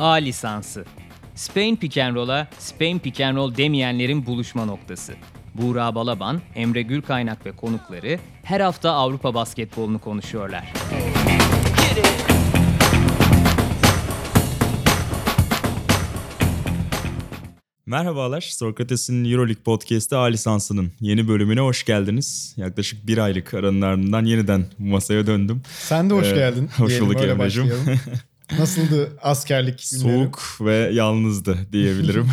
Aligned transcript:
A 0.00 0.12
lisansı. 0.12 0.84
Spain 1.34 1.76
Pick 1.76 1.98
and 1.98 2.14
Roll'a 2.16 2.48
Spain 2.58 2.98
Pick 2.98 3.20
and 3.20 3.36
Roll 3.36 3.56
demeyenlerin 3.56 4.26
buluşma 4.26 4.64
noktası. 4.64 5.14
Buğra 5.54 5.94
Balaban, 5.94 6.40
Emre 6.54 6.82
Gürkaynak 6.82 7.46
ve 7.46 7.52
konukları 7.52 8.18
her 8.42 8.60
hafta 8.60 8.90
Avrupa 8.90 9.34
basketbolunu 9.34 9.98
konuşuyorlar. 9.98 10.72
Merhabalar, 17.86 18.40
Sokrates'in 18.40 19.24
Euroleague 19.32 19.62
Podcast'ı 19.62 20.18
A 20.18 20.24
lisansının 20.24 20.92
yeni 21.00 21.28
bölümüne 21.28 21.60
hoş 21.60 21.84
geldiniz. 21.84 22.54
Yaklaşık 22.56 23.06
bir 23.06 23.18
aylık 23.18 23.54
aranın 23.54 23.80
ardından 23.82 24.24
yeniden 24.24 24.64
bu 24.78 24.84
masaya 24.84 25.26
döndüm. 25.26 25.62
Sen 25.78 26.10
de 26.10 26.14
hoş 26.14 26.26
Ee, 26.26 26.34
geldin. 26.34 26.70
hoş 26.78 27.00
bulduk 27.00 27.20
Emre'cim. 27.22 27.72
Nasıldı 28.58 29.12
askerlik 29.22 29.90
günleri? 29.90 30.16
Soğuk 30.16 30.42
ve 30.60 30.90
yalnızdı 30.92 31.58
diyebilirim. 31.72 32.26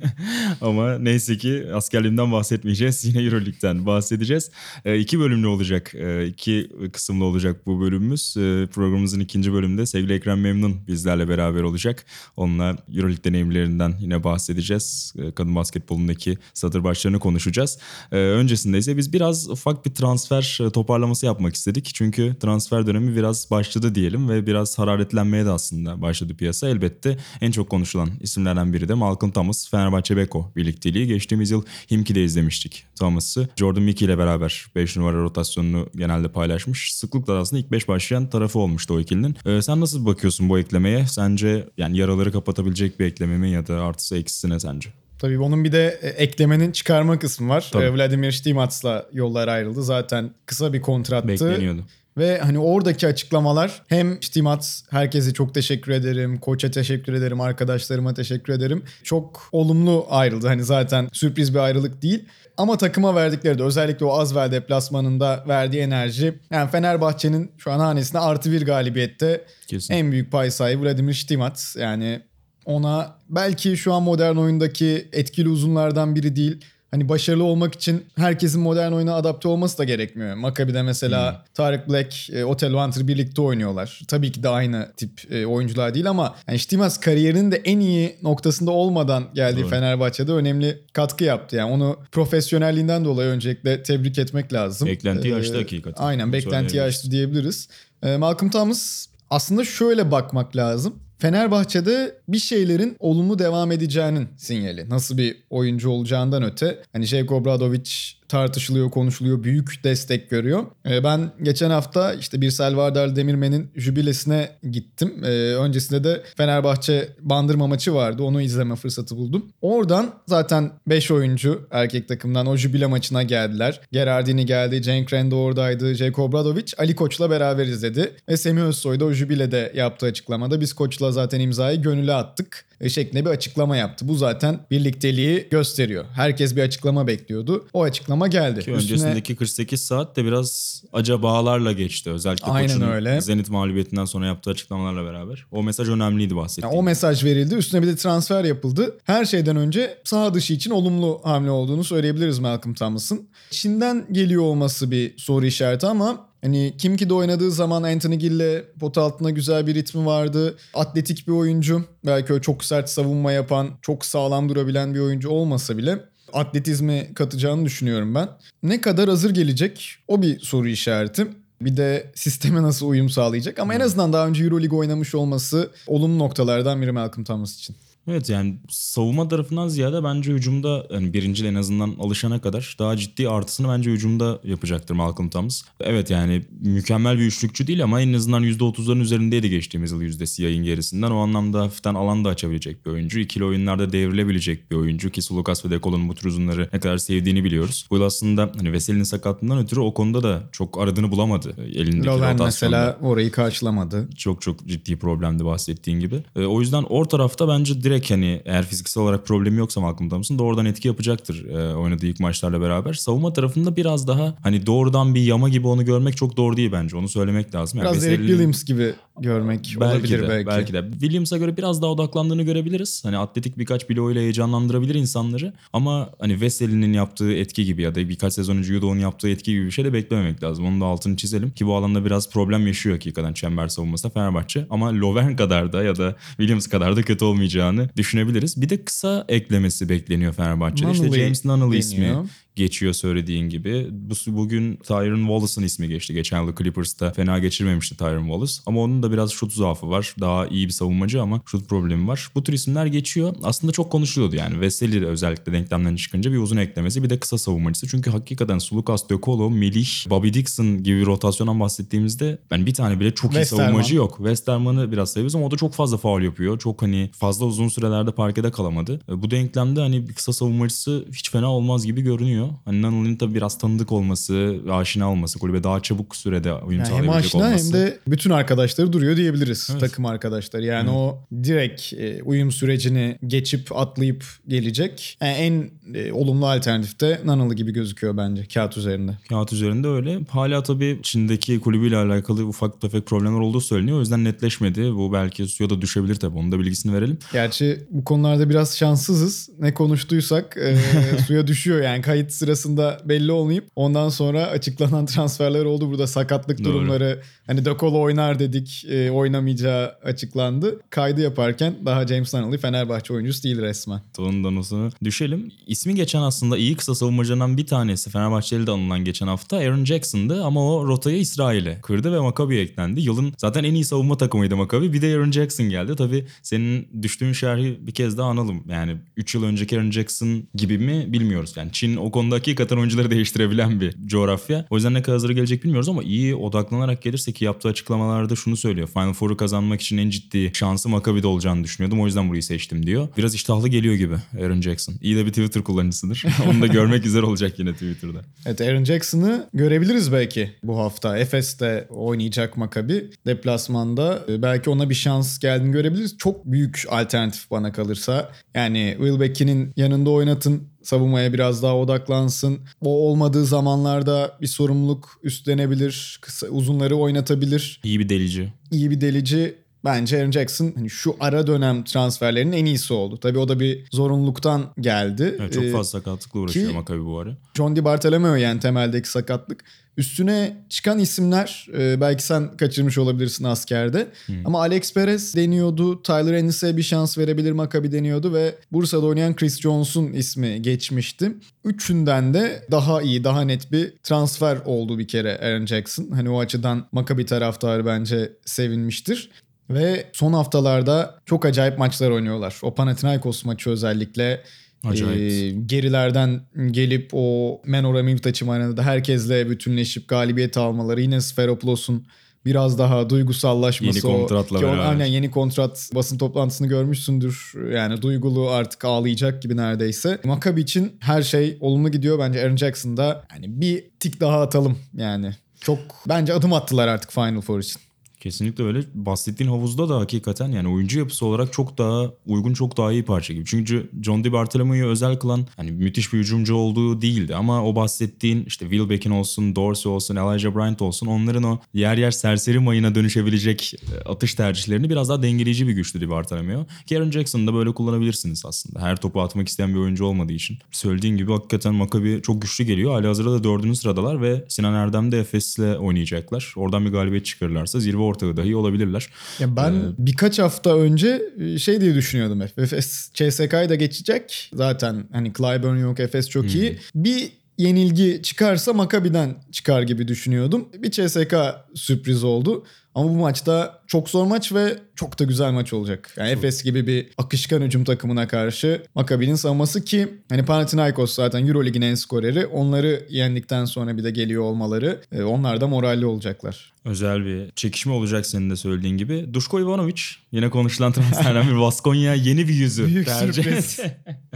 Ama 0.60 0.98
neyse 0.98 1.38
ki 1.38 1.66
askerliğimden 1.74 2.32
bahsetmeyeceğiz. 2.32 3.04
Yine 3.04 3.22
Euroleague'den 3.22 3.86
bahsedeceğiz. 3.86 4.50
E, 4.84 4.98
iki 4.98 5.20
bölümlü 5.20 5.46
olacak. 5.46 5.94
E, 5.94 6.26
iki 6.26 6.70
kısımlı 6.92 7.24
olacak 7.24 7.66
bu 7.66 7.80
bölümümüz. 7.80 8.36
E, 8.36 8.66
programımızın 8.66 9.20
ikinci 9.20 9.52
bölümünde 9.52 9.86
sevgili 9.86 10.14
Ekrem 10.14 10.40
Memnun 10.40 10.86
bizlerle 10.86 11.28
beraber 11.28 11.62
olacak. 11.62 12.04
Onunla 12.36 12.76
Euroleague 12.94 13.24
deneyimlerinden 13.24 13.94
yine 14.00 14.24
bahsedeceğiz. 14.24 15.14
E, 15.18 15.32
kadın 15.32 15.54
basketbolundaki 15.54 16.38
satır 16.54 16.84
başlarını 16.84 17.18
konuşacağız. 17.18 17.78
E, 18.12 18.16
öncesinde 18.16 18.78
ise 18.78 18.96
biz 18.96 19.12
biraz 19.12 19.50
ufak 19.50 19.86
bir 19.86 19.94
transfer 19.94 20.58
e, 20.66 20.70
toparlaması 20.70 21.26
yapmak 21.26 21.54
istedik. 21.54 21.90
Çünkü 21.94 22.36
transfer 22.40 22.86
dönemi 22.86 23.16
biraz 23.16 23.50
başladı 23.50 23.94
diyelim 23.94 24.28
ve 24.28 24.46
biraz 24.46 24.78
hararetlenmeye 24.78 25.44
de 25.44 25.55
aslında 25.56 26.02
başladı 26.02 26.36
piyasa. 26.36 26.68
Elbette 26.68 27.16
en 27.40 27.50
çok 27.50 27.70
konuşulan 27.70 28.10
isimlerden 28.20 28.72
biri 28.72 28.88
de 28.88 28.94
Malcolm 28.94 29.30
Thomas, 29.30 29.70
Fenerbahçe 29.70 30.16
Beko 30.16 30.52
birlikteliği. 30.56 31.06
Geçtiğimiz 31.06 31.50
yıl 31.50 31.64
Himki'de 31.90 32.24
izlemiştik 32.24 32.86
Thomas'ı. 32.98 33.48
Jordan 33.56 33.82
Mickey 33.82 34.06
ile 34.06 34.18
beraber 34.18 34.66
5 34.74 34.96
numara 34.96 35.16
rotasyonunu 35.16 35.88
genelde 35.96 36.28
paylaşmış. 36.28 36.94
Sıklıkla 36.94 37.34
da 37.34 37.38
aslında 37.38 37.60
ilk 37.60 37.72
5 37.72 37.88
başlayan 37.88 38.30
tarafı 38.30 38.58
olmuştu 38.58 38.94
o 38.94 39.00
ikilinin. 39.00 39.36
Ee, 39.46 39.62
sen 39.62 39.80
nasıl 39.80 40.06
bakıyorsun 40.06 40.48
bu 40.48 40.58
eklemeye? 40.58 41.06
Sence 41.06 41.68
yani 41.76 41.98
yaraları 41.98 42.32
kapatabilecek 42.32 43.00
bir 43.00 43.04
ekleme 43.04 43.38
mi 43.38 43.50
ya 43.50 43.66
da 43.66 43.82
artısı 43.82 44.16
eksisine 44.16 44.60
sence? 44.60 44.90
Tabii 45.18 45.38
onun 45.38 45.64
bir 45.64 45.72
de 45.72 45.98
e, 46.02 46.08
eklemenin 46.08 46.72
çıkarma 46.72 47.18
kısmı 47.18 47.48
var. 47.48 47.68
Tabii. 47.72 47.84
E, 47.84 47.94
Vladimir 47.94 48.32
Stimats'la 48.32 49.06
yollar 49.12 49.48
ayrıldı. 49.48 49.82
Zaten 49.82 50.30
kısa 50.46 50.72
bir 50.72 50.80
kontrattı. 50.80 51.28
Bekleniyordu. 51.28 51.84
Ve 52.18 52.38
hani 52.38 52.58
oradaki 52.58 53.06
açıklamalar 53.06 53.82
hem 53.88 54.22
Stimats 54.22 54.82
herkese 54.90 55.32
çok 55.32 55.54
teşekkür 55.54 55.92
ederim, 55.92 56.38
koça 56.38 56.70
teşekkür 56.70 57.12
ederim, 57.12 57.40
arkadaşlarıma 57.40 58.14
teşekkür 58.14 58.52
ederim. 58.52 58.82
Çok 59.02 59.48
olumlu 59.52 60.06
ayrıldı. 60.10 60.46
Hani 60.46 60.64
zaten 60.64 61.08
sürpriz 61.12 61.54
bir 61.54 61.58
ayrılık 61.58 62.02
değil. 62.02 62.24
Ama 62.56 62.76
takıma 62.76 63.14
verdikleri 63.14 63.58
de 63.58 63.62
özellikle 63.62 64.06
o 64.06 64.18
Azvel 64.18 64.52
deplasmanında 64.52 65.44
verdiği 65.48 65.80
enerji. 65.80 66.34
Yani 66.50 66.70
Fenerbahçe'nin 66.70 67.50
şu 67.58 67.72
an 67.72 67.78
hanesine 67.78 68.20
artı 68.20 68.52
bir 68.52 68.66
galibiyette 68.66 69.44
Kesin. 69.66 69.94
en 69.94 70.12
büyük 70.12 70.32
pay 70.32 70.50
sahibi 70.50 70.82
Vladimir 70.82 71.14
Stimats. 71.14 71.76
Yani 71.76 72.20
ona 72.64 73.18
belki 73.28 73.76
şu 73.76 73.92
an 73.92 74.02
modern 74.02 74.36
oyundaki 74.36 75.08
etkili 75.12 75.48
uzunlardan 75.48 76.16
biri 76.16 76.36
değil. 76.36 76.64
Hani 76.90 77.08
başarılı 77.08 77.44
olmak 77.44 77.74
için 77.74 78.04
herkesin 78.16 78.60
modern 78.60 78.92
oyuna 78.92 79.14
adapte 79.14 79.48
olması 79.48 79.78
da 79.78 79.84
gerekmiyor. 79.84 80.34
Maccabi'de 80.34 80.82
mesela 80.82 81.44
Tarık 81.54 81.88
Black, 81.88 82.30
e, 82.30 82.44
Otello 82.44 82.82
Hunter 82.82 83.08
birlikte 83.08 83.42
oynuyorlar. 83.42 84.00
Tabii 84.08 84.32
ki 84.32 84.42
de 84.42 84.48
aynı 84.48 84.92
tip 84.96 85.32
e, 85.32 85.46
oyuncular 85.46 85.94
değil 85.94 86.10
ama 86.10 86.34
yani 86.48 86.58
Stimas 86.58 87.00
kariyerinin 87.00 87.52
de 87.52 87.56
en 87.56 87.80
iyi 87.80 88.16
noktasında 88.22 88.70
olmadan 88.70 89.24
geldiği 89.34 89.62
Doğru. 89.62 89.68
Fenerbahçe'de 89.68 90.32
önemli 90.32 90.82
katkı 90.92 91.24
yaptı. 91.24 91.56
Yani 91.56 91.72
onu 91.72 91.98
profesyonelliğinden 92.12 93.04
dolayı 93.04 93.28
öncelikle 93.30 93.82
tebrik 93.82 94.18
etmek 94.18 94.52
lazım. 94.52 94.88
Beklentiyi 94.88 95.34
Ee, 95.34 95.36
aştı 95.36 95.56
hakikaten. 95.56 96.04
Aynen 96.04 96.32
beklentiyi 96.32 96.82
aştı 96.82 97.10
diyebiliriz. 97.10 97.68
Ee, 98.02 98.16
Malcolm 98.16 98.50
Thomas 98.50 99.06
aslında 99.30 99.64
şöyle 99.64 100.10
bakmak 100.10 100.56
lazım. 100.56 101.05
Fenerbahçe'de 101.18 102.18
bir 102.28 102.38
şeylerin 102.38 102.96
olumlu 103.00 103.38
devam 103.38 103.72
edeceğinin 103.72 104.28
sinyali. 104.36 104.90
Nasıl 104.90 105.18
bir 105.18 105.36
oyuncu 105.50 105.90
olacağından 105.90 106.42
öte. 106.42 106.82
Hani 106.92 107.04
Jake 107.04 107.34
Obradovic 107.34 107.90
tartışılıyor, 108.28 108.90
konuşuluyor, 108.90 109.42
büyük 109.42 109.84
destek 109.84 110.30
görüyor. 110.30 110.66
Ee, 110.88 111.04
ben 111.04 111.32
geçen 111.42 111.70
hafta 111.70 112.14
işte 112.14 112.40
bir 112.40 112.56
Vardar 112.60 113.16
Demirmen'in 113.16 113.70
jübilesine 113.76 114.50
gittim. 114.70 115.24
Ee, 115.24 115.28
öncesinde 115.54 116.04
de 116.04 116.22
Fenerbahçe 116.36 117.08
Bandırma 117.20 117.66
maçı 117.66 117.94
vardı. 117.94 118.22
Onu 118.22 118.42
izleme 118.42 118.76
fırsatı 118.76 119.16
buldum. 119.16 119.46
Oradan 119.60 120.14
zaten 120.26 120.70
5 120.86 121.10
oyuncu 121.10 121.68
erkek 121.70 122.08
takımdan 122.08 122.46
o 122.46 122.56
jübile 122.56 122.86
maçına 122.86 123.22
geldiler. 123.22 123.80
Gerardini 123.92 124.46
geldi, 124.46 124.82
Cenk 124.82 125.12
Rende 125.12 125.34
oradaydı, 125.34 125.94
Jake 125.94 126.20
Obradovic 126.20 126.72
Ali 126.78 126.96
Koç'la 126.96 127.30
beraber 127.30 127.66
izledi. 127.66 128.12
Ve 128.28 128.36
Semih 128.36 128.62
Özsoy 128.62 129.00
da 129.00 129.04
o 129.04 129.12
jübilede 129.12 129.72
yaptığı 129.74 130.06
açıklamada 130.06 130.60
biz 130.60 130.72
Koç'la 130.72 131.12
zaten 131.12 131.40
imzayı 131.40 131.82
gönüle 131.82 132.12
attık 132.12 132.65
şeklinde 132.88 133.24
bir 133.24 133.30
açıklama 133.30 133.76
yaptı. 133.76 134.08
Bu 134.08 134.14
zaten 134.14 134.60
birlikteliği 134.70 135.48
gösteriyor. 135.50 136.04
Herkes 136.14 136.56
bir 136.56 136.62
açıklama 136.62 137.06
bekliyordu. 137.06 137.68
O 137.72 137.82
açıklama 137.82 138.28
geldi. 138.28 138.54
Ki 138.54 138.70
Üstüne- 138.70 138.76
öncesindeki 138.76 139.36
48 139.36 139.80
saat 139.86 140.16
de 140.16 140.24
biraz 140.24 140.82
acabalarla 140.92 141.72
geçti. 141.72 142.10
Özellikle 142.10 142.46
Aynen 142.52 142.68
koçun 142.68 142.90
öyle. 142.90 143.20
Zenit 143.20 143.50
mağlubiyetinden 143.50 144.04
sonra 144.04 144.26
yaptığı 144.26 144.50
açıklamalarla 144.50 145.04
beraber. 145.04 145.46
O 145.52 145.62
mesaj 145.62 145.88
önemliydi 145.88 146.36
bahsettiğim. 146.36 146.68
Yani 146.72 146.78
o 146.80 146.82
mesaj 146.82 147.24
verildi. 147.24 147.54
Üstüne 147.54 147.82
bir 147.82 147.86
de 147.86 147.96
transfer 147.96 148.44
yapıldı. 148.44 148.98
Her 149.04 149.24
şeyden 149.24 149.56
önce 149.56 149.98
saha 150.04 150.34
dışı 150.34 150.52
için 150.52 150.70
olumlu 150.70 151.20
hamle 151.24 151.50
olduğunu 151.50 151.84
söyleyebiliriz 151.84 152.38
Malcolm 152.38 152.74
Thomas'ın. 152.74 153.28
Çin'den 153.50 154.06
geliyor 154.12 154.42
olması 154.42 154.90
bir 154.90 155.18
soru 155.18 155.46
işareti 155.46 155.86
ama 155.86 156.26
hani 156.46 156.74
kim 156.78 156.96
ki 156.96 157.08
de 157.08 157.14
oynadığı 157.14 157.50
zaman 157.50 157.82
Anthony 157.82 158.14
Gill'le 158.14 158.64
pot 158.80 158.98
altında 158.98 159.30
güzel 159.30 159.66
bir 159.66 159.74
ritmi 159.74 160.06
vardı. 160.06 160.56
Atletik 160.74 161.26
bir 161.26 161.32
oyuncu. 161.32 161.84
Belki 162.06 162.32
öyle 162.32 162.42
çok 162.42 162.64
sert 162.64 162.88
savunma 162.90 163.32
yapan, 163.32 163.70
çok 163.82 164.04
sağlam 164.04 164.48
durabilen 164.48 164.94
bir 164.94 165.00
oyuncu 165.00 165.28
olmasa 165.30 165.78
bile 165.78 165.98
atletizmi 166.32 167.14
katacağını 167.14 167.64
düşünüyorum 167.64 168.14
ben. 168.14 168.28
Ne 168.62 168.80
kadar 168.80 169.08
hazır 169.08 169.30
gelecek 169.30 169.96
o 170.08 170.22
bir 170.22 170.40
soru 170.40 170.68
işareti. 170.68 171.26
Bir 171.60 171.76
de 171.76 172.12
sisteme 172.14 172.62
nasıl 172.62 172.88
uyum 172.88 173.08
sağlayacak 173.08 173.58
ama 173.58 173.74
en 173.74 173.80
azından 173.80 174.12
daha 174.12 174.26
önce 174.26 174.44
Euroleague 174.44 174.78
oynamış 174.78 175.14
olması 175.14 175.70
olumlu 175.86 176.18
noktalardan 176.18 176.82
biri 176.82 176.92
Malcolm 176.92 177.24
Thomas 177.24 177.58
için. 177.58 177.76
Evet 178.08 178.30
yani 178.30 178.56
savunma 178.68 179.28
tarafından 179.28 179.68
ziyade 179.68 180.04
bence 180.04 180.32
hücumda 180.32 180.86
hani 180.90 181.12
birinci 181.12 181.46
en 181.46 181.54
azından 181.54 181.94
alışana 182.00 182.40
kadar 182.40 182.76
daha 182.78 182.96
ciddi 182.96 183.28
artısını 183.28 183.68
bence 183.68 183.90
hücumda 183.90 184.38
yapacaktır 184.44 184.94
Malcolm 184.94 185.30
Thomas. 185.30 185.62
Evet 185.80 186.10
yani 186.10 186.42
mükemmel 186.60 187.18
bir 187.18 187.22
üçlükçü 187.22 187.66
değil 187.66 187.84
ama 187.84 188.00
en 188.00 188.12
azından 188.12 188.44
%30'ların 188.44 189.00
üzerindeydi 189.00 189.50
geçtiğimiz 189.50 189.92
yıl 189.92 190.02
yüzdesi 190.02 190.42
yayın 190.42 190.64
gerisinden. 190.64 191.10
O 191.10 191.18
anlamda 191.18 191.60
hafiften 191.60 191.94
alan 191.94 192.24
da 192.24 192.28
açabilecek 192.28 192.86
bir 192.86 192.90
oyuncu. 192.90 193.20
İkili 193.20 193.44
oyunlarda 193.44 193.92
devrilebilecek 193.92 194.70
bir 194.70 194.76
oyuncu 194.76 195.10
ki 195.10 195.22
Sulukas 195.22 195.64
ve 195.64 195.70
Dekolo'nun 195.70 196.08
bu 196.08 196.14
tür 196.14 196.28
uzunları 196.28 196.68
ne 196.72 196.80
kadar 196.80 196.98
sevdiğini 196.98 197.44
biliyoruz. 197.44 197.86
Bu 197.90 197.96
yıl 197.96 198.02
aslında 198.02 198.52
hani 198.58 198.72
Veseli'nin 198.72 199.04
sakatlığından 199.04 199.58
ötürü 199.58 199.80
o 199.80 199.94
konuda 199.94 200.22
da 200.22 200.42
çok 200.52 200.78
aradığını 200.80 201.10
bulamadı 201.10 201.54
elindeki 201.74 202.06
Loven 202.06 202.34
rotasyonda. 202.34 202.44
mesela 202.44 202.98
orayı 203.02 203.30
karşılamadı. 203.30 204.08
çok 204.16 204.42
çok 204.42 204.66
ciddi 204.66 204.96
problemdi 204.96 205.44
bahsettiğin 205.44 206.00
gibi. 206.00 206.22
E, 206.36 206.44
o 206.44 206.60
yüzden 206.60 206.84
o 206.88 207.08
tarafta 207.08 207.48
bence 207.48 207.82
direkt 207.82 207.95
hani 208.10 208.42
eğer 208.44 208.66
fiziksel 208.66 209.02
olarak 209.02 209.26
problemi 209.26 209.58
yoksa 209.58 209.80
Malcolm 209.80 210.08
Thompson 210.08 210.38
doğrudan 210.38 210.66
etki 210.66 210.88
yapacaktır 210.88 211.44
e, 211.44 211.74
oynadığı 211.74 212.06
ilk 212.06 212.20
maçlarla 212.20 212.60
beraber. 212.60 212.92
Savunma 212.92 213.32
tarafında 213.32 213.76
biraz 213.76 214.08
daha 214.08 214.34
hani 214.42 214.66
doğrudan 214.66 215.14
bir 215.14 215.20
yama 215.20 215.48
gibi 215.48 215.66
onu 215.66 215.84
görmek 215.84 216.16
çok 216.16 216.36
doğru 216.36 216.56
değil 216.56 216.72
bence. 216.72 216.96
Onu 216.96 217.08
söylemek 217.08 217.54
lazım. 217.54 217.78
Yani 217.78 217.90
Biraz 217.92 218.06
Eric 218.06 218.26
Williams 218.26 218.64
gibi 218.64 218.94
görmek 219.20 219.76
Belki 219.80 219.96
olabilir 219.96 220.22
de, 220.22 220.28
belki. 220.28 220.46
belki. 220.46 220.72
de. 220.72 220.84
Williams'a 220.92 221.36
göre 221.36 221.56
biraz 221.56 221.82
daha 221.82 221.90
odaklandığını 221.90 222.42
görebiliriz. 222.42 223.04
Hani 223.04 223.18
atletik 223.18 223.58
birkaç 223.58 223.90
bloğuyla 223.90 224.22
heyecanlandırabilir 224.22 224.94
insanları. 224.94 225.52
Ama 225.72 226.10
hani 226.18 226.40
Veseli'nin 226.40 226.92
yaptığı 226.92 227.32
etki 227.32 227.64
gibi 227.64 227.82
ya 227.82 227.94
da 227.94 228.08
birkaç 228.08 228.32
sezon 228.32 228.56
önce 228.56 228.72
Yudo'nun 228.74 229.00
yaptığı 229.00 229.28
etki 229.28 229.50
gibi 229.52 229.66
bir 229.66 229.70
şey 229.70 229.84
de 229.84 229.92
beklememek 229.92 230.42
lazım. 230.42 230.66
Onun 230.66 230.80
da 230.80 230.84
altını 230.84 231.16
çizelim. 231.16 231.50
Ki 231.50 231.66
bu 231.66 231.74
alanda 231.74 232.04
biraz 232.04 232.30
problem 232.30 232.66
yaşıyor 232.66 232.96
hakikaten 232.96 233.32
çember 233.32 233.68
savunmasında 233.68 234.12
Fenerbahçe. 234.12 234.66
Ama 234.70 235.00
Lovern 235.00 235.36
kadar 235.36 235.72
da 235.72 235.82
ya 235.82 235.96
da 235.96 236.16
Williams 236.28 236.66
kadar 236.66 236.96
da 236.96 237.02
kötü 237.02 237.24
olmayacağını 237.24 237.85
düşünebiliriz. 237.96 238.62
Bir 238.62 238.68
de 238.68 238.84
kısa 238.84 239.24
eklemesi 239.28 239.88
bekleniyor 239.88 240.32
Fenerbahçe'de. 240.32 240.92
İşte 240.92 241.04
Nunnally 241.04 241.20
James 241.20 241.44
Nunnally 241.44 241.78
ismi 241.78 242.16
geçiyor 242.56 242.92
söylediğin 242.92 243.48
gibi. 243.48 243.86
Bu, 243.90 244.14
bugün 244.26 244.76
Tyron 244.76 245.20
Wallace'ın 245.20 245.64
ismi 245.64 245.88
geçti. 245.88 246.14
Geçen 246.14 246.42
yıl 246.42 246.56
Clippers'ta 246.56 247.12
fena 247.12 247.38
geçirmemişti 247.38 247.96
Tyron 247.96 248.22
Wallace. 248.22 248.52
Ama 248.66 248.80
onun 248.80 249.02
da 249.02 249.12
biraz 249.12 249.30
şut 249.30 249.52
zaafı 249.52 249.90
var. 249.90 250.14
Daha 250.20 250.46
iyi 250.46 250.66
bir 250.66 250.72
savunmacı 250.72 251.22
ama 251.22 251.42
şut 251.46 251.68
problemi 251.68 252.08
var. 252.08 252.28
Bu 252.34 252.42
tür 252.42 252.52
isimler 252.52 252.86
geçiyor. 252.86 253.34
Aslında 253.42 253.72
çok 253.72 253.92
konuşuluyordu 253.92 254.36
yani. 254.36 254.60
Veseli 254.60 255.06
özellikle 255.06 255.52
denklemden 255.52 255.96
çıkınca 255.96 256.32
bir 256.32 256.38
uzun 256.38 256.56
eklemesi 256.56 257.02
bir 257.02 257.10
de 257.10 257.18
kısa 257.18 257.38
savunmacısı. 257.38 257.88
Çünkü 257.88 258.10
hakikaten 258.10 258.58
Sulukas, 258.58 259.08
De 259.08 259.14
Colo, 259.22 259.50
Melih, 259.50 260.10
Bobby 260.10 260.32
Dixon 260.32 260.82
gibi 260.82 261.06
rotasyondan 261.06 261.60
bahsettiğimizde 261.60 262.38
ben 262.50 262.66
bir 262.66 262.74
tane 262.74 263.00
bile 263.00 263.14
çok 263.14 263.32
iyi 263.32 263.34
Westerman. 263.34 263.64
savunmacı 263.64 263.96
yok. 263.96 264.16
Westerman'ı 264.16 264.92
biraz 264.92 265.12
sayıyoruz 265.12 265.34
ama 265.34 265.46
o 265.46 265.50
da 265.50 265.56
çok 265.56 265.74
fazla 265.74 265.96
faul 265.96 266.22
yapıyor. 266.22 266.58
Çok 266.58 266.82
hani 266.82 267.10
fazla 267.12 267.46
uzun 267.46 267.68
sürelerde 267.76 268.10
parkede 268.12 268.50
kalamadı. 268.50 269.00
E, 269.08 269.22
Bu 269.22 269.30
denklemde 269.30 269.80
hani 269.80 270.08
bir 270.08 270.14
kısa 270.14 270.32
savunmacısı 270.32 271.04
hiç 271.12 271.30
fena 271.30 271.52
olmaz 271.52 271.86
gibi 271.86 272.00
görünüyor. 272.02 272.48
Hani 272.64 272.82
Nunnally'nin 272.82 273.16
tabii 273.16 273.34
biraz 273.34 273.58
tanıdık 273.58 273.92
olması, 273.92 274.56
aşina 274.70 275.10
olması, 275.10 275.38
kulübe 275.38 275.64
daha 275.64 275.80
çabuk 275.82 276.16
sürede 276.16 276.52
uyum 276.52 276.70
Yani 276.70 276.78
hem 276.80 276.86
sağlayabilecek 276.86 277.24
aşina 277.26 277.46
olması. 277.46 277.76
hem 277.76 277.86
de 277.86 277.98
bütün 278.08 278.30
arkadaşları 278.30 278.92
duruyor 278.92 279.16
diyebiliriz 279.16 279.68
Evet. 279.70 279.80
takım 279.80 280.06
arkadaşları. 280.06 280.64
Yani 280.64 280.90
o 280.90 281.18
direkt 281.42 281.92
e, 281.92 282.22
uyum 282.22 282.52
sürecini 282.52 283.18
geçip 283.26 283.76
atlayıp 283.76 284.24
gelecek. 284.48 285.18
Yani 285.22 285.32
en 285.32 285.70
e, 285.94 286.12
olumlu 286.12 286.46
alternatif 286.46 287.00
de 287.00 287.20
Nanalı 287.24 287.54
gibi 287.54 287.72
gözüküyor 287.72 288.16
bence 288.16 288.44
kağıt 288.54 288.76
üzerinde. 288.76 289.12
Kağıt 289.28 289.52
üzerinde 289.52 289.88
öyle. 289.88 290.18
Hala 290.30 290.62
tabii 290.62 290.98
Çin'deki 291.02 291.60
kulübüyle 291.60 291.96
alakalı 291.96 292.44
ufak 292.46 292.80
tefek 292.80 293.06
problemler 293.06 293.38
olduğu 293.40 293.60
söyleniyor. 293.60 293.96
O 293.96 294.00
yüzden 294.00 294.24
netleşmedi. 294.24 294.94
Bu 294.94 295.12
belki 295.12 295.46
suya 295.48 295.70
da 295.70 295.80
düşebilir 295.80 296.14
tabii. 296.14 296.36
Onun 296.38 296.52
da 296.52 296.58
bilgisini 296.58 296.92
verelim. 296.94 297.18
Gerçi 297.32 297.65
bu 297.90 298.04
konularda 298.04 298.50
biraz 298.50 298.76
şanssızız. 298.78 299.48
Ne 299.58 299.74
konuştuysak 299.74 300.56
e, 300.56 300.76
suya 301.26 301.46
düşüyor 301.46 301.82
yani 301.82 302.02
kayıt 302.02 302.32
sırasında 302.32 303.00
belli 303.04 303.32
olmayıp 303.32 303.68
ondan 303.76 304.08
sonra 304.08 304.46
açıklanan 304.46 305.06
transferler 305.16 305.64
oldu. 305.64 305.90
Burada 305.90 306.06
sakatlık 306.06 306.64
Doğru. 306.64 306.74
durumları 306.74 307.22
hani 307.46 307.64
De 307.64 307.72
Colo 307.80 308.00
oynar 308.00 308.38
dedik 308.38 308.84
e, 308.88 309.10
oynamayacağı 309.10 309.92
açıklandı. 310.04 310.80
Kaydı 310.90 311.20
yaparken 311.20 311.74
daha 311.84 312.06
James 312.06 312.34
Nunnally 312.34 312.58
Fenerbahçe 312.58 313.14
oyuncusu 313.14 313.42
değil 313.42 313.60
resmen. 313.60 314.00
Ondan 314.18 314.62
sonra 314.62 314.90
düşelim. 315.04 315.52
İsmi 315.66 315.94
geçen 315.94 316.22
aslında 316.22 316.56
iyi 316.56 316.76
kısa 316.76 316.94
savunmacılarından 316.94 317.56
bir 317.56 317.66
tanesi. 317.66 318.10
Fenerbahçeli 318.10 318.66
de 318.66 318.70
anılan 318.70 319.04
geçen 319.04 319.26
hafta 319.26 319.56
Aaron 319.56 319.84
Jackson'dı 319.84 320.44
ama 320.44 320.72
o 320.72 320.86
rotayı 320.86 321.18
İsrail'e 321.18 321.80
kırdı 321.80 322.12
ve 322.12 322.20
Maccabi'ye 322.20 322.62
eklendi. 322.62 323.00
Yılın 323.00 323.32
zaten 323.38 323.64
en 323.64 323.74
iyi 323.74 323.84
savunma 323.84 324.16
takımıydı 324.16 324.56
Maccabi. 324.56 324.92
Bir 324.92 325.02
de 325.02 325.14
Aaron 325.14 325.30
Jackson 325.30 325.68
geldi. 325.68 325.96
Tabii 325.96 326.26
senin 326.42 326.88
düştüğün 327.02 327.32
şerhi 327.46 327.86
bir 327.86 327.92
kez 327.92 328.18
daha 328.18 328.28
analım. 328.28 328.62
Yani 328.68 328.96
3 329.16 329.34
yıl 329.34 329.44
önceki 329.44 329.78
Aaron 329.78 329.90
Jackson 329.90 330.42
gibi 330.54 330.78
mi 330.78 331.12
bilmiyoruz. 331.12 331.52
Yani 331.56 331.72
Çin 331.72 331.96
o 331.96 332.10
konuda 332.10 332.34
hakikaten 332.34 332.76
oyuncuları 332.76 333.10
değiştirebilen 333.16 333.80
bir 333.80 333.94
coğrafya. 334.06 334.66
O 334.70 334.74
yüzden 334.74 334.94
ne 334.94 335.02
kadar 335.02 335.14
hazır 335.14 335.30
gelecek 335.30 335.64
bilmiyoruz 335.64 335.88
ama 335.88 336.02
iyi 336.02 336.34
odaklanarak 336.34 337.02
gelirse 337.02 337.32
ki 337.32 337.44
yaptığı 337.44 337.68
açıklamalarda 337.68 338.36
şunu 338.36 338.56
söylüyor. 338.56 338.88
Final 338.88 339.12
Four'u 339.12 339.36
kazanmak 339.36 339.80
için 339.80 339.98
en 339.98 340.10
ciddi 340.10 340.50
şansı 340.54 340.88
Maccabi'de 340.88 341.26
olacağını 341.26 341.64
düşünüyordum. 341.64 342.00
O 342.00 342.06
yüzden 342.06 342.28
burayı 342.28 342.42
seçtim 342.42 342.86
diyor. 342.86 343.08
Biraz 343.16 343.34
iştahlı 343.34 343.68
geliyor 343.68 343.94
gibi 343.94 344.14
Aaron 344.42 344.60
Jackson. 344.60 344.94
İyi 345.00 345.16
de 345.16 345.26
bir 345.26 345.30
Twitter 345.30 345.62
kullanıcısıdır. 345.62 346.24
Onu 346.50 346.62
da 346.62 346.66
görmek 346.66 347.04
güzel 347.04 347.22
olacak 347.22 347.58
yine 347.58 347.72
Twitter'da. 347.72 348.20
Evet 348.46 348.60
Aaron 348.60 348.84
Jackson'ı 348.84 349.48
görebiliriz 349.54 350.12
belki 350.12 350.50
bu 350.62 350.78
hafta. 350.78 351.18
Efes'te 351.18 351.86
oynayacak 351.90 352.56
Maccabi. 352.56 353.10
Deplasmanda 353.26 354.24
e, 354.28 354.42
belki 354.42 354.70
ona 354.70 354.90
bir 354.90 354.94
şans 354.94 355.38
geldiğini 355.38 355.72
görebiliriz. 355.72 356.18
Çok 356.18 356.46
büyük 356.46 356.84
alternatif 356.88 357.35
bana 357.50 357.72
kalırsa. 357.72 358.32
Yani 358.54 358.94
Will 358.98 359.20
Becky'nin 359.20 359.72
yanında 359.76 360.10
oynatın. 360.10 360.62
Savunmaya 360.82 361.32
biraz 361.32 361.62
daha 361.62 361.76
odaklansın. 361.76 362.58
O 362.80 363.08
olmadığı 363.08 363.44
zamanlarda 363.44 364.36
bir 364.40 364.46
sorumluluk 364.46 365.08
üstlenebilir. 365.22 366.18
Kısa, 366.22 366.46
uzunları 366.46 366.96
oynatabilir. 366.96 367.80
İyi 367.84 368.00
bir 368.00 368.08
delici. 368.08 368.52
İyi 368.70 368.90
bir 368.90 369.00
delici. 369.00 369.54
Bence 369.84 370.18
Aaron 370.20 370.30
Jackson 370.30 370.72
hani 370.76 370.90
şu 370.90 371.16
ara 371.20 371.46
dönem 371.46 371.84
transferlerinin 371.84 372.52
en 372.52 372.64
iyisi 372.64 372.94
oldu. 372.94 373.16
Tabii 373.16 373.38
o 373.38 373.48
da 373.48 373.60
bir 373.60 373.84
zorunluluktan 373.92 374.64
geldi. 374.80 375.36
Evet, 375.40 375.52
çok 375.52 375.64
Ee, 375.64 375.70
fazla 375.72 375.84
sakatlıkla 375.98 376.40
uğraşıyor 376.40 376.72
Maccabi 376.72 377.04
bu 377.04 377.18
ara. 377.18 377.36
John 377.54 377.76
Di 377.76 377.84
Bartolomeo 377.84 378.34
yani 378.34 378.60
temeldeki 378.60 379.08
sakatlık. 379.10 379.64
Üstüne 379.96 380.56
çıkan 380.68 380.98
isimler 380.98 381.66
e, 381.78 382.00
belki 382.00 382.22
sen 382.22 382.56
kaçırmış 382.56 382.98
olabilirsin 382.98 383.44
askerde. 383.44 384.08
Ama 384.44 384.60
Alex 384.60 384.94
Perez 384.94 385.34
deniyordu. 385.36 386.02
Tyler 386.02 386.32
Ennis'e 386.32 386.76
bir 386.76 386.82
şans 386.82 387.18
verebilir 387.18 387.52
Maccabi 387.52 387.92
deniyordu 387.92 388.34
ve 388.34 388.54
Bursa'da 388.72 389.06
oynayan 389.06 389.36
Chris 389.36 389.60
Jones'un 389.60 390.12
ismi 390.12 390.62
geçmişti. 390.62 391.32
Üçünden 391.64 392.34
de 392.34 392.66
daha 392.70 393.02
iyi, 393.02 393.24
daha 393.24 393.40
net 393.42 393.72
bir 393.72 393.92
transfer 394.02 394.58
oldu 394.64 394.98
bir 394.98 395.08
kere 395.08 395.38
Aaron 395.38 395.66
Jackson. 395.66 396.10
Hani 396.10 396.30
o 396.30 396.40
açıdan 396.40 396.86
Maccabi 396.92 397.26
taraftarı 397.26 397.86
bence 397.86 398.32
sevinmiştir. 398.44 399.30
Ve 399.70 400.10
son 400.12 400.32
haftalarda 400.32 401.20
çok 401.26 401.44
acayip 401.44 401.78
maçlar 401.78 402.10
oynuyorlar. 402.10 402.58
O 402.62 402.74
Panathinaikos 402.74 403.44
maçı 403.44 403.70
özellikle 403.70 404.42
Acayip. 404.84 405.32
ee, 405.32 405.50
gerilerden 405.66 406.40
gelip 406.70 407.10
o 407.12 407.60
Menora 407.66 408.02
Mivtaç'ı 408.02 408.50
arenada 408.50 408.82
herkesle 408.82 409.50
bütünleşip 409.50 410.08
galibiyet 410.08 410.56
almaları 410.56 411.00
yine 411.00 411.20
Sferopoulos'un 411.20 412.06
biraz 412.46 412.78
daha 412.78 413.10
duygusallaşması. 413.10 414.06
Yeni 414.08 414.18
kontratla 414.18 414.56
o, 414.56 414.60
ki 414.60 414.66
o-. 414.66 414.70
Aynen 414.70 415.06
yeni 415.06 415.30
kontrat 415.30 415.90
basın 415.94 416.18
toplantısını 416.18 416.66
görmüşsündür. 416.66 417.52
Yani 417.72 418.02
duygulu 418.02 418.50
artık 418.50 418.84
ağlayacak 418.84 419.42
gibi 419.42 419.56
neredeyse. 419.56 420.20
Maccabi 420.24 420.60
için 420.60 420.96
her 421.00 421.22
şey 421.22 421.56
olumlu 421.60 421.90
gidiyor. 421.90 422.18
Bence 422.18 422.42
Aaron 422.42 422.56
Jackson'da 422.56 423.24
yani 423.32 423.60
bir 423.60 423.84
tik 424.00 424.20
daha 424.20 424.40
atalım 424.40 424.78
yani. 424.96 425.32
Çok 425.60 425.78
bence 426.08 426.34
adım 426.34 426.52
attılar 426.52 426.88
artık 426.88 427.12
Final 427.12 427.40
Four 427.40 427.60
için. 427.60 427.80
Kesinlikle 428.26 428.64
öyle. 428.64 428.80
Bahsettiğin 428.94 429.50
havuzda 429.50 429.88
da 429.88 429.96
hakikaten 429.96 430.48
yani 430.48 430.68
oyuncu 430.68 430.98
yapısı 430.98 431.26
olarak 431.26 431.52
çok 431.52 431.78
daha 431.78 432.10
uygun, 432.26 432.52
çok 432.52 432.76
daha 432.76 432.92
iyi 432.92 433.04
parça 433.04 433.34
gibi. 433.34 433.44
Çünkü 433.44 433.90
John 434.02 434.24
Di 434.24 434.32
Bartolomeo'yu 434.32 434.86
özel 434.86 435.18
kılan 435.18 435.46
hani 435.56 435.72
müthiş 435.72 436.12
bir 436.12 436.18
hücumcu 436.18 436.54
olduğu 436.54 437.02
değildi 437.02 437.34
ama 437.34 437.64
o 437.64 437.76
bahsettiğin 437.76 438.44
işte 438.44 438.70
Will 438.70 438.90
Beck'in 438.90 439.10
olsun, 439.10 439.56
Dorsey 439.56 439.92
olsun, 439.92 440.16
Elijah 440.16 440.54
Bryant 440.54 440.82
olsun 440.82 441.06
onların 441.06 441.42
o 441.42 441.58
yer 441.74 441.96
yer 441.96 442.10
serseri 442.10 442.58
mayına 442.58 442.94
dönüşebilecek 442.94 443.74
e, 443.74 444.08
atış 444.08 444.34
tercihlerini 444.34 444.90
biraz 444.90 445.08
daha 445.08 445.22
dengeleyici 445.22 445.68
bir 445.68 445.72
güçlü 445.72 446.00
Di 446.00 446.10
Bartolomeo. 446.10 446.66
Karen 446.88 447.10
Jackson'ı 447.10 447.46
da 447.46 447.54
böyle 447.54 447.74
kullanabilirsiniz 447.74 448.46
aslında. 448.46 448.80
Her 448.80 448.96
topu 448.96 449.20
atmak 449.20 449.48
isteyen 449.48 449.74
bir 449.74 449.78
oyuncu 449.78 450.04
olmadığı 450.04 450.32
için. 450.32 450.58
Söylediğin 450.70 451.16
gibi 451.16 451.32
hakikaten 451.32 451.74
Maccabi 451.74 452.20
çok 452.22 452.42
güçlü 452.42 452.64
geliyor. 452.64 452.92
Hali 452.92 453.06
hazırda 453.06 453.32
da 453.32 453.44
dördüncü 453.44 453.76
sıradalar 453.76 454.22
ve 454.22 454.44
Sinan 454.48 454.74
Erdem 454.74 455.12
de 455.12 455.18
Efes'le 455.18 455.78
oynayacaklar. 455.80 456.54
Oradan 456.56 456.84
bir 456.84 456.90
galibiyet 456.90 457.26
çıkarırlarsa 457.26 457.80
zirve 457.80 458.02
ortağı 458.16 458.36
dahi 458.36 458.56
olabilirler. 458.56 459.08
Ya 459.38 459.56
ben 459.56 459.74
birkaç 459.98 460.38
hafta 460.38 460.78
önce 460.78 461.22
e, 461.40 461.58
şey 461.58 461.80
diye 461.80 461.94
düşünüyordum. 461.94 462.42
Efes 462.42 463.10
CSK'yı 463.14 463.68
da 463.68 463.74
geçecek. 463.74 464.50
Zaten 464.54 465.04
hani 465.12 465.32
Clyburn 465.32 465.76
yok 465.76 466.00
Efes 466.00 466.28
çok 466.28 466.54
iyi. 466.54 466.78
Bir 466.94 467.32
yenilgi 467.58 468.20
çıkarsa 468.22 468.72
Maccabi'den 468.72 469.36
çıkar 469.52 469.82
gibi 469.82 470.08
düşünüyordum. 470.08 470.68
Bir 470.78 470.90
CSK 470.90 471.34
sürpriz 471.74 472.24
oldu. 472.24 472.64
Ama 472.94 473.08
bu 473.08 473.14
maçta 473.14 473.82
çok 473.86 474.10
zor 474.10 474.26
maç 474.26 474.52
ve 474.52 474.78
çok 474.96 475.18
da 475.18 475.24
güzel 475.24 475.52
maç 475.52 475.72
olacak. 475.72 476.14
Yani 476.16 476.30
Efes 476.30 476.62
gibi 476.62 476.86
bir 476.86 477.06
akışkan 477.18 477.60
hücum 477.60 477.84
takımına 477.84 478.28
karşı 478.28 478.82
Maccabi'nin 478.94 479.34
savunması 479.34 479.84
ki 479.84 480.08
hani 480.28 480.44
Panathinaikos 480.44 481.14
zaten 481.14 481.46
Eurolig'in 481.46 481.82
en 481.82 481.94
skoreri. 481.94 482.46
Onları 482.46 483.06
yendikten 483.10 483.64
sonra 483.64 483.96
bir 483.96 484.04
de 484.04 484.10
geliyor 484.10 484.42
olmaları 484.42 485.00
e, 485.12 485.22
onlar 485.22 485.60
da 485.60 485.66
moralli 485.66 486.06
olacaklar. 486.06 486.72
Özel 486.84 487.24
bir 487.26 487.50
çekişme 487.50 487.92
olacak 487.92 488.26
senin 488.26 488.50
de 488.50 488.56
söylediğin 488.56 488.96
gibi. 488.96 489.34
Duško 489.34 489.60
Ivanović 489.60 490.16
yine 490.32 490.50
konuşulan 490.50 490.92
transferden 490.92 491.48
bir 491.48 491.52
Vaskonya 491.52 492.14
yeni 492.14 492.48
bir 492.48 492.54
yüzü 492.54 492.86
Büyük 492.86 493.06
tercih 493.06 493.42
sürpriz. 493.42 493.80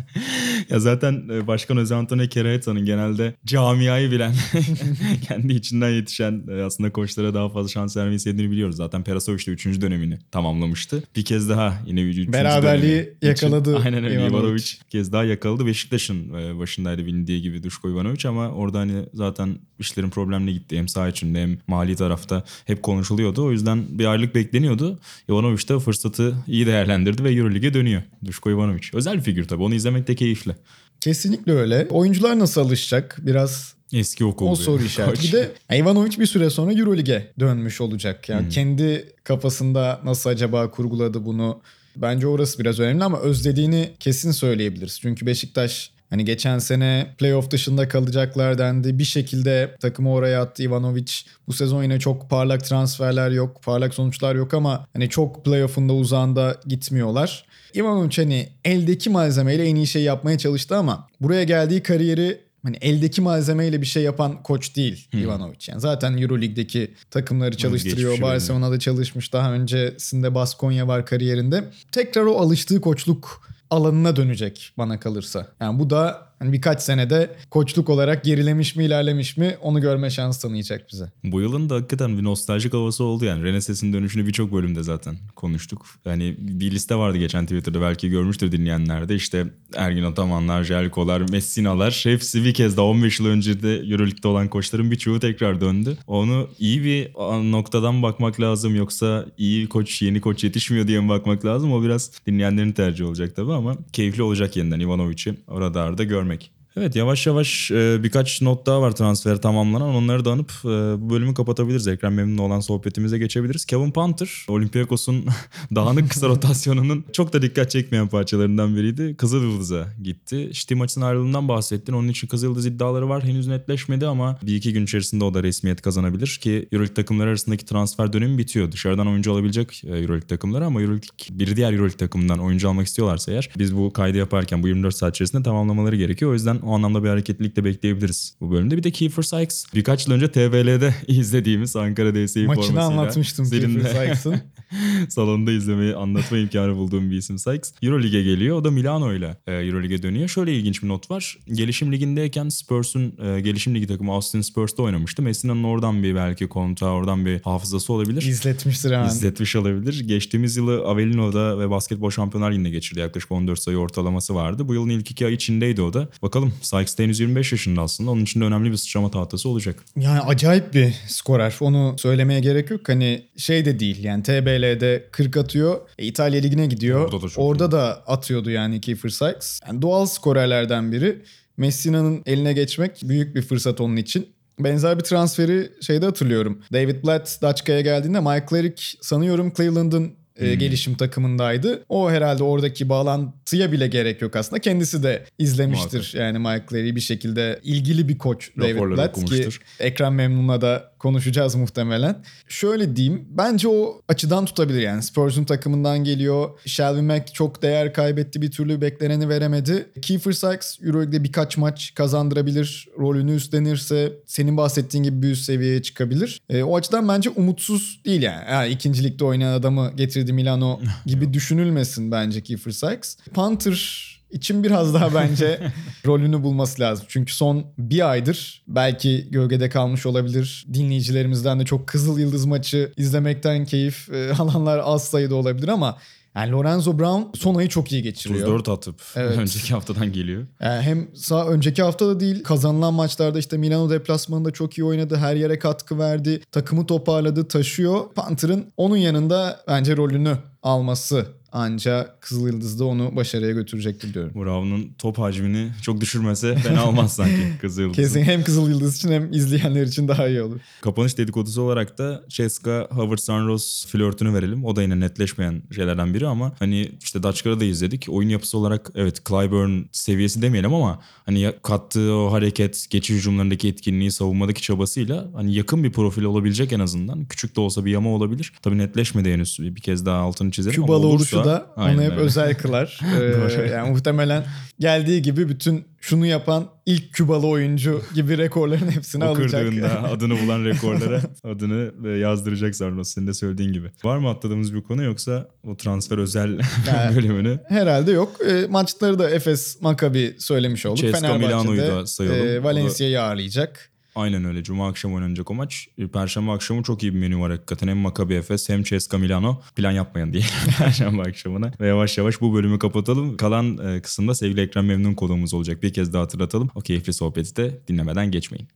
ya 0.70 0.80
zaten 0.80 1.28
e, 1.32 1.46
Başkan 1.46 1.76
Jose 1.76 1.94
Antonio 1.94 2.28
Quereta'nın 2.28 2.84
genelde 2.84 3.34
camiayı 3.46 4.10
bilen, 4.10 4.34
kendi 5.28 5.52
içinden 5.52 5.90
yetişen 5.90 6.44
e, 6.50 6.62
aslında 6.62 6.92
koçlara 6.92 7.34
daha 7.34 7.48
fazla 7.48 7.68
şans 7.68 7.96
vermeyi 7.96 8.20
sevdiğini 8.20 8.50
biliyoruz. 8.50 8.76
Zaten 8.76 9.04
Perasovic 9.04 9.39
de 9.46 9.50
3. 9.50 9.80
dönemini 9.80 10.18
tamamlamıştı. 10.30 11.02
Bir 11.16 11.24
kez 11.24 11.48
daha 11.48 11.82
yine 11.86 12.00
3. 12.00 12.32
Beraberliği 12.32 13.14
yakaladı 13.22 13.76
Aynen 13.84 14.04
öyle. 14.04 14.26
Ivanovic. 14.26 14.64
Bir 14.84 14.90
kez 14.90 15.12
daha 15.12 15.24
yakaladı. 15.24 15.66
Beşiktaş'ın 15.66 16.34
e, 16.34 16.58
başındaydı 16.58 17.06
bilindiği 17.06 17.42
gibi 17.42 17.62
Duško 17.62 17.90
Ivanovic 17.90 18.28
ama 18.28 18.48
orada 18.48 18.78
hani 18.78 19.02
zaten 19.14 19.58
işlerin 19.78 20.10
problemli 20.10 20.52
gitti. 20.52 20.78
Hem 20.78 20.88
saha 20.88 21.08
içinde 21.08 21.42
hem 21.42 21.58
mali 21.66 21.96
tarafta 21.96 22.44
hep 22.64 22.82
konuşuluyordu. 22.82 23.44
O 23.44 23.52
yüzden 23.52 23.98
bir 23.98 24.06
aylık 24.06 24.34
bekleniyordu. 24.34 24.98
Ivanovic 25.30 25.68
de 25.68 25.78
fırsatı 25.78 26.34
iyi 26.46 26.66
değerlendirdi 26.66 27.24
ve 27.24 27.32
Euroleague'e 27.32 27.74
dönüyor. 27.74 28.02
Duško 28.24 28.50
Ivanovic. 28.50 28.88
Özel 28.92 29.16
bir 29.16 29.22
figür 29.22 29.48
tabii. 29.48 29.62
Onu 29.62 29.74
izlemek 29.74 30.08
de 30.08 30.14
keyifli. 30.14 30.52
Kesinlikle 31.00 31.52
öyle. 31.52 31.86
Oyuncular 31.90 32.38
nasıl 32.38 32.60
alışacak? 32.60 33.18
Biraz 33.22 33.74
Eski 33.92 34.24
okul. 34.24 34.48
o 34.48 34.56
soru 34.56 34.82
işareti. 34.82 35.22
Bir 35.22 35.32
de 35.32 35.50
Ivanovic 35.76 36.18
bir 36.18 36.26
süre 36.26 36.50
sonra 36.50 36.72
Eurolig'e 36.72 37.32
dönmüş 37.40 37.80
olacak. 37.80 38.28
Yani 38.28 38.48
kendi 38.48 39.08
kafasında 39.24 40.00
nasıl 40.04 40.30
acaba 40.30 40.70
kurguladı 40.70 41.24
bunu 41.24 41.60
Bence 41.96 42.26
orası 42.26 42.58
biraz 42.58 42.80
önemli 42.80 43.04
ama 43.04 43.20
özlediğini 43.20 43.90
kesin 44.00 44.30
söyleyebiliriz. 44.30 45.00
Çünkü 45.00 45.26
Beşiktaş 45.26 45.90
Hani 46.10 46.24
geçen 46.24 46.58
sene 46.58 47.14
playoff 47.18 47.50
dışında 47.50 47.88
kalacaklar 47.88 48.58
dendi. 48.58 48.98
Bir 48.98 49.04
şekilde 49.04 49.76
takımı 49.80 50.12
oraya 50.12 50.42
attı 50.42 50.62
Ivanovic. 50.62 51.12
Bu 51.46 51.52
sezon 51.52 51.82
yine 51.82 52.00
çok 52.00 52.30
parlak 52.30 52.64
transferler 52.64 53.30
yok, 53.30 53.62
parlak 53.62 53.94
sonuçlar 53.94 54.34
yok 54.34 54.54
ama 54.54 54.86
hani 54.92 55.08
çok 55.08 55.44
playoff'unda 55.44 55.92
uzağında 55.92 56.60
gitmiyorlar. 56.66 57.44
Ivanovic 57.76 58.16
hani 58.16 58.48
eldeki 58.64 59.10
malzemeyle 59.10 59.64
en 59.64 59.74
iyi 59.74 59.86
şey 59.86 60.02
yapmaya 60.02 60.38
çalıştı 60.38 60.76
ama 60.76 61.08
buraya 61.20 61.44
geldiği 61.44 61.82
kariyeri 61.82 62.40
hani 62.62 62.76
eldeki 62.76 63.20
malzemeyle 63.20 63.80
bir 63.80 63.86
şey 63.86 64.02
yapan 64.02 64.42
koç 64.42 64.76
değil 64.76 65.08
hmm. 65.10 65.22
Ivanovic. 65.22 65.58
Yani 65.68 65.80
zaten 65.80 66.16
Euroleague'deki 66.16 66.94
takımları 67.10 67.56
çalıştırıyor. 67.56 68.20
Barcelona'da 68.20 68.78
çalışmış. 68.78 69.32
Daha 69.32 69.52
öncesinde 69.52 70.34
Baskonya 70.34 70.88
var 70.88 71.06
kariyerinde. 71.06 71.64
Tekrar 71.92 72.24
o 72.24 72.36
alıştığı 72.36 72.80
koçluk 72.80 73.50
alanına 73.70 74.16
dönecek 74.16 74.72
bana 74.78 75.00
kalırsa. 75.00 75.46
Yani 75.60 75.78
bu 75.78 75.90
da 75.90 76.29
hani 76.40 76.52
birkaç 76.52 76.82
senede 76.82 77.30
koçluk 77.50 77.88
olarak 77.90 78.24
gerilemiş 78.24 78.76
mi 78.76 78.84
ilerlemiş 78.84 79.36
mi 79.36 79.56
onu 79.62 79.80
görme 79.80 80.10
şansı 80.10 80.42
tanıyacak 80.42 80.86
bize. 80.92 81.12
Bu 81.24 81.40
yılın 81.40 81.70
da 81.70 81.74
hakikaten 81.74 82.18
bir 82.18 82.24
nostaljik 82.24 82.74
havası 82.74 83.04
oldu 83.04 83.24
yani. 83.24 83.44
Reneses'in 83.44 83.92
dönüşünü 83.92 84.26
birçok 84.26 84.52
bölümde 84.52 84.82
zaten 84.82 85.16
konuştuk. 85.36 85.86
Yani 86.04 86.34
bir 86.38 86.70
liste 86.70 86.94
vardı 86.94 87.18
geçen 87.18 87.46
Twitter'da 87.46 87.80
belki 87.80 88.08
görmüştür 88.08 88.52
dinleyenler 88.52 89.08
de. 89.08 89.14
İşte 89.14 89.46
Ergin 89.76 90.02
Atamanlar, 90.02 90.64
Jelkolar, 90.64 91.20
Messinalar 91.20 92.00
hepsi 92.04 92.44
bir 92.44 92.54
kez 92.54 92.76
daha 92.76 92.86
15 92.86 93.20
yıl 93.20 93.26
önce 93.26 93.62
de 93.62 93.76
Euroleague'de 93.76 94.28
olan 94.28 94.48
koçların 94.48 94.90
birçoğu 94.90 95.20
tekrar 95.20 95.60
döndü. 95.60 95.96
Onu 96.06 96.48
iyi 96.58 96.84
bir 96.84 97.10
noktadan 97.50 98.02
bakmak 98.02 98.40
lazım 98.40 98.76
yoksa 98.76 99.26
iyi 99.38 99.68
koç, 99.68 100.02
yeni 100.02 100.20
koç 100.20 100.44
yetişmiyor 100.44 100.86
diye 100.88 101.00
mi 101.00 101.08
bakmak 101.08 101.44
lazım? 101.44 101.72
O 101.72 101.82
biraz 101.82 102.10
dinleyenlerin 102.26 102.72
tercihi 102.72 103.08
olacak 103.08 103.36
tabii 103.36 103.52
ama 103.52 103.76
keyifli 103.92 104.22
olacak 104.22 104.56
yeniden 104.56 104.80
Ivanovic'i 104.80 105.34
orada 105.48 105.82
arada 105.82 106.04
görmek. 106.04 106.29
Evet 106.76 106.96
yavaş 106.96 107.26
yavaş 107.26 107.70
e, 107.70 108.02
birkaç 108.02 108.42
not 108.42 108.66
daha 108.66 108.82
var 108.82 108.96
transfer 108.96 109.42
tamamlanan. 109.42 109.94
Onları 109.94 110.24
da 110.24 110.30
anıp 110.30 110.52
e, 110.64 110.68
bu 110.68 111.10
bölümü 111.10 111.34
kapatabiliriz. 111.34 111.88
Ekran 111.88 112.12
memnun 112.12 112.38
olan 112.38 112.60
sohbetimize 112.60 113.18
geçebiliriz. 113.18 113.64
Kevin 113.64 113.90
Panther, 113.90 114.46
Olympiakos'un 114.48 115.24
dağınık 115.74 116.10
kısa 116.10 116.28
rotasyonunun 116.28 117.04
çok 117.12 117.32
da 117.32 117.42
dikkat 117.42 117.70
çekmeyen 117.70 118.08
parçalarından 118.08 118.76
biriydi. 118.76 119.14
Kızıl 119.16 119.42
Yıldız'a 119.42 119.88
gitti. 120.02 120.48
İşte 120.50 120.74
maçın 120.74 121.00
ayrılığından 121.00 121.48
bahsettin. 121.48 121.92
Onun 121.92 122.08
için 122.08 122.28
Kızıl 122.28 122.46
Yıldız 122.46 122.66
iddiaları 122.66 123.08
var. 123.08 123.24
Henüz 123.24 123.46
netleşmedi 123.46 124.06
ama 124.06 124.38
bir 124.42 124.54
iki 124.54 124.72
gün 124.72 124.84
içerisinde 124.84 125.24
o 125.24 125.34
da 125.34 125.42
resmiyet 125.42 125.82
kazanabilir 125.82 126.38
ki 126.40 126.68
Euroleague 126.72 126.94
takımları 126.94 127.28
arasındaki 127.28 127.64
transfer 127.64 128.12
dönemi 128.12 128.38
bitiyor. 128.38 128.72
Dışarıdan 128.72 129.06
oyuncu 129.06 129.32
alabilecek 129.32 129.84
e, 129.84 129.88
Euroleague 129.88 130.26
takımları 130.26 130.66
ama 130.66 130.80
Euroleague 130.80 131.08
bir 131.30 131.56
diğer 131.56 131.72
Euroleague 131.72 131.96
takımından 131.96 132.38
oyuncu 132.38 132.68
almak 132.68 132.86
istiyorlarsa 132.86 133.32
eğer 133.32 133.50
biz 133.58 133.76
bu 133.76 133.92
kaydı 133.92 134.18
yaparken 134.18 134.62
bu 134.62 134.68
24 134.68 134.94
saat 134.94 135.14
içerisinde 135.14 135.42
tamamlamaları 135.42 135.96
gerekiyor. 135.96 136.30
O 136.30 136.34
yüzden 136.34 136.59
o 136.62 136.74
anlamda 136.74 137.04
bir 137.04 137.08
hareketlilik 137.08 137.56
de 137.56 137.64
bekleyebiliriz 137.64 138.34
bu 138.40 138.50
bölümde. 138.50 138.76
Bir 138.76 138.82
de 138.82 138.90
Kiefer 138.90 139.22
Sykes 139.22 139.64
birkaç 139.74 140.06
yıl 140.06 140.14
önce 140.14 140.32
TVL'de 140.32 140.94
izlediğimiz 141.06 141.76
Ankara 141.76 142.14
DSİ 142.14 142.46
formasıyla. 142.46 142.54
Maçını 142.54 142.82
anlatmıştım 142.82 143.50
Kiefer 143.50 144.06
Sykes'ın. 144.06 144.40
salonda 145.08 145.52
izlemeyi 145.52 145.94
anlatma 145.94 146.38
imkanı 146.38 146.76
bulduğum 146.76 147.10
bir 147.10 147.16
isim 147.16 147.38
Sykes. 147.38 147.72
Euroleague'e 147.82 148.22
geliyor. 148.22 148.56
O 148.56 148.64
da 148.64 148.70
Milano 148.70 149.14
ile 149.14 149.36
e, 149.46 149.52
Euroleague'e 149.52 150.02
dönüyor. 150.02 150.28
Şöyle 150.28 150.56
ilginç 150.56 150.82
bir 150.82 150.88
not 150.88 151.10
var. 151.10 151.38
Gelişim 151.52 151.92
ligindeyken 151.92 152.48
Spurs'un 152.48 153.14
e, 153.24 153.40
gelişim 153.40 153.74
ligi 153.74 153.86
takımı 153.86 154.12
Austin 154.12 154.40
Spurs'ta 154.40 154.82
oynamıştı. 154.82 155.22
Messina'nın 155.22 155.64
oradan 155.64 156.02
bir 156.02 156.14
belki 156.14 156.48
konta, 156.48 156.86
oradan 156.86 157.26
bir 157.26 157.40
hafızası 157.40 157.92
olabilir. 157.92 158.22
İzletmiştir 158.22 158.90
hemen. 158.90 159.08
İzletmiş 159.08 159.56
olabilir. 159.56 160.00
Geçtiğimiz 160.00 160.56
yılı 160.56 160.86
Avellino'da 160.86 161.58
ve 161.58 161.70
Basketbol 161.70 162.10
Şampiyonlar 162.10 162.50
Ligi'nde 162.50 162.70
geçirdi. 162.70 163.00
Yaklaşık 163.00 163.32
14 163.32 163.58
sayı 163.58 163.76
ortalaması 163.76 164.34
vardı. 164.34 164.68
Bu 164.68 164.74
yılın 164.74 164.88
ilk 164.88 165.10
iki 165.10 165.26
ay 165.26 165.34
içindeydi 165.34 165.82
o 165.82 165.92
da. 165.92 166.08
Bakalım 166.22 166.52
Sykes 166.62 166.98
de 166.98 167.04
henüz 167.04 167.20
25 167.20 167.52
yaşında 167.52 167.82
aslında. 167.82 168.10
Onun 168.10 168.22
için 168.22 168.40
de 168.40 168.44
önemli 168.44 168.70
bir 168.70 168.76
sıçrama 168.76 169.10
tahtası 169.10 169.48
olacak. 169.48 169.84
Yani 169.96 170.20
acayip 170.20 170.74
bir 170.74 170.94
skorer. 171.06 171.56
Onu 171.60 171.98
söylemeye 171.98 172.40
gerek 172.40 172.70
yok. 172.70 172.88
Hani 172.88 173.22
şey 173.36 173.64
de 173.64 173.80
değil 173.80 174.04
yani 174.04 174.22
TBL'de 174.60 175.08
40 175.12 175.36
atıyor. 175.36 175.80
E, 175.98 176.06
İtalya 176.06 176.40
Ligi'ne 176.40 176.66
gidiyor. 176.66 177.00
Orada 177.04 177.22
da, 177.22 177.28
çok 177.28 177.44
Orada 177.44 177.72
da 177.72 178.02
atıyordu 178.06 178.50
yani 178.50 178.80
Kiefer 178.80 179.08
Sykes. 179.08 179.60
Yani 179.66 179.82
doğal 179.82 180.06
skorerlerden 180.06 180.92
biri. 180.92 181.22
Messina'nın 181.56 182.22
eline 182.26 182.52
geçmek 182.52 183.00
büyük 183.02 183.34
bir 183.34 183.42
fırsat 183.42 183.80
onun 183.80 183.96
için. 183.96 184.28
Benzer 184.58 184.98
bir 184.98 185.04
transferi 185.04 185.72
şeyde 185.80 186.06
hatırlıyorum. 186.06 186.62
David 186.72 187.04
Blatt 187.04 187.42
Daçka'ya 187.42 187.80
geldiğinde 187.80 188.20
Mike 188.20 188.46
Cleric 188.50 188.82
sanıyorum 189.00 189.52
Cleveland'ın 189.56 190.12
e, 190.36 190.52
hmm. 190.52 190.58
gelişim 190.58 190.94
takımındaydı. 190.94 191.84
O 191.88 192.10
herhalde 192.10 192.42
oradaki 192.42 192.88
bağlantıya 192.88 193.72
bile 193.72 193.86
gerek 193.86 194.22
yok 194.22 194.36
aslında. 194.36 194.60
Kendisi 194.60 195.02
de 195.02 195.24
izlemiştir. 195.38 195.98
Muhakkak. 195.98 196.14
Yani 196.14 196.38
Mike 196.38 196.64
Clary 196.70 196.96
bir 196.96 197.00
şekilde 197.00 197.60
ilgili 197.62 198.08
bir 198.08 198.18
koç 198.18 198.50
David 198.60 198.80
Blatt 198.80 199.24
ki 199.24 199.48
ekran 199.80 200.12
memnunla 200.12 200.60
da 200.60 200.89
konuşacağız 201.00 201.54
muhtemelen. 201.54 202.22
Şöyle 202.48 202.96
diyeyim 202.96 203.28
bence 203.30 203.68
o 203.68 204.00
açıdan 204.08 204.44
tutabilir 204.44 204.80
yani 204.80 205.02
Spurs'un 205.02 205.44
takımından 205.44 206.04
geliyor. 206.04 206.50
Shelby 206.66 207.00
Mack 207.00 207.34
çok 207.34 207.62
değer 207.62 207.94
kaybetti 207.94 208.42
bir 208.42 208.50
türlü 208.50 208.80
bekleneni 208.80 209.28
veremedi. 209.28 209.90
Kiefer 210.02 210.32
Sykes 210.32 210.78
Euroleague'de 210.82 211.24
birkaç 211.24 211.56
maç 211.56 211.94
kazandırabilir. 211.94 212.88
Rolünü 212.98 213.34
üstlenirse 213.34 214.12
senin 214.26 214.56
bahsettiğin 214.56 215.04
gibi 215.04 215.22
bir 215.22 215.30
üst 215.30 215.44
seviyeye 215.44 215.82
çıkabilir. 215.82 216.40
E, 216.50 216.62
o 216.62 216.76
açıdan 216.76 217.08
bence 217.08 217.30
umutsuz 217.30 218.00
değil 218.04 218.22
yani. 218.22 218.44
yani 218.50 218.68
ikincilikte 218.68 219.24
oynayan 219.24 219.52
adamı 219.52 219.92
getirdi 219.96 220.32
Milano 220.32 220.80
gibi 221.06 221.32
düşünülmesin 221.32 222.10
bence 222.10 222.40
Kiefer 222.40 222.70
Sykes. 222.70 223.16
Panther 223.34 224.19
için 224.30 224.64
biraz 224.64 224.94
daha 224.94 225.14
bence 225.20 225.72
rolünü 226.06 226.42
bulması 226.42 226.82
lazım. 226.82 227.06
Çünkü 227.08 227.34
son 227.34 227.64
bir 227.78 228.10
aydır 228.10 228.62
belki 228.68 229.28
gölgede 229.30 229.68
kalmış 229.68 230.06
olabilir. 230.06 230.66
Dinleyicilerimizden 230.74 231.60
de 231.60 231.64
çok 231.64 231.86
Kızıl 231.86 232.18
Yıldız 232.18 232.46
maçı 232.46 232.92
izlemekten 232.96 233.64
keyif 233.64 234.08
e, 234.12 234.32
alanlar 234.38 234.80
az 234.84 235.04
sayıda 235.04 235.34
olabilir 235.34 235.68
ama 235.68 235.98
yani 236.34 236.50
Lorenzo 236.50 236.98
Brown 236.98 237.38
son 237.38 237.54
ayı 237.54 237.68
çok 237.68 237.92
iyi 237.92 238.02
geçiriyor. 238.02 238.48
34 238.48 238.68
atıp 238.68 239.02
evet. 239.16 239.36
önceki 239.38 239.74
haftadan 239.74 240.12
geliyor. 240.12 240.46
Yani 240.60 240.82
hem 240.82 241.08
sağ 241.14 241.46
önceki 241.46 241.82
haftada 241.82 242.20
değil 242.20 242.44
kazanılan 242.44 242.94
maçlarda 242.94 243.38
işte 243.38 243.56
Milano 243.56 243.90
deplasmanında 243.90 244.50
çok 244.50 244.78
iyi 244.78 244.84
oynadı. 244.84 245.16
Her 245.16 245.36
yere 245.36 245.58
katkı 245.58 245.98
verdi. 245.98 246.40
Takımı 246.52 246.86
toparladı, 246.86 247.48
taşıyor. 247.48 248.14
Panther'ın 248.14 248.72
onun 248.76 248.96
yanında 248.96 249.60
bence 249.68 249.96
rolünü 249.96 250.36
alması 250.62 251.26
Anca 251.52 252.14
Kızıl 252.20 252.46
Yıldız 252.46 252.80
da 252.80 252.84
onu 252.84 253.16
başarıya 253.16 253.50
götürecektir 253.50 254.14
diyorum. 254.14 254.32
Brown'un 254.34 254.92
top 254.98 255.18
hacmini 255.18 255.70
çok 255.82 256.00
düşürmese 256.00 256.56
fena 256.56 256.88
olmaz 256.88 257.12
sanki 257.12 257.42
Kızıl 257.60 257.82
Yıldız. 257.82 257.96
Kesin 257.96 258.22
hem 258.22 258.44
Kızıl 258.44 258.70
Yıldız 258.70 258.96
için 258.96 259.12
hem 259.12 259.32
izleyenler 259.32 259.82
için 259.86 260.08
daha 260.08 260.28
iyi 260.28 260.42
olur. 260.42 260.60
Kapanış 260.80 261.18
dedikodusu 261.18 261.62
olarak 261.62 261.98
da 261.98 262.22
Ceska 262.28 262.88
Howard 262.90 263.18
Sunrose 263.18 263.88
flörtünü 263.88 264.34
verelim. 264.34 264.64
O 264.64 264.76
da 264.76 264.82
yine 264.82 265.00
netleşmeyen 265.00 265.62
şeylerden 265.74 266.14
biri 266.14 266.26
ama 266.26 266.52
hani 266.58 266.90
işte 267.02 267.22
Dutchkar'ı 267.22 267.60
da 267.60 267.64
izledik. 267.64 268.06
Oyun 268.08 268.28
yapısı 268.28 268.58
olarak 268.58 268.90
evet 268.94 269.26
Clyburn 269.28 269.82
seviyesi 269.92 270.42
demeyelim 270.42 270.74
ama 270.74 271.00
hani 271.26 271.52
kattığı 271.62 272.14
o 272.14 272.32
hareket, 272.32 272.86
geçiş 272.90 273.16
hücumlarındaki 273.16 273.68
etkinliği, 273.68 274.10
savunmadaki 274.10 274.62
çabasıyla 274.62 275.26
hani 275.34 275.54
yakın 275.54 275.84
bir 275.84 275.92
profil 275.92 276.22
olabilecek 276.22 276.72
en 276.72 276.80
azından. 276.80 277.24
Küçük 277.24 277.56
de 277.56 277.60
olsa 277.60 277.84
bir 277.84 277.90
yama 277.90 278.10
olabilir. 278.10 278.52
Tabii 278.62 278.78
netleşmedi 278.78 279.32
henüz. 279.32 279.58
Bir 279.60 279.80
kez 279.80 280.06
daha 280.06 280.20
altını 280.20 280.50
çizelim 280.50 280.82
Kübalı 280.82 280.96
ama 280.96 281.06
olursa 281.06 281.39
da 281.44 281.66
Aynen 281.76 281.98
onu 281.98 282.04
hep 282.04 282.18
özel 282.18 282.54
kılar. 282.54 283.00
ee, 283.20 283.68
yani 283.70 283.90
muhtemelen 283.90 284.44
geldiği 284.78 285.22
gibi 285.22 285.48
bütün 285.48 285.84
şunu 286.00 286.26
yapan 286.26 286.66
ilk 286.86 287.12
Kübalı 287.12 287.46
oyuncu 287.46 288.02
gibi 288.14 288.38
rekorların 288.38 288.90
hepsini 288.90 289.24
o 289.24 289.28
alacak. 289.28 289.62
Kırdığında 289.62 290.02
adını 290.12 290.42
bulan 290.42 290.64
rekorlara 290.64 291.20
adını 291.44 292.08
yazdıracak 292.18 292.76
Sarnos 292.76 293.08
senin 293.08 293.26
de 293.26 293.34
söylediğin 293.34 293.72
gibi. 293.72 293.90
Var 294.04 294.18
mı 294.18 294.28
atladığımız 294.28 294.74
bir 294.74 294.82
konu 294.82 295.02
yoksa 295.02 295.48
o 295.66 295.76
transfer 295.76 296.18
özel 296.18 296.60
yani, 296.88 297.16
bölümünü? 297.16 297.58
Herhalde 297.68 298.12
yok. 298.12 298.32
E, 298.48 298.66
maçları 298.70 299.18
da 299.18 299.30
Efes 299.30 299.80
Maccabi 299.80 300.36
söylemiş 300.38 300.86
olduk. 300.86 300.98
Ceska 300.98 301.38
Milano'yu 301.38 301.82
da 301.82 302.06
sayalım. 302.06 302.48
E, 302.48 302.62
Valencia'yı 302.64 303.22
ağırlayacak. 303.22 303.89
Aynen 304.14 304.44
öyle. 304.44 304.62
Cuma 304.62 304.88
akşamı 304.88 305.14
oynanacak 305.14 305.50
o 305.50 305.54
maç. 305.54 305.88
E, 305.98 306.08
Perşembe 306.08 306.50
akşamı 306.50 306.82
çok 306.82 307.02
iyi 307.02 307.14
bir 307.14 307.18
menü 307.18 307.38
var 307.38 307.50
hakikaten. 307.50 307.88
Hem 307.88 307.96
Maccabi 307.96 308.34
Efes 308.34 308.68
hem 308.68 308.82
Ceska 308.82 309.18
Milano. 309.18 309.60
Plan 309.76 309.92
yapmayın 309.92 310.32
diye 310.32 310.42
Perşembe 310.78 311.22
akşamına. 311.22 311.72
Ve 311.80 311.86
yavaş 311.86 312.18
yavaş 312.18 312.40
bu 312.40 312.54
bölümü 312.54 312.78
kapatalım. 312.78 313.36
Kalan 313.36 313.78
e, 313.78 314.02
kısımda 314.02 314.34
sevgili 314.34 314.60
Ekrem 314.60 314.86
Memnun 314.86 315.14
konuğumuz 315.14 315.54
olacak. 315.54 315.82
Bir 315.82 315.92
kez 315.92 316.12
daha 316.12 316.22
hatırlatalım. 316.22 316.70
O 316.74 316.80
keyifli 316.80 317.12
sohbeti 317.12 317.56
de 317.56 317.80
dinlemeden 317.88 318.30
geçmeyin. 318.30 318.68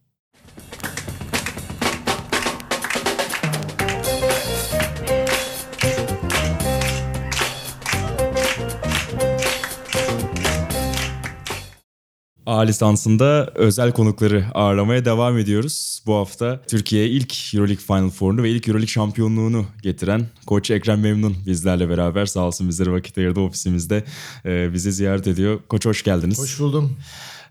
A 12.47 12.61
lisansında 12.61 13.53
özel 13.55 13.93
konukları 13.93 14.45
ağırlamaya 14.55 15.05
devam 15.05 15.39
ediyoruz. 15.39 16.03
Bu 16.07 16.15
hafta 16.15 16.61
Türkiye'ye 16.69 17.11
ilk 17.11 17.55
Euroleague 17.55 17.85
Final 17.85 18.11
Four'unu 18.11 18.43
ve 18.43 18.51
ilk 18.51 18.69
Euroleague 18.69 18.89
şampiyonluğunu 18.89 19.67
getiren 19.83 20.27
Koç 20.47 20.71
Ekrem 20.71 21.01
Memnun 21.01 21.37
bizlerle 21.47 21.89
beraber 21.89 22.27
sağ 22.27 22.41
olsun 22.41 22.69
bizlere 22.69 22.93
vakit 22.93 23.19
ayırdı 23.19 23.41
ofisimizde 23.41 24.05
e, 24.45 24.73
bizi 24.73 24.93
ziyaret 24.93 25.27
ediyor. 25.27 25.61
Koç 25.69 25.87
hoş 25.87 26.03
geldiniz. 26.03 26.39
Hoş 26.39 26.61
buldum. 26.61 26.97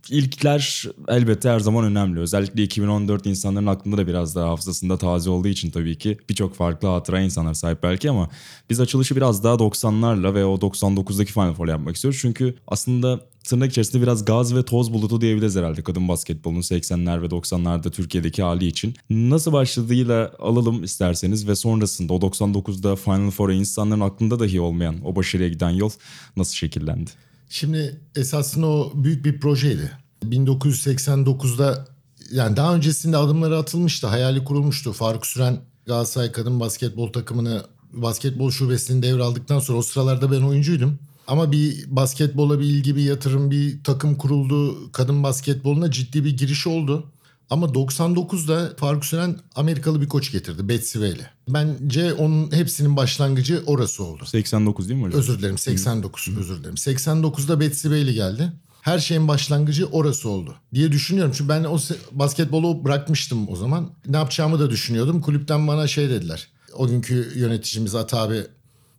İlkler 0.10 0.84
elbette 1.08 1.50
her 1.50 1.60
zaman 1.60 1.86
önemli. 1.86 2.20
Özellikle 2.20 2.64
2014 2.64 3.26
insanların 3.26 3.68
aklında 3.68 3.98
da 3.98 4.08
biraz 4.08 4.36
daha 4.36 4.50
hafızasında 4.50 4.98
taze 4.98 5.30
olduğu 5.30 5.48
için 5.48 5.72
tabii 5.72 5.98
ki 5.98 6.18
birçok 6.30 6.56
farklı 6.56 6.88
hatıra 6.88 7.22
insanlar 7.22 7.54
sahip 7.54 7.84
belki 7.84 8.10
ama 8.10 8.30
biz 8.70 8.80
açılışı 8.80 9.16
biraz 9.16 9.44
daha 9.44 9.56
90'larla 9.56 10.34
ve 10.34 10.46
o 10.46 10.56
99'daki 10.56 11.34
Final 11.34 11.54
Four 11.54 11.68
yapmak 11.68 11.96
istiyoruz. 11.96 12.20
Çünkü 12.22 12.56
aslında 12.68 13.20
tırnak 13.44 13.72
içerisinde 13.72 14.02
biraz 14.02 14.26
gaz 14.26 14.56
ve 14.56 14.64
toz 14.64 14.94
bulutu 14.94 15.22
diyebiliriz 15.22 15.56
herhalde 15.56 15.84
kadın 15.84 16.08
basketbolunun 16.08 16.62
80'ler 16.62 17.22
ve 17.22 17.26
90'larda 17.26 17.92
Türkiye'deki 17.92 18.44
hali 18.44 18.68
için. 18.68 18.96
Nasıl 19.10 19.54
başladığıyla 19.54 20.32
alalım 20.40 20.84
isterseniz 20.84 21.48
ve 21.48 21.56
sonrasında 21.56 22.14
o 22.14 22.20
99'da 22.20 22.96
Final 22.96 23.32
Four'a 23.32 23.54
insanların 23.54 24.02
aklında 24.02 24.40
dahi 24.40 24.62
olmayan 24.62 25.06
o 25.06 25.16
başarıya 25.16 25.50
giden 25.50 25.70
yol 25.70 25.90
nasıl 26.38 26.54
şekillendi? 26.54 27.12
Şimdi 27.54 28.02
esasında 28.16 28.68
o 28.68 28.92
büyük 28.96 29.26
bir 29.26 29.40
projeydi. 29.40 29.92
1989'da 30.26 31.88
yani 32.32 32.58
daha 32.58 32.76
öncesinde 32.76 33.18
adımları 33.18 33.58
atılmıştı, 33.58 34.08
hayali 34.08 34.44
kurulmuştu. 34.44 34.94
Faruk 34.94 35.26
Süren 35.26 35.60
Galatasaray 35.86 36.32
kadın 36.32 36.60
basketbol 36.60 37.12
takımını 37.12 37.66
basketbol 37.92 38.52
şubesini 38.52 39.04
devraldıktan 39.04 39.60
sonra 39.60 39.78
o 39.78 39.82
sıralarda 39.82 40.32
ben 40.32 40.42
oyuncuydum. 40.42 41.00
Ama 41.28 41.52
bir 41.52 41.86
basketbola 41.88 42.60
bir 42.60 42.66
ilgi, 42.66 42.96
bir 42.96 43.04
yatırım, 43.04 43.52
bir 43.52 43.84
takım 43.84 44.16
kuruldu. 44.16 44.92
Kadın 44.92 45.24
basketboluna 45.24 45.92
ciddi 45.92 46.26
bir 46.26 46.38
giriş 46.38 46.68
oldu. 46.68 47.12
Ama 47.50 47.66
99'da 47.66 48.74
Faruk 48.78 49.06
Süren 49.06 49.40
Amerikalı 49.56 50.02
bir 50.02 50.10
koç 50.10 50.32
getirdi 50.32 50.70
Betsy 50.70 51.00
Vale. 51.00 51.30
Bence 51.50 52.14
onun 52.14 52.52
hepsinin 52.52 52.98
başlangıcı 52.98 53.64
orası 53.66 54.04
oldu. 54.04 54.26
89 54.26 54.90
değil 54.90 55.00
mi 55.00 55.06
hocam? 55.06 55.20
Özür 55.20 55.40
dilerim 55.40 55.58
89 55.58 56.38
özür 56.38 56.60
dilerim. 56.60 56.76
89'da 56.76 57.60
Betsy 57.60 57.90
Bailey 57.90 58.14
geldi. 58.14 58.52
Her 58.82 59.00
şeyin 59.00 59.28
başlangıcı 59.28 59.86
orası 59.86 60.30
oldu 60.30 60.56
diye 60.74 60.92
düşünüyorum. 60.92 61.34
Çünkü 61.38 61.50
ben 61.50 61.64
o 61.64 61.80
basketbolu 62.12 62.86
bırakmıştım 62.86 63.50
o 63.50 63.56
zaman. 63.56 63.90
Ne 64.08 64.18
yapacağımı 64.18 64.60
da 64.60 64.70
düşünüyordum. 64.70 65.22
Kulüpten 65.22 65.68
bana 65.68 65.88
şey 65.88 66.10
dediler. 66.10 66.48
O 66.74 66.88
günkü 66.88 67.32
yöneticimiz 67.36 67.96
Ata 67.96 68.22
abi 68.22 68.44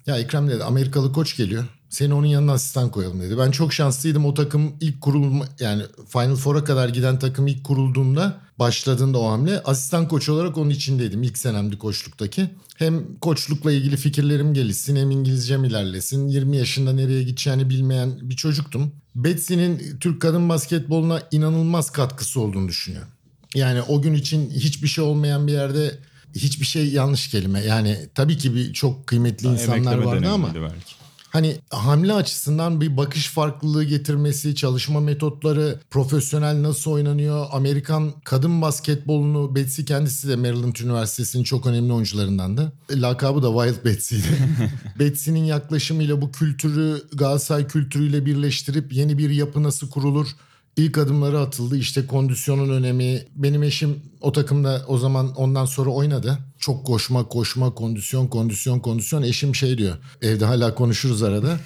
ya 0.06 0.18
Ekrem 0.18 0.48
dedi 0.48 0.64
Amerikalı 0.64 1.12
koç 1.12 1.36
geliyor. 1.36 1.64
Seni 1.94 2.14
onun 2.14 2.26
yanına 2.26 2.52
asistan 2.52 2.90
koyalım 2.90 3.20
dedi. 3.20 3.38
Ben 3.38 3.50
çok 3.50 3.72
şanslıydım 3.72 4.24
o 4.24 4.34
takım 4.34 4.72
ilk 4.80 5.00
kurulma 5.00 5.44
yani 5.60 5.82
Final 6.08 6.36
Four'a 6.36 6.64
kadar 6.64 6.88
giden 6.88 7.18
takım 7.18 7.46
ilk 7.46 7.64
kurulduğunda 7.64 8.40
başladığında 8.58 9.18
o 9.18 9.30
hamle 9.30 9.62
asistan 9.62 10.08
koç 10.08 10.28
olarak 10.28 10.58
onun 10.58 10.70
içindeydim 10.70 11.22
ilk 11.22 11.38
senemdi 11.38 11.78
koçluktaki. 11.78 12.50
Hem 12.76 13.18
koçlukla 13.20 13.72
ilgili 13.72 13.96
fikirlerim 13.96 14.54
gelişsin 14.54 14.96
hem 14.96 15.10
İngilizcem 15.10 15.64
ilerlesin. 15.64 16.28
20 16.28 16.56
yaşında 16.56 16.92
nereye 16.92 17.22
gideceğini 17.22 17.70
bilmeyen 17.70 18.18
bir 18.22 18.36
çocuktum. 18.36 18.92
Betsy'nin 19.14 19.98
Türk 20.00 20.22
kadın 20.22 20.48
basketboluna 20.48 21.22
inanılmaz 21.30 21.90
katkısı 21.90 22.40
olduğunu 22.40 22.68
düşünüyorum. 22.68 23.10
Yani 23.54 23.82
o 23.82 24.02
gün 24.02 24.14
için 24.14 24.50
hiçbir 24.50 24.88
şey 24.88 25.04
olmayan 25.04 25.46
bir 25.46 25.52
yerde 25.52 25.98
hiçbir 26.34 26.66
şey 26.66 26.88
yanlış 26.88 27.28
kelime. 27.28 27.60
Yani 27.60 27.98
tabii 28.14 28.38
ki 28.38 28.54
bir 28.54 28.72
çok 28.72 29.06
kıymetli 29.06 29.48
insanlar 29.48 29.98
vardı 29.98 30.28
ama 30.28 30.54
belki 30.54 31.03
hani 31.34 31.56
hamle 31.70 32.12
açısından 32.12 32.80
bir 32.80 32.96
bakış 32.96 33.28
farklılığı 33.28 33.84
getirmesi, 33.84 34.54
çalışma 34.54 35.00
metotları, 35.00 35.80
profesyonel 35.90 36.62
nasıl 36.62 36.90
oynanıyor, 36.90 37.46
Amerikan 37.52 38.12
kadın 38.24 38.62
basketbolunu 38.62 39.54
Betsy 39.54 39.82
kendisi 39.82 40.28
de 40.28 40.36
Maryland 40.36 40.76
Üniversitesi'nin 40.76 41.44
çok 41.44 41.66
önemli 41.66 41.92
oyuncularındandı. 41.92 42.72
Lakabı 42.90 43.42
da 43.42 43.66
Wild 43.66 43.84
Betsy'ydi. 43.84 44.26
Betsy'nin 44.98 45.44
yaklaşımıyla 45.44 46.22
bu 46.22 46.32
kültürü 46.32 47.02
Galatasaray 47.12 47.66
kültürüyle 47.66 48.26
birleştirip 48.26 48.92
yeni 48.92 49.18
bir 49.18 49.30
yapı 49.30 49.62
nasıl 49.62 49.90
kurulur? 49.90 50.28
İlk 50.76 50.99
adımları 50.99 51.40
atıldı. 51.40 51.76
İşte 51.76 52.07
kondisyonun 52.07 52.69
önemi. 52.69 53.23
Benim 53.37 53.62
eşim 53.62 54.02
o 54.21 54.33
takımda 54.33 54.85
o 54.88 54.99
zaman 54.99 55.35
ondan 55.35 55.64
sonra 55.64 55.90
oynadı. 55.90 56.38
Çok 56.59 56.87
koşma, 56.87 57.28
koşma, 57.28 57.75
kondisyon, 57.75 58.26
kondisyon, 58.26 58.81
kondisyon. 58.81 59.23
Eşim 59.23 59.54
şey 59.54 59.78
diyor. 59.78 59.97
Evde 60.23 60.45
hala 60.45 60.75
konuşuruz 60.75 61.23
arada. 61.23 61.61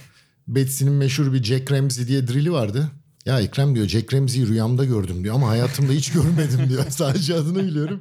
Betsy'nin 0.48 0.92
meşhur 0.92 1.32
bir 1.32 1.42
Jack 1.42 1.72
Ramsey 1.72 2.06
diye 2.06 2.28
drili 2.28 2.52
vardı. 2.52 2.90
Ya 3.26 3.40
Ekrem 3.40 3.74
diyor 3.74 3.88
Jack 3.88 4.14
Ramsey'i 4.14 4.48
rüyamda 4.48 4.84
gördüm 4.84 5.24
diyor 5.24 5.34
ama 5.34 5.48
hayatımda 5.48 5.92
hiç 5.92 6.12
görmedim 6.12 6.68
diyor. 6.68 6.84
Sadece 6.90 7.34
adını 7.34 7.62
biliyorum. 7.62 8.00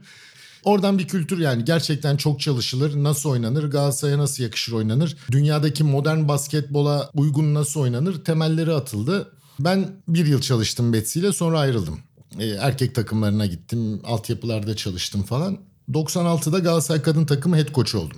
Oradan 0.63 0.97
bir 0.97 1.07
kültür 1.07 1.39
yani 1.39 1.65
gerçekten 1.65 2.17
çok 2.17 2.39
çalışılır. 2.39 3.03
Nasıl 3.03 3.29
oynanır? 3.29 3.63
Galatasaray'a 3.63 4.17
nasıl 4.17 4.43
yakışır 4.43 4.73
oynanır? 4.73 5.17
Dünyadaki 5.31 5.83
modern 5.83 6.27
basketbola 6.27 7.11
uygun 7.13 7.53
nasıl 7.53 7.79
oynanır? 7.79 8.23
Temelleri 8.23 8.73
atıldı. 8.73 9.31
Ben 9.59 9.89
bir 10.07 10.25
yıl 10.25 10.41
çalıştım 10.41 10.93
Betsy 10.93 11.19
ile 11.19 11.33
sonra 11.33 11.59
ayrıldım. 11.59 11.99
Ee, 12.39 12.45
erkek 12.45 12.95
takımlarına 12.95 13.45
gittim. 13.45 14.01
Altyapılarda 14.03 14.75
çalıştım 14.75 15.23
falan. 15.23 15.57
96'da 15.93 16.59
Galatasaray 16.59 17.01
kadın 17.01 17.25
takımı 17.25 17.55
head 17.57 17.73
coach 17.73 17.95
oldum. 17.95 18.17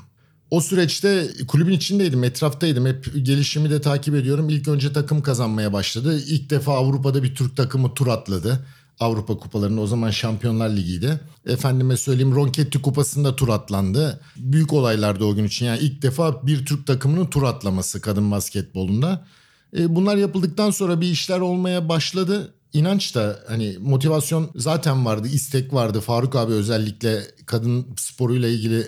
O 0.51 0.61
süreçte 0.61 1.27
kulübün 1.47 1.73
içindeydim, 1.73 2.23
etraftaydım. 2.23 2.85
Hep 2.85 3.25
gelişimi 3.25 3.69
de 3.69 3.81
takip 3.81 4.15
ediyorum. 4.15 4.49
İlk 4.49 4.67
önce 4.67 4.93
takım 4.93 5.21
kazanmaya 5.21 5.73
başladı. 5.73 6.19
İlk 6.27 6.49
defa 6.49 6.73
Avrupa'da 6.73 7.23
bir 7.23 7.35
Türk 7.35 7.57
takımı 7.57 7.93
tur 7.93 8.07
atladı. 8.07 8.65
Avrupa 8.99 9.37
kupalarında 9.37 9.81
o 9.81 9.87
zaman 9.87 10.11
Şampiyonlar 10.11 10.69
Ligi'ydi. 10.69 11.19
Efendime 11.45 11.97
söyleyeyim 11.97 12.35
Ronketti 12.35 12.81
Kupası'nda 12.81 13.35
tur 13.35 13.49
atlandı. 13.49 14.21
Büyük 14.37 14.73
olaylardı 14.73 15.23
o 15.23 15.35
gün 15.35 15.43
için. 15.43 15.65
Yani 15.65 15.79
ilk 15.79 16.01
defa 16.01 16.47
bir 16.47 16.65
Türk 16.65 16.87
takımının 16.87 17.25
tur 17.25 17.43
atlaması 17.43 18.01
kadın 18.01 18.31
basketbolunda. 18.31 19.25
E, 19.77 19.95
bunlar 19.95 20.17
yapıldıktan 20.17 20.71
sonra 20.71 21.01
bir 21.01 21.07
işler 21.07 21.39
olmaya 21.39 21.89
başladı. 21.89 22.53
İnanç 22.73 23.15
da 23.15 23.39
hani 23.47 23.77
motivasyon 23.79 24.49
zaten 24.55 25.05
vardı, 25.05 25.27
istek 25.27 25.73
vardı. 25.73 26.01
Faruk 26.01 26.35
abi 26.35 26.53
özellikle 26.53 27.23
kadın 27.45 27.87
sporuyla 27.97 28.49
ilgili 28.49 28.87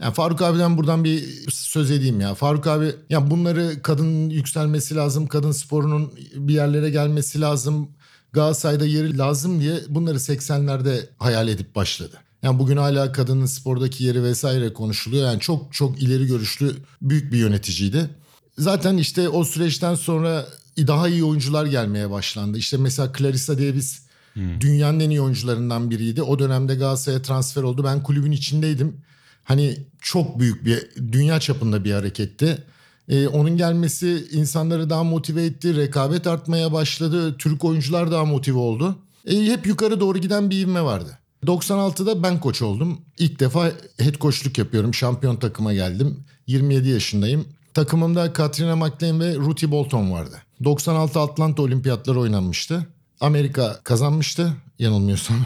yani 0.00 0.14
Faruk 0.14 0.42
abiden 0.42 0.76
buradan 0.76 1.04
bir 1.04 1.24
söz 1.50 1.90
edeyim 1.90 2.20
ya. 2.20 2.34
Faruk 2.34 2.66
abi 2.66 2.94
ya 3.10 3.30
bunları 3.30 3.82
kadın 3.82 4.30
yükselmesi 4.30 4.94
lazım, 4.94 5.26
kadın 5.26 5.52
sporunun 5.52 6.12
bir 6.34 6.54
yerlere 6.54 6.90
gelmesi 6.90 7.40
lazım. 7.40 7.88
Galatasaray'da 8.32 8.86
yeri 8.86 9.18
lazım 9.18 9.60
diye 9.60 9.80
bunları 9.88 10.16
80'lerde 10.16 11.08
hayal 11.18 11.48
edip 11.48 11.74
başladı. 11.74 12.18
Yani 12.42 12.58
bugün 12.58 12.76
hala 12.76 13.12
kadının 13.12 13.46
spordaki 13.46 14.04
yeri 14.04 14.22
vesaire 14.22 14.72
konuşuluyor. 14.72 15.26
Yani 15.26 15.40
çok 15.40 15.72
çok 15.72 16.02
ileri 16.02 16.26
görüşlü 16.26 16.76
büyük 17.02 17.32
bir 17.32 17.38
yöneticiydi. 17.38 18.10
Zaten 18.58 18.96
işte 18.96 19.28
o 19.28 19.44
süreçten 19.44 19.94
sonra 19.94 20.46
daha 20.78 21.08
iyi 21.08 21.24
oyuncular 21.24 21.66
gelmeye 21.66 22.10
başlandı. 22.10 22.58
İşte 22.58 22.76
mesela 22.76 23.12
Clarissa 23.18 23.58
Davis 23.58 24.02
hmm. 24.32 24.60
dünyanın 24.60 25.00
en 25.00 25.10
iyi 25.10 25.20
oyuncularından 25.20 25.90
biriydi. 25.90 26.22
O 26.22 26.38
dönemde 26.38 26.74
Galatasaray'a 26.74 27.22
transfer 27.22 27.62
oldu. 27.62 27.84
Ben 27.84 28.02
kulübün 28.02 28.32
içindeydim. 28.32 28.96
Hani 29.44 29.78
çok 30.00 30.38
büyük 30.38 30.64
bir 30.64 30.88
dünya 31.12 31.40
çapında 31.40 31.84
bir 31.84 31.92
hareketti. 31.92 32.64
Ee, 33.08 33.28
onun 33.28 33.56
gelmesi 33.56 34.26
insanları 34.32 34.90
daha 34.90 35.04
motive 35.04 35.44
etti. 35.44 35.76
Rekabet 35.76 36.26
artmaya 36.26 36.72
başladı. 36.72 37.36
Türk 37.38 37.64
oyuncular 37.64 38.10
daha 38.10 38.24
motive 38.24 38.58
oldu. 38.58 38.98
Ee, 39.26 39.36
hep 39.36 39.66
yukarı 39.66 40.00
doğru 40.00 40.18
giden 40.18 40.50
bir 40.50 40.58
ivme 40.58 40.82
vardı. 40.82 41.18
96'da 41.46 42.22
ben 42.22 42.40
koç 42.40 42.62
oldum. 42.62 43.00
İlk 43.18 43.40
defa 43.40 43.72
head 43.98 44.14
koçluk 44.14 44.58
yapıyorum. 44.58 44.94
Şampiyon 44.94 45.36
takıma 45.36 45.74
geldim. 45.74 46.24
27 46.46 46.88
yaşındayım. 46.88 47.44
Takımımda 47.74 48.32
Katrina 48.32 48.76
McLean 48.76 49.20
ve 49.20 49.34
Ruthie 49.34 49.70
Bolton 49.70 50.12
vardı. 50.12 50.36
96 50.64 51.20
Atlanta 51.20 51.62
Olimpiyatları 51.62 52.20
oynanmıştı. 52.20 52.86
Amerika 53.20 53.80
kazanmıştı 53.84 54.52
yanılmıyorsam. 54.78 55.36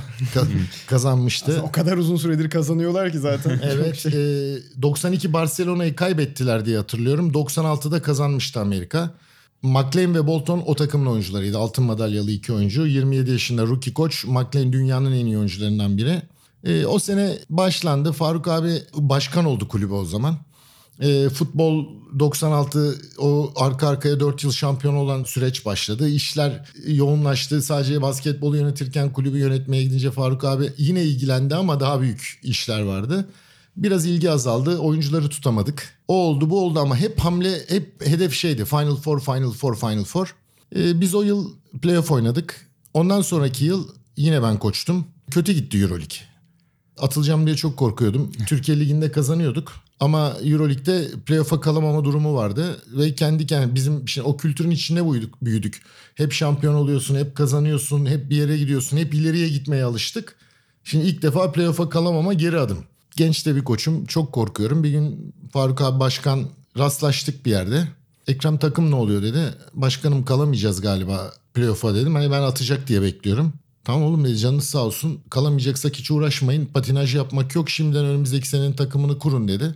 kazanmıştı. 0.87 1.53
Aslında 1.53 1.67
o 1.67 1.73
kadar 1.73 1.97
uzun 1.97 2.17
süredir 2.17 2.51
kazanıyorlar 2.51 3.13
ki 3.13 3.19
zaten. 3.19 3.61
evet. 3.63 3.97
Şey. 3.97 4.13
E, 4.55 4.59
92 4.83 5.33
Barcelona'yı 5.33 5.97
kaybettiler 5.97 6.65
diye 6.65 6.77
hatırlıyorum. 6.77 7.33
96'da 7.33 8.03
kazanmıştı 8.03 8.61
Amerika. 8.61 9.11
McLean 9.63 10.15
ve 10.15 10.27
Bolton 10.27 10.63
o 10.67 10.75
takımın 10.75 11.07
oyuncularıydı. 11.07 11.59
Altın 11.59 11.85
madalyalı 11.85 12.31
iki 12.31 12.53
oyuncu. 12.53 12.87
27 12.87 13.31
yaşında 13.31 13.63
rookie 13.63 13.95
koç. 13.95 14.25
McLean 14.25 14.73
dünyanın 14.73 15.13
en 15.13 15.27
iyi 15.27 15.39
oyuncularından 15.39 15.97
biri. 15.97 16.23
E, 16.65 16.87
o 16.87 16.99
sene 16.99 17.39
başlandı. 17.51 18.13
Faruk 18.13 18.49
abi 18.49 18.83
başkan 18.95 19.45
oldu 19.45 19.69
kulübe 19.69 19.95
o 19.95 20.05
zaman. 20.05 20.37
E, 21.01 21.29
futbol 21.29 21.87
96 22.19 22.99
o 23.19 23.53
arka 23.57 23.89
arkaya 23.89 24.21
4 24.21 24.45
yıl 24.45 24.53
şampiyon 24.53 24.95
olan 24.95 25.25
süreç 25.25 25.67
başladı. 25.67 26.09
İşler 26.09 26.73
yoğunlaştı. 26.87 27.63
Sadece 27.63 28.03
basketbolu 28.03 28.57
yönetirken 28.57 29.13
kulübü 29.13 29.39
yönetmeye 29.39 29.83
gidince 29.83 30.11
Faruk 30.11 30.45
abi 30.45 30.73
yine 30.79 31.03
ilgilendi 31.03 31.55
ama 31.55 31.81
daha 31.81 32.01
büyük 32.01 32.41
işler 32.43 32.83
vardı. 32.83 33.29
Biraz 33.77 34.07
ilgi 34.07 34.31
azaldı. 34.31 34.79
Oyuncuları 34.79 35.29
tutamadık. 35.29 35.99
O 36.09 36.15
oldu 36.15 36.51
bu 36.51 36.61
oldu 36.61 36.81
ama 36.81 36.97
hep 36.97 37.21
hamle 37.21 37.59
hep 37.69 38.07
hedef 38.07 38.35
şeydi. 38.35 38.65
Final 38.65 38.97
Four, 38.97 39.21
Final 39.21 39.51
Four, 39.51 39.77
Final 39.77 40.05
Four. 40.05 40.35
Ee, 40.77 41.01
biz 41.01 41.15
o 41.15 41.23
yıl 41.23 41.51
playoff 41.83 42.11
oynadık. 42.11 42.69
Ondan 42.95 43.23
sonraki 43.23 43.65
yıl 43.65 43.89
yine 44.17 44.43
ben 44.43 44.59
koçtum. 44.59 45.07
Kötü 45.31 45.53
gitti 45.53 45.79
Euroleague. 45.79 46.19
Atılacağım 46.99 47.47
diye 47.47 47.57
çok 47.57 47.77
korkuyordum. 47.77 48.33
Türkiye 48.47 48.81
Ligi'nde 48.81 49.13
kazanıyorduk. 49.13 49.84
Ama 50.01 50.37
Euroleague'de 50.45 51.09
playoff'a 51.27 51.61
kalamama 51.61 52.05
durumu 52.05 52.35
vardı. 52.35 52.83
Ve 52.87 53.15
kendi 53.15 53.47
kendine 53.47 53.75
bizim 53.75 54.09
şimdi 54.09 54.29
o 54.29 54.37
kültürün 54.37 54.71
içinde 54.71 55.11
büyüdük, 55.13 55.45
büyüdük. 55.45 55.83
Hep 56.15 56.33
şampiyon 56.33 56.75
oluyorsun, 56.75 57.17
hep 57.17 57.35
kazanıyorsun, 57.37 58.07
hep 58.07 58.31
bir 58.31 58.37
yere 58.37 58.59
gidiyorsun. 58.59 58.97
Hep 58.97 59.15
ileriye 59.15 59.49
gitmeye 59.49 59.85
alıştık. 59.85 60.37
Şimdi 60.85 61.05
ilk 61.05 61.23
defa 61.23 61.53
playoff'a 61.53 61.89
kalamama 61.89 62.35
geri 62.35 62.59
adım. 62.59 62.79
Genç 63.17 63.47
de 63.47 63.57
bir 63.57 63.65
koçum. 63.65 64.05
Çok 64.05 64.33
korkuyorum. 64.33 64.85
Bir 64.85 64.91
gün 64.91 65.35
Faruk 65.53 65.81
abi 65.81 66.01
başkan 66.01 66.49
rastlaştık 66.79 67.47
bir 67.47 67.51
yerde. 67.51 67.89
Ekrem 68.29 68.59
takım 68.59 68.91
ne 68.91 68.95
oluyor 68.95 69.23
dedi. 69.23 69.41
Başkanım 69.75 70.25
kalamayacağız 70.25 70.81
galiba 70.81 71.33
playoff'a 71.55 71.95
dedim. 71.95 72.15
Hani 72.15 72.31
ben 72.31 72.43
atacak 72.43 72.89
diye 72.89 73.03
bekliyorum. 73.03 73.53
Tamam 73.85 74.03
oğlum 74.03 74.25
dedi 74.25 74.39
canınız 74.39 74.65
sağ 74.65 74.79
olsun. 74.79 75.21
Kalamayacaksak 75.31 75.97
hiç 75.97 76.11
uğraşmayın. 76.11 76.67
Patinaj 76.67 77.15
yapmak 77.15 77.55
yok. 77.55 77.71
Şimdiden 77.71 78.05
önümüzdeki 78.05 78.49
senenin 78.49 78.73
takımını 78.73 79.19
kurun 79.19 79.49
dedi. 79.49 79.75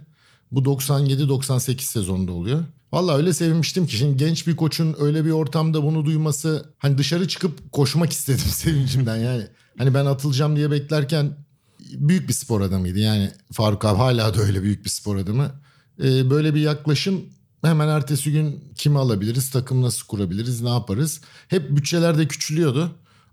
Bu 0.53 0.61
97-98 0.61 1.81
sezonunda 1.81 2.33
oluyor. 2.33 2.65
Valla 2.93 3.17
öyle 3.17 3.33
sevinmiştim 3.33 3.87
ki 3.87 3.97
şimdi 3.97 4.17
genç 4.17 4.47
bir 4.47 4.57
koçun 4.57 4.97
öyle 4.99 5.25
bir 5.25 5.31
ortamda 5.31 5.83
bunu 5.83 6.05
duyması 6.05 6.75
hani 6.79 6.99
dışarı 6.99 7.29
çıkıp 7.29 7.73
koşmak 7.73 8.13
istedim 8.19 8.51
sevincimden 8.51 9.17
yani. 9.17 9.47
Hani 9.79 9.95
ben 9.95 10.07
atılacağım 10.07 10.57
diye 10.57 10.71
beklerken 10.71 11.37
büyük 11.81 12.29
bir 12.29 12.35
spor 12.35 12.61
adamıydı 12.61 12.99
yani 12.99 13.31
Faruk 13.53 13.85
abi 13.85 13.99
hala 13.99 14.35
da 14.35 14.43
öyle 14.43 14.63
büyük 14.63 14.85
bir 14.85 14.91
spor 14.91 15.17
adamı. 15.17 15.53
Ee, 16.03 16.31
böyle 16.31 16.55
bir 16.55 16.61
yaklaşım 16.61 17.25
hemen 17.63 17.89
ertesi 17.89 18.33
gün 18.33 18.65
kimi 18.75 18.99
alabiliriz, 18.99 19.51
takım 19.51 19.83
nasıl 19.83 20.07
kurabiliriz, 20.07 20.63
ne 20.63 20.69
yaparız. 20.69 21.21
Hep 21.49 21.77
bütçeler 21.77 22.19
de 22.19 22.29
küçülüyordu 22.29 22.91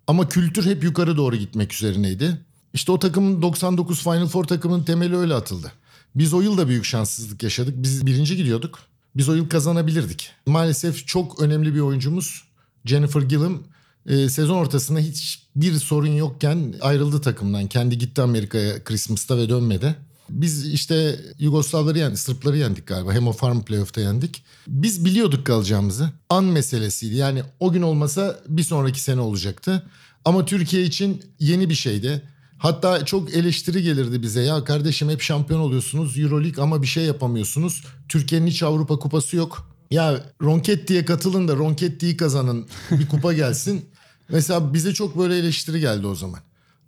ama 0.07 0.29
kültür 0.29 0.65
hep 0.65 0.83
yukarı 0.83 1.17
doğru 1.17 1.35
gitmek 1.35 1.73
üzerineydi. 1.73 2.45
İşte 2.73 2.91
o 2.91 2.99
takımın 2.99 3.41
99 3.41 4.03
Final 4.03 4.27
Four 4.27 4.43
takımının 4.43 4.83
temeli 4.83 5.17
öyle 5.17 5.33
atıldı. 5.33 5.71
Biz 6.15 6.33
o 6.33 6.41
yıl 6.41 6.57
da 6.57 6.67
büyük 6.67 6.85
şanssızlık 6.85 7.43
yaşadık. 7.43 7.73
Biz 7.77 8.05
birinci 8.05 8.37
gidiyorduk. 8.37 8.79
Biz 9.15 9.29
o 9.29 9.33
yıl 9.33 9.49
kazanabilirdik. 9.49 10.31
Maalesef 10.45 11.07
çok 11.07 11.41
önemli 11.41 11.75
bir 11.75 11.79
oyuncumuz 11.79 12.43
Jennifer 12.85 13.21
Gillum 13.21 13.63
e, 14.05 14.29
sezon 14.29 14.55
ortasında 14.55 14.99
hiçbir 14.99 15.73
sorun 15.73 16.11
yokken 16.11 16.75
ayrıldı 16.81 17.21
takımdan. 17.21 17.67
Kendi 17.67 17.97
gitti 17.97 18.21
Amerika'ya 18.21 18.83
Christmas'ta 18.83 19.37
ve 19.37 19.49
dönmedi. 19.49 19.95
Biz 20.29 20.73
işte 20.73 21.19
Yugoslavları 21.39 21.99
yendik, 21.99 22.19
Sırpları 22.19 22.57
yendik 22.57 22.87
galiba. 22.87 23.13
Hem 23.13 23.27
o 23.27 23.31
Farm 23.31 23.61
Playoff'ta 23.61 24.01
yendik. 24.01 24.43
Biz 24.67 25.05
biliyorduk 25.05 25.45
kalacağımızı. 25.45 26.09
An 26.29 26.43
meselesiydi. 26.43 27.15
Yani 27.15 27.43
o 27.59 27.71
gün 27.71 27.81
olmasa 27.81 28.39
bir 28.47 28.63
sonraki 28.63 29.01
sene 29.01 29.21
olacaktı. 29.21 29.89
Ama 30.25 30.45
Türkiye 30.45 30.83
için 30.83 31.21
yeni 31.39 31.69
bir 31.69 31.75
şeydi. 31.75 32.21
Hatta 32.65 33.05
çok 33.05 33.33
eleştiri 33.33 33.83
gelirdi 33.83 34.21
bize. 34.21 34.41
Ya 34.41 34.63
kardeşim 34.63 35.09
hep 35.09 35.21
şampiyon 35.21 35.59
oluyorsunuz 35.59 36.19
Euroleague 36.19 36.63
ama 36.63 36.81
bir 36.81 36.87
şey 36.87 37.05
yapamıyorsunuz. 37.05 37.83
Türkiye'nin 38.09 38.47
hiç 38.47 38.63
Avrupa 38.63 38.99
kupası 38.99 39.35
yok. 39.35 39.71
Ya 39.91 40.23
Ronketti'ye 40.41 41.05
katılın 41.05 41.47
da 41.47 41.55
Ronketti'yi 41.55 42.17
kazanın. 42.17 42.67
Bir 42.91 43.07
kupa 43.07 43.33
gelsin. 43.33 43.85
Mesela 44.29 44.73
bize 44.73 44.93
çok 44.93 45.17
böyle 45.17 45.37
eleştiri 45.37 45.79
geldi 45.79 46.07
o 46.07 46.15
zaman. 46.15 46.39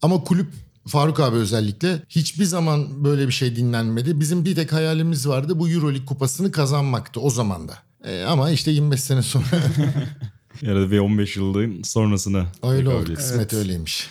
Ama 0.01 0.23
kulüp 0.23 0.47
Faruk 0.87 1.19
abi 1.19 1.35
özellikle 1.35 2.03
hiçbir 2.09 2.45
zaman 2.45 3.03
böyle 3.03 3.27
bir 3.27 3.33
şey 3.33 3.55
dinlenmedi. 3.55 4.19
Bizim 4.19 4.45
bir 4.45 4.55
tek 4.55 4.73
hayalimiz 4.73 5.27
vardı 5.27 5.59
bu 5.59 5.69
Euroleague 5.69 6.05
kupasını 6.05 6.51
kazanmaktı 6.51 7.19
o 7.19 7.29
zaman 7.29 7.67
da. 7.67 7.77
E, 8.03 8.23
ama 8.23 8.49
işte 8.49 8.71
25 8.71 9.01
sene 9.01 9.21
sonra 9.21 9.45
Ya 10.61 10.75
da 10.75 10.91
ve 10.91 11.01
15 11.01 11.37
yılın 11.37 11.83
sonrasına. 11.83 12.45
öyle 12.63 12.89
oldu. 12.89 13.13
Kısmet 13.13 13.53
öyleymiş. 13.53 14.07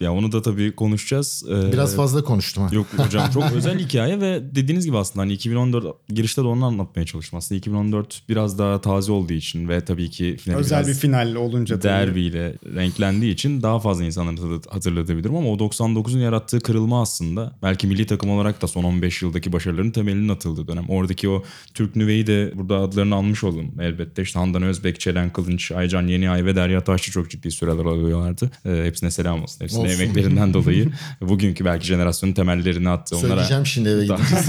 Ya 0.00 0.12
onu 0.12 0.32
da 0.32 0.42
tabii 0.42 0.72
konuşacağız. 0.74 1.44
Ee, 1.50 1.72
Biraz 1.72 1.96
fazla 1.96 2.24
konuştum 2.24 2.62
ha. 2.64 2.70
Yok 2.74 2.86
hocam 2.96 3.30
çok 3.30 3.52
özel 3.54 3.78
hikaye 3.78 4.20
ve 4.20 4.42
dediğiniz 4.54 4.86
gibi 4.86 4.98
aslında 4.98 5.22
hani 5.22 5.32
2014 5.32 5.86
girişte 6.08 6.42
de 6.42 6.46
onu 6.46 6.64
anlatmaya 6.64 7.06
çalıştım. 7.06 7.36
Aslında 7.36 7.58
2014 7.58 8.22
biraz 8.28 8.58
daha 8.58 8.80
taze 8.80 9.12
olduğu 9.12 9.32
için 9.32 9.68
ve 9.68 9.84
tabii 9.84 10.10
ki 10.10 10.36
finali 10.40 10.58
Özel 10.60 10.86
bir 10.86 10.94
final 10.94 11.34
olunca 11.34 11.74
tabii. 11.80 11.92
derbiyle 11.92 12.54
renklendiği 12.74 13.32
için 13.34 13.62
daha 13.62 13.80
fazla 13.80 14.04
insanları 14.04 14.36
hatırlat- 14.36 14.66
hatırlatabilirim 14.74 15.36
ama 15.36 15.48
o 15.48 15.56
99'un 15.56 16.18
yarattığı 16.20 16.60
kırılma 16.60 17.02
aslında 17.02 17.52
belki 17.62 17.86
milli 17.86 18.06
takım 18.06 18.30
olarak 18.30 18.62
da 18.62 18.66
son 18.68 18.84
15 18.84 19.22
yıldaki 19.22 19.52
başarıların 19.52 19.90
temelinin 19.90 20.28
atıldığı 20.28 20.68
dönem. 20.68 20.88
Oradaki 20.88 21.28
o 21.28 21.42
Türk 21.74 21.96
nüveyi 21.96 22.26
de 22.26 22.52
burada 22.54 22.76
adlarını 22.78 23.14
almış 23.14 23.44
oldum 23.44 23.70
elbette. 23.80 24.22
İşte 24.22 24.38
Handan 24.38 24.62
Özbek, 24.62 25.00
Çelen 25.00 25.32
Kılınç, 25.32 25.72
Aycan 25.72 26.06
Yeniay 26.06 26.44
ve 26.44 26.56
Derya 26.56 26.84
Taşçı 26.84 27.10
çok 27.12 27.30
ciddi 27.30 27.50
süreler 27.50 27.84
alıyorlardı. 27.84 28.50
Ee, 28.66 28.82
hepsine 28.84 29.10
selam 29.10 29.42
olsun. 29.42 29.60
Hepsine 29.64 29.87
Olsun. 29.92 30.02
emeklerinden 30.02 30.54
dolayı 30.54 30.90
bugünkü 31.20 31.64
belki 31.64 31.86
jenerasyonun 31.86 32.34
temellerini 32.34 32.88
attı. 32.88 33.16
Onlara 33.16 33.28
Söyleyeceğim 33.28 33.66
şimdi 33.66 33.88
eve 33.88 34.06
gideceğiz. 34.06 34.48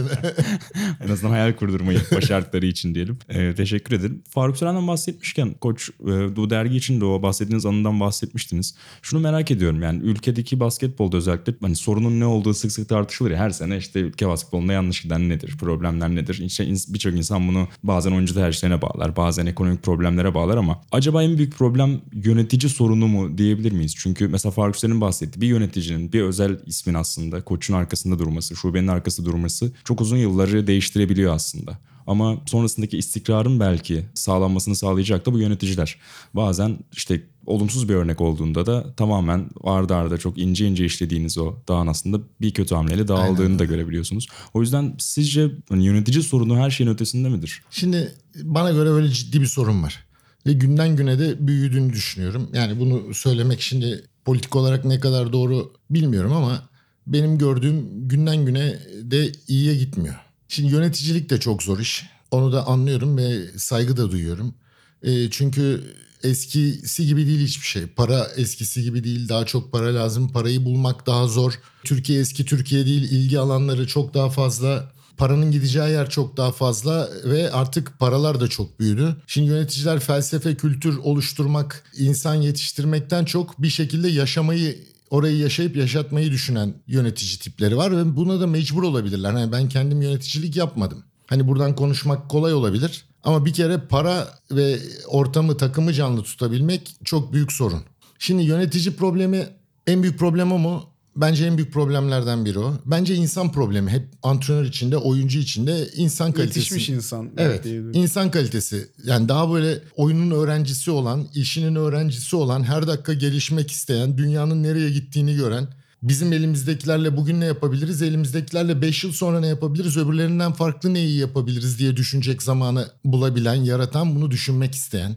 En 1.00 1.08
azından 1.12 1.30
hayal 1.32 1.52
kurdurmayı 1.52 2.00
başardıkları 2.14 2.66
için 2.66 2.94
diyelim. 2.94 3.18
Ee, 3.28 3.54
teşekkür 3.54 3.94
ederim. 3.94 4.22
Faruk 4.28 4.56
Süren'den 4.56 4.88
bahsetmişken 4.88 5.54
koç 5.60 5.90
e, 6.00 6.36
bu 6.36 6.50
dergi 6.50 6.76
için 6.76 7.00
de 7.00 7.04
o 7.04 7.22
bahsettiğiniz 7.22 7.66
anından 7.66 8.00
bahsetmiştiniz. 8.00 8.74
Şunu 9.02 9.20
merak 9.20 9.50
ediyorum 9.50 9.82
yani 9.82 10.02
ülkedeki 10.02 10.60
basketbolda 10.60 11.16
özellikle 11.16 11.54
hani 11.60 11.76
sorunun 11.76 12.20
ne 12.20 12.26
olduğu 12.26 12.54
sık 12.54 12.72
sık 12.72 12.88
tartışılır 12.88 13.30
ya 13.30 13.38
her 13.38 13.50
sene 13.50 13.76
işte 13.76 14.00
ülke 14.00 14.28
basketbolunda 14.28 14.72
yanlış 14.72 15.02
giden 15.02 15.28
nedir, 15.28 15.56
problemler 15.58 16.14
nedir? 16.14 16.40
İşte 16.44 16.66
birçok 16.88 17.14
insan 17.14 17.48
bunu 17.48 17.68
bazen 17.82 18.12
oyuncu 18.12 18.34
tercihlerine 18.34 18.82
bağlar, 18.82 19.16
bazen 19.16 19.46
ekonomik 19.46 19.82
problemlere 19.82 20.34
bağlar 20.34 20.56
ama 20.56 20.80
acaba 20.92 21.22
en 21.22 21.38
büyük 21.38 21.54
problem 21.54 22.00
yönetici 22.12 22.70
sorunu 22.70 23.08
mu 23.08 23.38
diyebilir 23.38 23.72
miyiz? 23.72 23.94
Çünkü 23.98 24.19
mesela 24.28 24.52
Faruk 24.52 24.76
Süren'in 24.76 25.00
bahsettiği 25.00 25.40
bir 25.40 25.46
yöneticinin 25.46 26.12
bir 26.12 26.22
özel 26.22 26.58
ismin 26.66 26.94
aslında 26.94 27.44
koçun 27.44 27.74
arkasında 27.74 28.18
durması, 28.18 28.56
şubenin 28.56 28.88
arkasında 28.88 29.26
durması 29.26 29.72
çok 29.84 30.00
uzun 30.00 30.16
yılları 30.16 30.66
değiştirebiliyor 30.66 31.34
aslında. 31.34 31.78
Ama 32.06 32.36
sonrasındaki 32.46 32.98
istikrarın 32.98 33.60
belki 33.60 34.04
sağlanmasını 34.14 34.76
sağlayacak 34.76 35.26
da 35.26 35.32
bu 35.32 35.38
yöneticiler. 35.38 35.96
Bazen 36.34 36.78
işte 36.92 37.22
olumsuz 37.46 37.88
bir 37.88 37.94
örnek 37.94 38.20
olduğunda 38.20 38.66
da 38.66 38.94
tamamen 38.94 39.50
arda 39.64 39.96
arda 39.96 40.18
çok 40.18 40.38
ince 40.38 40.66
ince 40.66 40.84
işlediğiniz 40.84 41.38
o 41.38 41.54
dağın 41.68 41.86
aslında 41.86 42.20
bir 42.40 42.54
kötü 42.54 42.74
hamleyle 42.74 43.08
dağıldığını 43.08 43.58
da 43.58 43.64
görebiliyorsunuz. 43.64 44.28
O 44.54 44.60
yüzden 44.60 44.94
sizce 44.98 45.50
hani 45.68 45.84
yönetici 45.84 46.22
sorunu 46.22 46.56
her 46.56 46.70
şeyin 46.70 46.90
ötesinde 46.90 47.28
midir? 47.28 47.62
Şimdi 47.70 48.14
bana 48.42 48.70
göre 48.70 48.90
böyle 48.90 49.08
ciddi 49.08 49.40
bir 49.40 49.46
sorun 49.46 49.82
var. 49.82 50.04
Ve 50.46 50.52
günden 50.52 50.96
güne 50.96 51.18
de 51.18 51.46
büyüdüğünü 51.46 51.92
düşünüyorum. 51.92 52.48
Yani 52.52 52.80
bunu 52.80 53.14
söylemek 53.14 53.60
şimdi 53.60 54.04
politik 54.24 54.56
olarak 54.56 54.84
ne 54.84 55.00
kadar 55.00 55.32
doğru 55.32 55.72
bilmiyorum 55.90 56.32
ama 56.32 56.68
benim 57.06 57.38
gördüğüm 57.38 58.08
günden 58.08 58.44
güne 58.44 58.78
de 59.02 59.32
iyiye 59.48 59.74
gitmiyor. 59.74 60.14
Şimdi 60.48 60.72
yöneticilik 60.72 61.30
de 61.30 61.40
çok 61.40 61.62
zor 61.62 61.78
iş. 61.78 62.06
Onu 62.30 62.52
da 62.52 62.66
anlıyorum 62.66 63.16
ve 63.16 63.58
saygı 63.58 63.96
da 63.96 64.10
duyuyorum. 64.10 64.54
E, 65.02 65.30
çünkü 65.30 65.82
eskisi 66.22 67.06
gibi 67.06 67.26
değil 67.26 67.40
hiçbir 67.40 67.66
şey. 67.66 67.86
Para 67.86 68.28
eskisi 68.36 68.82
gibi 68.82 69.04
değil. 69.04 69.28
Daha 69.28 69.46
çok 69.46 69.72
para 69.72 69.94
lazım. 69.94 70.32
Parayı 70.32 70.64
bulmak 70.64 71.06
daha 71.06 71.26
zor. 71.26 71.60
Türkiye 71.84 72.20
eski 72.20 72.44
Türkiye 72.44 72.86
değil. 72.86 73.10
İlgi 73.10 73.38
alanları 73.38 73.86
çok 73.86 74.14
daha 74.14 74.30
fazla. 74.30 74.92
Paranın 75.20 75.50
gideceği 75.50 75.90
yer 75.90 76.10
çok 76.10 76.36
daha 76.36 76.52
fazla 76.52 77.08
ve 77.24 77.52
artık 77.52 77.98
paralar 77.98 78.40
da 78.40 78.48
çok 78.48 78.80
büyüdü. 78.80 79.16
Şimdi 79.26 79.48
yöneticiler 79.48 80.00
felsefe, 80.00 80.54
kültür 80.54 80.96
oluşturmak, 80.96 81.84
insan 81.98 82.34
yetiştirmekten 82.34 83.24
çok 83.24 83.62
bir 83.62 83.68
şekilde 83.68 84.08
yaşamayı 84.08 84.78
orayı 85.10 85.36
yaşayıp 85.36 85.76
yaşatmayı 85.76 86.30
düşünen 86.30 86.74
yönetici 86.86 87.38
tipleri 87.38 87.76
var 87.76 87.96
ve 87.96 88.16
buna 88.16 88.40
da 88.40 88.46
mecbur 88.46 88.82
olabilirler. 88.82 89.32
Hani 89.32 89.52
ben 89.52 89.68
kendim 89.68 90.02
yöneticilik 90.02 90.56
yapmadım. 90.56 91.04
Hani 91.26 91.48
buradan 91.48 91.74
konuşmak 91.74 92.28
kolay 92.30 92.54
olabilir 92.54 93.04
ama 93.24 93.44
bir 93.44 93.52
kere 93.52 93.78
para 93.78 94.28
ve 94.50 94.78
ortamı 95.06 95.56
takımı 95.56 95.92
canlı 95.92 96.22
tutabilmek 96.22 96.96
çok 97.04 97.32
büyük 97.32 97.52
sorun. 97.52 97.82
Şimdi 98.18 98.42
yönetici 98.42 98.96
problemi 98.96 99.48
en 99.86 100.02
büyük 100.02 100.18
problem 100.18 100.52
o 100.52 100.58
mu? 100.58 100.89
Bence 101.20 101.46
en 101.46 101.56
büyük 101.56 101.72
problemlerden 101.72 102.44
biri 102.44 102.58
o. 102.58 102.74
Bence 102.86 103.14
insan 103.14 103.52
problemi. 103.52 103.90
Hep 103.90 104.08
antrenör 104.22 104.64
içinde, 104.64 104.96
oyuncu 104.96 105.38
içinde 105.38 105.88
insan 105.96 106.32
kalitesi. 106.32 106.58
Yetişmiş 106.58 106.88
insan. 106.88 107.30
Evet. 107.36 107.66
insan 107.92 108.30
kalitesi. 108.30 108.88
Yani 109.04 109.28
daha 109.28 109.52
böyle 109.52 109.78
oyunun 109.96 110.30
öğrencisi 110.30 110.90
olan, 110.90 111.26
işinin 111.34 111.74
öğrencisi 111.74 112.36
olan, 112.36 112.62
her 112.62 112.86
dakika 112.86 113.12
gelişmek 113.12 113.70
isteyen, 113.70 114.18
dünyanın 114.18 114.62
nereye 114.62 114.90
gittiğini 114.90 115.34
gören, 115.34 115.68
bizim 116.02 116.32
elimizdekilerle 116.32 117.16
bugün 117.16 117.40
ne 117.40 117.44
yapabiliriz, 117.44 118.02
elimizdekilerle 118.02 118.82
5 118.82 119.04
yıl 119.04 119.12
sonra 119.12 119.40
ne 119.40 119.46
yapabiliriz, 119.46 119.96
öbürlerinden 119.96 120.52
farklı 120.52 120.94
neyi 120.94 121.18
yapabiliriz 121.18 121.78
diye 121.78 121.96
düşünecek 121.96 122.42
zamanı 122.42 122.88
bulabilen, 123.04 123.54
yaratan, 123.54 124.16
bunu 124.16 124.30
düşünmek 124.30 124.74
isteyen. 124.74 125.16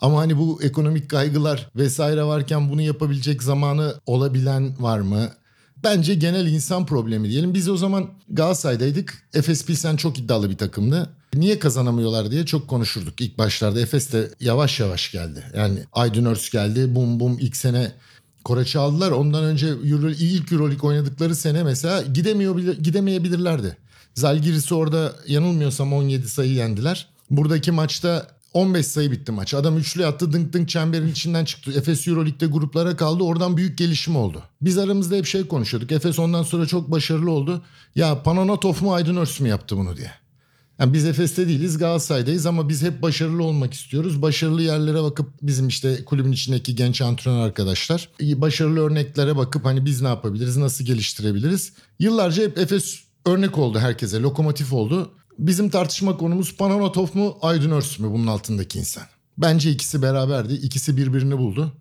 Ama 0.00 0.18
hani 0.18 0.38
bu 0.38 0.62
ekonomik 0.62 1.10
kaygılar 1.10 1.70
vesaire 1.76 2.24
varken 2.24 2.70
bunu 2.70 2.82
yapabilecek 2.82 3.42
zamanı 3.42 3.94
olabilen 4.06 4.82
var 4.82 5.00
mı? 5.00 5.28
Bence 5.84 6.14
genel 6.14 6.46
insan 6.46 6.86
problemi 6.86 7.28
diyelim. 7.30 7.54
Biz 7.54 7.68
o 7.68 7.76
zaman 7.76 8.10
Galatasaray'daydık. 8.28 9.28
Efes 9.34 9.66
Pilsen 9.66 9.96
çok 9.96 10.18
iddialı 10.18 10.50
bir 10.50 10.56
takımdı. 10.56 11.10
niye 11.34 11.58
kazanamıyorlar 11.58 12.30
diye 12.30 12.46
çok 12.46 12.68
konuşurduk 12.68 13.20
ilk 13.20 13.38
başlarda. 13.38 13.80
Efes 13.80 14.12
de 14.12 14.30
yavaş 14.40 14.80
yavaş 14.80 15.12
geldi. 15.12 15.44
Yani 15.56 15.78
Aydın 15.92 16.24
Örs 16.24 16.50
geldi. 16.50 16.94
Bum 16.94 17.20
bum 17.20 17.38
ilk 17.38 17.56
sene 17.56 17.92
Koreç'i 18.44 18.78
aldılar. 18.78 19.10
Ondan 19.10 19.44
önce 19.44 19.66
Euro, 19.66 20.10
ilk 20.10 20.52
Euroleague 20.52 20.88
oynadıkları 20.88 21.34
sene 21.34 21.62
mesela 21.62 22.02
gidemiyor 22.02 22.58
gidemeyebilirlerdi. 22.58 23.76
Zalgiris'i 24.14 24.74
orada 24.74 25.12
yanılmıyorsam 25.26 25.92
17 25.92 26.28
sayı 26.28 26.52
yendiler. 26.52 27.08
Buradaki 27.30 27.72
maçta 27.72 28.26
15 28.52 28.86
sayı 28.86 29.10
bitti 29.10 29.32
maç. 29.32 29.54
Adam 29.54 29.78
üçlü 29.78 30.06
attı 30.06 30.32
dınk 30.32 30.52
dınk 30.52 30.68
çemberin 30.68 31.08
içinden 31.08 31.44
çıktı. 31.44 31.72
Efes 31.76 32.08
Euroleague'de 32.08 32.46
gruplara 32.46 32.96
kaldı. 32.96 33.24
Oradan 33.24 33.56
büyük 33.56 33.78
gelişim 33.78 34.16
oldu. 34.16 34.42
Biz 34.62 34.78
aramızda 34.78 35.16
hep 35.16 35.26
şey 35.26 35.48
konuşuyorduk. 35.48 35.92
Efes 35.92 36.18
ondan 36.18 36.42
sonra 36.42 36.66
çok 36.66 36.90
başarılı 36.90 37.30
oldu. 37.30 37.62
Ya 37.94 38.22
Panonatov 38.22 38.74
mu 38.80 38.94
Aydın 38.94 39.16
Örs 39.16 39.40
mü 39.40 39.48
yaptı 39.48 39.76
bunu 39.76 39.96
diye. 39.96 40.10
Yani 40.78 40.92
biz 40.92 41.04
Efes'te 41.04 41.48
değiliz 41.48 41.78
Galatasaray'dayız 41.78 42.46
ama 42.46 42.68
biz 42.68 42.82
hep 42.82 43.02
başarılı 43.02 43.44
olmak 43.44 43.74
istiyoruz. 43.74 44.22
Başarılı 44.22 44.62
yerlere 44.62 45.02
bakıp 45.02 45.30
bizim 45.42 45.68
işte 45.68 46.04
kulübün 46.04 46.32
içindeki 46.32 46.74
genç 46.74 47.02
antrenör 47.02 47.40
arkadaşlar 47.40 48.08
başarılı 48.20 48.80
örneklere 48.80 49.36
bakıp 49.36 49.64
hani 49.64 49.84
biz 49.84 50.02
ne 50.02 50.08
yapabiliriz, 50.08 50.56
nasıl 50.56 50.84
geliştirebiliriz. 50.84 51.72
Yıllarca 51.98 52.42
hep 52.42 52.58
Efes 52.58 53.00
örnek 53.26 53.58
oldu 53.58 53.78
herkese, 53.78 54.20
lokomotif 54.20 54.72
oldu. 54.72 55.10
Bizim 55.38 55.70
tartışma 55.70 56.16
konumuz 56.16 56.56
Pananotov 56.56 57.06
mu 57.14 57.38
Aydın 57.42 57.70
Örs 57.70 57.98
mü 57.98 58.10
bunun 58.10 58.26
altındaki 58.26 58.78
insan. 58.78 59.02
Bence 59.38 59.70
ikisi 59.70 60.02
beraberdi. 60.02 60.54
İkisi 60.54 60.96
birbirini 60.96 61.38
buldu. 61.38 61.72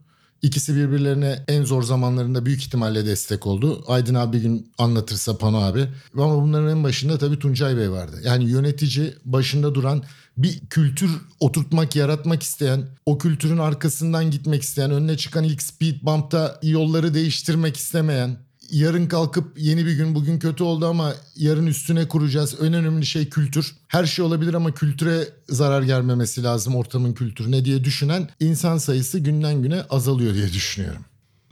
İkisi 0.42 0.76
birbirlerine 0.76 1.46
en 1.48 1.64
zor 1.64 1.84
zamanlarında 1.84 2.46
büyük 2.46 2.62
ihtimalle 2.62 3.06
destek 3.06 3.48
oldu. 3.48 3.84
Aydın 3.88 4.16
abi 4.16 4.38
bir 4.38 4.42
gün 4.42 4.72
anlatırsa 4.78 5.38
Pano 5.38 5.58
abi. 5.58 5.88
Ama 6.14 6.42
bunların 6.42 6.70
en 6.70 6.84
başında 6.84 7.18
tabii 7.18 7.40
Tuncay 7.40 7.78
Bey 7.78 7.92
vardı. 7.92 8.22
Yani 8.24 8.50
yönetici 8.50 9.14
başında 9.26 9.76
duran 9.76 10.04
bir 10.38 10.60
kültür 10.60 11.12
oturtmak, 11.40 11.96
yaratmak 11.96 12.44
isteyen, 12.44 12.86
o 13.06 13.18
kültürün 13.18 13.58
arkasından 13.58 14.32
gitmek 14.32 14.62
isteyen, 14.64 14.92
önüne 14.92 15.18
çıkan 15.18 15.44
ilk 15.44 15.62
speed 15.62 15.96
bump'ta 16.02 16.60
yolları 16.64 17.14
değiştirmek 17.14 17.78
istemeyen, 17.78 18.38
yarın 18.72 19.08
kalkıp 19.08 19.60
yeni 19.60 19.86
bir 19.86 19.94
gün 19.94 20.16
bugün 20.16 20.40
kötü 20.40 20.64
oldu 20.64 20.86
ama 20.86 21.14
yarın 21.36 21.68
üstüne 21.68 22.08
kuracağız. 22.08 22.56
En 22.62 22.74
önemli 22.74 23.06
şey 23.06 23.30
kültür. 23.30 23.76
Her 23.88 24.06
şey 24.06 24.26
olabilir 24.26 24.54
ama 24.54 24.74
kültüre 24.74 25.28
zarar 25.50 25.82
gelmemesi 25.82 26.44
lazım 26.44 26.76
ortamın 26.76 27.14
kültürüne 27.14 27.66
diye 27.66 27.84
düşünen 27.84 28.30
insan 28.40 28.78
sayısı 28.78 29.20
günden 29.20 29.62
güne 29.62 29.82
azalıyor 29.90 30.34
diye 30.34 30.48
düşünüyorum. 30.54 31.02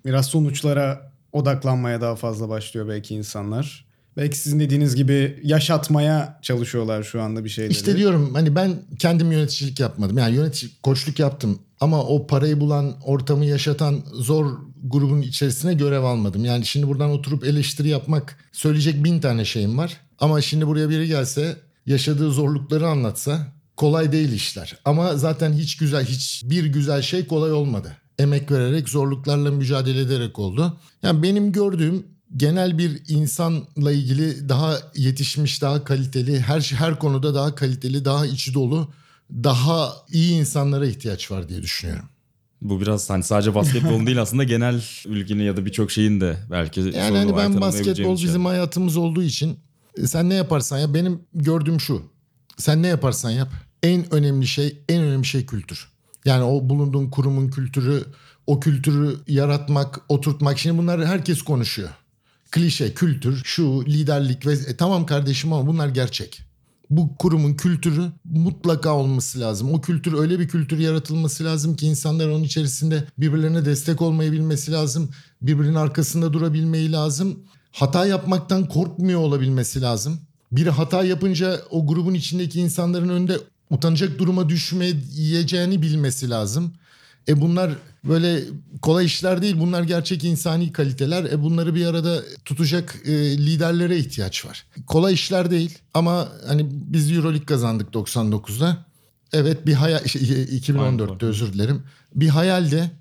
Biraz 0.06 0.26
sonuçlara 0.26 1.12
odaklanmaya 1.32 2.02
daha 2.02 2.16
fazla 2.16 2.50
başlıyor 2.50 2.88
belki 2.88 3.16
insanlar. 3.16 3.86
Belki 4.18 4.38
sizin 4.38 4.60
dediğiniz 4.60 4.96
gibi 4.96 5.40
yaşatmaya 5.44 6.40
çalışıyorlar 6.42 7.04
şu 7.04 7.22
anda 7.22 7.44
bir 7.44 7.50
şeyleri. 7.50 7.72
İşte 7.72 7.98
diyorum 7.98 8.34
hani 8.34 8.56
ben 8.56 8.76
kendim 9.00 9.32
yöneticilik 9.32 9.80
yapmadım. 9.80 10.18
Yani 10.18 10.36
yönetici 10.36 10.72
koçluk 10.84 11.20
yaptım 11.20 11.60
ama 11.80 12.04
o 12.04 12.28
parayı 12.28 12.60
bulan, 12.60 12.96
ortamı 13.04 13.46
yaşatan 13.46 14.04
zor 14.14 14.58
grubun 14.90 15.22
içerisine 15.22 15.74
görev 15.74 16.04
almadım. 16.04 16.46
Yani 16.46 16.66
şimdi 16.66 16.88
buradan 16.88 17.10
oturup 17.10 17.44
eleştiri 17.44 17.90
yapmak 17.90 18.38
söyleyecek 18.52 19.04
bin 19.04 19.20
tane 19.20 19.46
şeyim 19.46 19.78
var. 19.78 19.98
Ama 20.20 20.42
şimdi 20.42 20.68
buraya 20.68 20.90
biri 20.90 21.08
gelse 21.08 21.58
yaşadığı 21.86 22.32
zorlukları 22.32 22.88
anlatsa 22.88 23.54
kolay 23.78 24.12
değil 24.12 24.32
işler. 24.32 24.78
Ama 24.86 25.18
zaten 25.18 25.54
hiç 25.54 25.78
güzel, 25.78 26.06
hiç 26.06 26.42
bir 26.46 26.66
güzel 26.66 27.02
şey 27.02 27.28
kolay 27.28 27.52
olmadı. 27.54 27.98
Emek 28.20 28.52
vererek, 28.52 28.90
zorluklarla 28.90 29.52
mücadele 29.52 30.00
ederek 30.02 30.40
oldu. 30.40 30.78
Yani 31.04 31.24
benim 31.24 31.52
gördüğüm 31.52 32.06
genel 32.38 32.78
bir 32.78 33.02
insanla 33.08 33.92
ilgili 33.92 34.50
daha 34.50 34.78
yetişmiş, 34.96 35.62
daha 35.62 35.84
kaliteli, 35.84 36.40
her 36.40 36.62
şey, 36.62 36.78
her 36.78 37.00
konuda 37.00 37.36
daha 37.36 37.56
kaliteli, 37.56 38.06
daha 38.06 38.26
içi 38.26 38.54
dolu, 38.54 38.94
daha 39.32 39.94
iyi 40.12 40.40
insanlara 40.40 40.88
ihtiyaç 40.88 41.32
var 41.32 41.50
diye 41.50 41.62
düşünüyorum. 41.62 42.06
Bu 42.70 42.82
biraz 42.82 43.10
hani 43.10 43.24
sadece 43.24 43.56
basketbol 43.56 44.06
değil 44.06 44.22
aslında 44.22 44.44
genel 44.44 44.84
ülkenin 45.06 45.44
ya 45.44 45.58
da 45.58 45.66
birçok 45.66 45.92
şeyin 45.92 46.22
de 46.22 46.38
belki 46.52 46.82
Yani 46.82 47.18
hani 47.18 47.38
ben 47.38 47.62
basketbol 47.62 48.16
bizim 48.16 48.42
şey. 48.42 48.52
hayatımız 48.52 48.98
olduğu 48.98 49.24
için 49.24 49.60
e, 49.98 50.08
sen 50.08 50.30
ne 50.30 50.34
yaparsan 50.34 50.78
ya 50.78 50.94
benim 50.94 51.22
gördüğüm 51.34 51.80
şu. 51.80 52.02
Sen 52.58 52.84
ne 52.84 52.88
yaparsan 52.88 53.32
yap 53.32 53.50
en 53.84 54.14
önemli 54.14 54.48
şey 54.48 54.78
en 54.90 55.02
önemli 55.02 55.26
şey 55.26 55.46
kültür. 55.46 55.88
Yani 56.26 56.44
o 56.44 56.70
bulunduğun 56.70 57.10
kurumun 57.10 57.48
kültürü, 57.48 58.04
o 58.48 58.60
kültürü 58.60 59.16
yaratmak, 59.28 60.02
oturtmak. 60.10 60.60
Şimdi 60.60 60.78
bunlar 60.78 61.06
herkes 61.06 61.42
konuşuyor 61.42 61.90
klişe, 62.56 62.94
kültür, 62.94 63.42
şu 63.44 63.86
liderlik 63.86 64.46
ve 64.46 64.54
e, 64.54 64.76
tamam 64.78 65.06
kardeşim 65.06 65.54
ama 65.54 65.68
bunlar 65.68 65.88
gerçek. 65.88 66.42
Bu 66.90 67.16
kurumun 67.16 67.54
kültürü 67.54 68.04
mutlaka 68.26 68.94
olması 68.96 69.40
lazım. 69.40 69.74
O 69.74 69.82
kültür 69.82 70.14
öyle 70.14 70.40
bir 70.40 70.48
kültür 70.48 70.80
yaratılması 70.80 71.44
lazım 71.44 71.76
ki 71.76 71.88
insanlar 71.88 72.30
onun 72.30 72.44
içerisinde 72.44 73.04
birbirlerine 73.18 73.66
destek 73.66 74.02
olmayı 74.02 74.32
bilmesi 74.32 74.72
lazım. 74.72 75.10
Birbirinin 75.42 75.76
arkasında 75.76 76.34
durabilmeyi 76.34 76.92
lazım. 76.92 77.40
Hata 77.72 78.06
yapmaktan 78.06 78.68
korkmuyor 78.68 79.20
olabilmesi 79.20 79.82
lazım. 79.82 80.20
Biri 80.52 80.70
hata 80.70 81.04
yapınca 81.04 81.62
o 81.70 81.88
grubun 81.88 82.14
içindeki 82.14 82.60
insanların 82.60 83.10
önünde 83.10 83.38
utanacak 83.70 84.20
duruma 84.20 84.50
düşmeyeceğini 84.50 85.82
bilmesi 85.82 86.30
lazım. 86.30 86.74
E 87.28 87.42
bunlar 87.42 87.72
böyle 88.08 88.44
kolay 88.82 89.06
işler 89.06 89.42
değil. 89.42 89.60
Bunlar 89.60 89.84
gerçek 89.84 90.24
insani 90.24 90.72
kaliteler. 90.72 91.24
E 91.24 91.42
bunları 91.44 91.76
bir 91.76 91.86
arada 91.86 92.24
tutacak 92.46 92.96
e, 93.06 93.38
liderlere 93.38 93.98
ihtiyaç 93.98 94.46
var. 94.46 94.66
Kolay 94.88 95.14
işler 95.14 95.52
değil 95.52 95.78
ama 95.94 96.30
hani 96.48 96.68
biz 96.72 97.12
Euroleague 97.12 97.46
kazandık 97.46 97.94
99'da. 97.94 98.86
Evet 99.34 99.66
bir 99.66 99.74
hayal 99.74 100.00
2014'te 100.00 101.26
özür 101.26 101.54
dilerim. 101.54 101.84
Bir 102.16 102.30
hayalde 102.30 102.92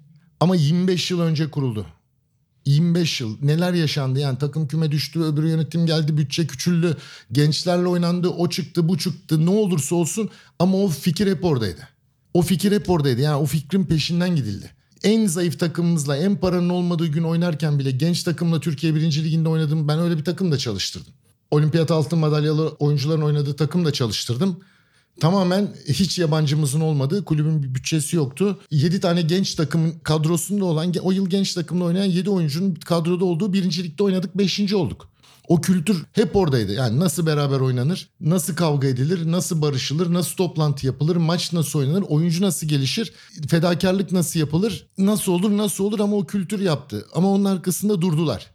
ama 0.41 0.57
25 0.57 1.11
yıl 1.11 1.21
önce 1.21 1.51
kuruldu. 1.51 1.87
25 2.67 3.21
yıl 3.21 3.37
neler 3.43 3.73
yaşandı 3.73 4.19
yani 4.19 4.39
takım 4.39 4.69
küme 4.69 4.91
düştü 4.91 5.21
öbür 5.21 5.45
yönetim 5.45 5.87
geldi 5.87 6.17
bütçe 6.17 6.47
küçüldü 6.47 6.97
gençlerle 7.33 7.87
oynandı 7.87 8.29
o 8.29 8.49
çıktı 8.49 8.89
bu 8.89 8.99
çıktı 8.99 9.47
ne 9.47 9.51
olursa 9.51 9.95
olsun 9.95 10.31
ama 10.59 10.77
o 10.77 10.89
fikir 10.89 11.27
hep 11.27 11.45
oradaydı. 11.45 11.89
O 12.35 12.43
fikir 12.43 12.73
hep 12.73 12.91
oradaydı. 12.91 13.21
Yani 13.21 13.37
o 13.37 13.47
fikrin 13.47 13.85
peşinden 13.85 14.37
gidildi. 14.37 14.71
En 15.05 15.27
zayıf 15.27 15.61
takımımızla 15.61 16.17
en 16.17 16.37
paranın 16.37 16.69
olmadığı 16.69 17.07
gün 17.07 17.23
oynarken 17.23 17.79
bile 17.79 17.91
genç 17.91 18.23
takımla 18.23 18.61
Türkiye 18.61 18.95
1. 18.95 19.25
Liginde 19.25 19.49
oynadım. 19.49 19.89
Ben 19.89 19.99
öyle 19.99 20.19
bir 20.19 20.25
takım 20.25 20.53
da 20.53 20.59
çalıştırdım. 20.59 21.13
Olimpiyat 21.51 21.91
altın 21.91 22.19
madalyalı 22.19 22.69
oyuncuların 22.69 23.23
oynadığı 23.23 23.57
takım 23.57 23.85
da 23.85 23.93
çalıştırdım. 23.93 24.61
Tamamen 25.21 25.75
hiç 25.89 26.19
yabancımızın 26.19 26.81
olmadığı 26.81 27.25
kulübün 27.25 27.63
bir 27.63 27.75
bütçesi 27.75 28.17
yoktu. 28.17 28.61
7 28.71 29.01
tane 29.01 29.23
genç 29.23 29.55
takımın 29.55 29.91
kadrosunda 30.03 30.65
olan 30.65 30.95
o 31.03 31.13
yıl 31.13 31.31
genç 31.31 31.55
takımda 31.55 31.85
oynayan 31.85 32.05
7 32.05 32.31
oyuncunun 32.31 32.75
kadroda 32.75 33.25
olduğu 33.25 33.53
birincilikte 33.53 34.05
oynadık 34.05 34.39
5. 34.39 34.73
olduk. 34.73 35.09
O 35.49 35.61
kültür 35.61 36.05
hep 36.13 36.37
oradaydı. 36.37 36.73
Yani 36.73 37.01
nasıl 37.01 37.27
beraber 37.27 37.61
oynanır, 37.61 38.09
nasıl 38.21 38.57
kavga 38.57 38.89
edilir, 38.89 39.33
nasıl 39.33 39.63
barışılır, 39.63 40.13
nasıl 40.13 40.37
toplantı 40.37 40.87
yapılır, 40.87 41.17
maç 41.17 41.53
nasıl 41.53 41.79
oynanır, 41.79 42.03
oyuncu 42.03 42.43
nasıl 42.45 42.67
gelişir, 42.67 43.13
fedakarlık 43.49 44.13
nasıl 44.13 44.41
yapılır, 44.41 44.87
nasıl 44.99 45.33
olur, 45.33 45.57
nasıl 45.57 45.85
olur 45.85 46.01
ama 46.01 46.17
o 46.17 46.27
kültür 46.27 46.61
yaptı. 46.61 47.07
Ama 47.15 47.29
onun 47.31 47.45
arkasında 47.45 48.01
durdular. 48.01 48.51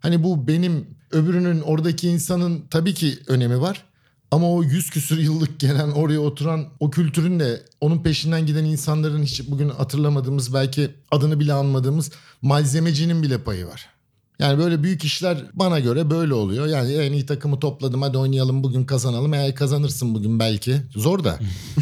Hani 0.00 0.22
bu 0.22 0.48
benim 0.48 0.86
öbürünün 1.10 1.60
oradaki 1.60 2.08
insanın 2.08 2.64
tabii 2.70 2.94
ki 2.94 3.18
önemi 3.26 3.60
var. 3.60 3.84
Ama 4.30 4.52
o 4.52 4.62
yüz 4.62 4.90
küsür 4.90 5.18
yıllık 5.18 5.60
gelen 5.60 5.90
oraya 5.90 6.20
oturan 6.20 6.66
o 6.80 6.90
kültürün 6.90 7.40
de 7.40 7.62
onun 7.80 8.02
peşinden 8.02 8.46
giden 8.46 8.64
insanların 8.64 9.22
hiç 9.22 9.50
bugün 9.50 9.68
hatırlamadığımız 9.68 10.54
belki 10.54 10.90
adını 11.10 11.40
bile 11.40 11.52
anmadığımız 11.52 12.10
malzemecinin 12.42 13.22
bile 13.22 13.38
payı 13.38 13.66
var. 13.66 13.95
Yani 14.38 14.58
böyle 14.58 14.82
büyük 14.82 15.04
işler 15.04 15.44
bana 15.54 15.80
göre 15.80 16.10
böyle 16.10 16.34
oluyor. 16.34 16.66
Yani 16.66 16.92
en 16.92 17.12
iyi 17.12 17.26
takımı 17.26 17.60
topladım 17.60 18.02
hadi 18.02 18.18
oynayalım 18.18 18.62
bugün 18.62 18.84
kazanalım. 18.84 19.34
Eğer 19.34 19.54
kazanırsın 19.54 20.14
bugün 20.14 20.38
belki. 20.38 20.76
Zor 20.90 21.24
da. 21.24 21.38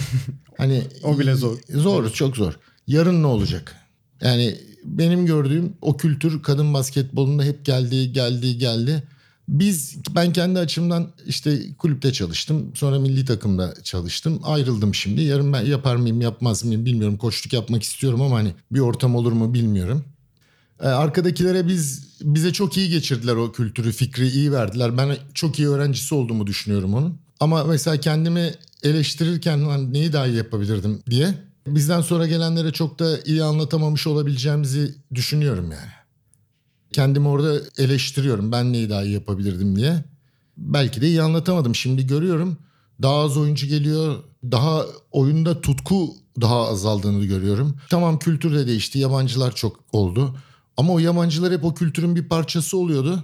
hani 0.59 0.83
o 1.03 1.19
bile 1.19 1.35
zor. 1.35 1.59
Zor, 1.69 2.11
çok 2.11 2.37
zor. 2.37 2.59
Yarın 2.87 3.23
ne 3.23 3.27
olacak? 3.27 3.77
Yani 4.21 4.59
benim 4.85 5.27
gördüğüm 5.27 5.73
o 5.83 5.97
kültür 5.97 6.43
kadın 6.43 6.75
basketbolunda 6.75 7.43
hep 7.43 7.65
geldi, 7.65 8.13
geldi, 8.13 8.59
geldi. 8.59 9.03
Biz 9.49 9.97
ben 10.15 10.33
kendi 10.33 10.59
açımdan 10.59 11.13
işte 11.27 11.75
kulüpte 11.79 12.13
çalıştım. 12.13 12.71
Sonra 12.75 12.99
milli 12.99 13.25
takımda 13.25 13.75
çalıştım. 13.83 14.41
Ayrıldım 14.43 14.95
şimdi. 14.95 15.23
Yarın 15.23 15.53
ben 15.53 15.67
yapar 15.67 15.97
mıyım, 15.97 16.21
yapmaz 16.21 16.65
mıyım 16.65 16.85
bilmiyorum. 16.85 17.17
Koçluk 17.17 17.53
yapmak 17.53 17.83
istiyorum 17.83 18.23
ama 18.23 18.37
hani 18.37 18.55
bir 18.71 18.81
ortam 18.81 19.17
olur 19.17 19.33
mu 19.33 19.55
bilmiyorum. 19.55 20.05
Ee, 20.81 20.87
arkadakilere 20.87 21.69
biz 21.69 22.15
bize 22.21 22.53
çok 22.53 22.77
iyi 22.77 22.91
geçirdiler 22.91 23.37
o 23.37 23.53
kültürü, 23.53 23.93
fikri 23.93 24.29
iyi 24.29 24.53
verdiler. 24.53 24.99
Ben 24.99 25.17
çok 25.35 25.59
iyi 25.59 25.69
öğrencisi 25.69 26.15
olduğumu 26.15 26.47
düşünüyorum 26.47 26.95
onun. 26.95 27.19
Ama 27.41 27.65
mesela 27.65 27.97
kendimi 27.97 28.55
eleştirirken 28.83 29.69
lan 29.69 29.93
neyi 29.93 30.13
daha 30.13 30.27
iyi 30.27 30.37
yapabilirdim 30.37 31.03
diye 31.11 31.35
bizden 31.67 32.01
sonra 32.01 32.27
gelenlere 32.27 32.73
çok 32.73 32.99
da 32.99 33.19
iyi 33.25 33.43
anlatamamış 33.43 34.07
olabileceğimizi 34.07 34.95
düşünüyorum 35.15 35.71
yani. 35.71 35.93
Kendimi 36.93 37.29
orada 37.29 37.61
eleştiriyorum 37.79 38.53
ben 38.53 38.73
neyi 38.73 38.91
daha 38.91 39.05
iyi 39.05 39.15
yapabilirdim 39.15 39.77
diye. 39.77 40.05
Belki 40.57 41.01
de 41.01 41.09
iyi 41.09 41.23
anlatamadım. 41.23 41.75
Şimdi 41.75 42.07
görüyorum 42.07 42.59
Daha 43.03 43.15
az 43.15 43.37
oyuncu 43.37 43.67
geliyor. 43.67 44.17
Daha 44.51 44.85
oyunda 45.13 45.61
tutku 45.61 46.15
daha 46.41 46.69
azaldığını 46.69 47.25
görüyorum. 47.25 47.77
Tamam 47.91 48.19
kültür 48.19 48.55
de 48.55 48.67
değişti. 48.67 48.99
Yabancılar 48.99 49.55
çok 49.55 49.81
oldu. 49.93 50.37
Ama 50.77 50.93
o 50.93 50.99
yabancılar 50.99 51.53
hep 51.53 51.65
o 51.65 51.75
kültürün 51.75 52.17
bir 52.17 52.25
parçası 52.29 52.77
oluyordu. 52.79 53.23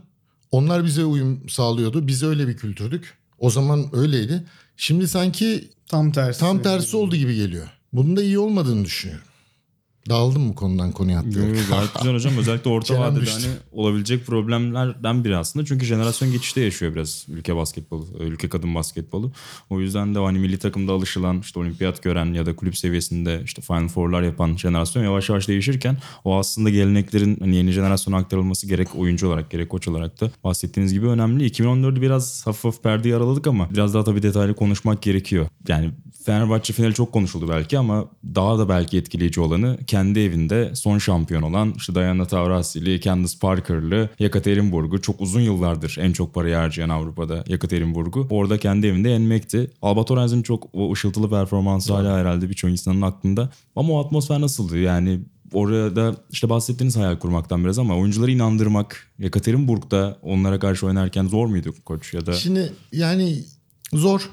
Onlar 0.51 0.85
bize 0.85 1.05
uyum 1.05 1.49
sağlıyordu. 1.49 2.07
Biz 2.07 2.23
öyle 2.23 2.49
bir 2.49 2.57
kültürdük. 2.57 3.19
O 3.39 3.51
zaman 3.51 3.87
öyleydi. 3.93 4.45
Şimdi 4.77 5.09
sanki 5.09 5.71
Tam 5.87 6.13
tersi. 6.13 6.41
tam 6.41 6.63
tersi 6.63 6.97
oldu 6.97 7.17
gibi 7.17 7.35
geliyor. 7.35 7.67
Bunun 7.93 8.17
da 8.17 8.23
iyi 8.23 8.39
olmadığını 8.39 8.85
düşünüyorum. 8.85 9.25
Dağıldım 10.11 10.43
mı 10.43 10.55
konudan 10.55 10.93
konuya 10.93 11.15
Yo, 11.21 11.29
atlayarak? 11.29 11.57
yo, 11.57 11.63
Gayet 11.71 11.95
güzel 11.99 12.15
hocam. 12.15 12.39
Özellikle 12.39 12.71
orta 12.77 12.95
Kenan 12.95 13.11
vadede 13.11 13.21
düştü. 13.21 13.41
hani 13.43 13.55
olabilecek 13.73 14.27
problemlerden 14.27 15.25
biri 15.25 15.37
aslında. 15.37 15.67
Çünkü 15.67 15.87
jenerasyon 15.87 16.33
geçişte 16.33 16.61
yaşıyor 16.61 16.95
biraz 16.95 17.27
ülke 17.29 17.57
basketbolu, 17.57 18.07
ülke 18.21 18.49
kadın 18.49 18.75
basketbolu. 18.75 19.33
O 19.71 19.81
yüzden 19.81 20.15
de 20.15 20.19
hani 20.19 20.39
milli 20.39 20.59
takımda 20.59 20.93
alışılan, 20.93 21.41
işte 21.41 21.61
olimpiyat 21.61 22.03
gören 22.03 22.35
ya 22.35 22.47
da 22.47 22.57
kulüp 22.57 22.77
seviyesinde 22.79 23.41
işte 23.45 23.63
Final 23.63 23.89
Four'lar 23.89 24.23
yapan 24.23 24.57
jenerasyon 24.57 25.03
yavaş 25.05 25.29
yavaş 25.29 25.49
değişirken 25.49 25.97
o 26.25 26.39
aslında 26.39 26.71
geleneklerin 26.71 27.37
hani 27.41 27.57
yeni 27.57 27.73
jenerasyona 27.73 28.17
aktarılması 28.17 28.67
gerek 28.67 28.89
oyuncu 28.97 29.29
olarak 29.29 29.51
gerek 29.51 29.69
koç 29.71 29.89
olarak 29.89 30.21
da 30.21 30.31
bahsettiğiniz 30.45 30.93
gibi 30.93 31.07
önemli. 31.07 31.47
2014'ü 31.51 32.01
biraz 32.03 32.47
hafif 32.47 32.65
hafif 32.65 32.83
perdeyi 32.83 33.17
araladık 33.17 33.47
ama 33.47 33.71
biraz 33.71 33.95
daha 33.95 34.05
tabii 34.05 34.23
detaylı 34.23 34.55
konuşmak 34.55 35.03
gerekiyor. 35.03 35.47
Yani 35.69 35.91
Fenerbahçe 36.25 36.73
finali 36.73 36.95
çok 36.95 37.13
konuşuldu 37.13 37.49
belki 37.49 37.79
ama 37.79 38.05
daha 38.35 38.59
da 38.59 38.69
belki 38.69 38.99
etkileyici 38.99 39.41
olanı 39.41 39.79
kendi 39.87 40.00
evinde 40.05 40.75
son 40.75 40.99
şampiyon 40.99 41.43
olan 41.43 41.75
işte 41.77 41.95
Diana 41.95 42.25
Taurasi'li, 42.25 43.01
Candice 43.01 43.39
Parker'lı 43.41 44.09
Yekaterinburg'u 44.19 45.01
çok 45.01 45.21
uzun 45.21 45.41
yıllardır 45.41 45.97
en 46.01 46.13
çok 46.13 46.35
parayı 46.35 46.55
harcayan 46.55 46.89
Avrupa'da 46.89 47.45
Yekaterinburg'u 47.49 48.27
orada 48.31 48.59
kendi 48.59 48.87
evinde 48.87 49.09
yenmekti. 49.09 49.71
Alba 49.83 50.05
Torrens'in 50.05 50.43
çok 50.43 50.69
o 50.73 50.93
ışıltılı 50.93 51.31
performansı 51.31 51.95
hala 51.95 52.19
herhalde 52.19 52.49
birçok 52.49 52.71
insanın 52.71 53.03
aklında. 53.03 53.51
Ama 53.77 53.93
o 53.93 54.05
atmosfer 54.05 54.41
nasıldı? 54.41 54.79
Yani 54.79 55.21
orada 55.53 56.17
işte 56.31 56.49
bahsettiğiniz 56.49 56.97
hayal 56.97 57.19
kurmaktan 57.19 57.65
biraz 57.65 57.79
ama 57.79 57.97
oyuncuları 57.97 58.31
inandırmak 58.31 59.07
Yekaterinburg'da 59.19 60.19
onlara 60.23 60.59
karşı 60.59 60.87
oynarken 60.87 61.27
zor 61.27 61.47
muydu 61.47 61.75
koç 61.85 62.15
ya 62.15 62.27
da 62.27 62.33
Şimdi 62.33 62.73
yani 62.93 63.45
zor. 63.93 64.31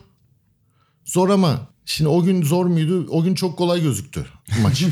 Zor 1.06 1.30
ama 1.30 1.68
şimdi 1.88 2.10
o 2.10 2.24
gün 2.24 2.44
zor 2.44 2.66
muydu? 2.66 3.08
O 3.10 3.24
gün 3.24 3.36
çok 3.36 3.58
kolay 3.58 3.82
gözüktü 3.82 4.26
maç. 4.62 4.84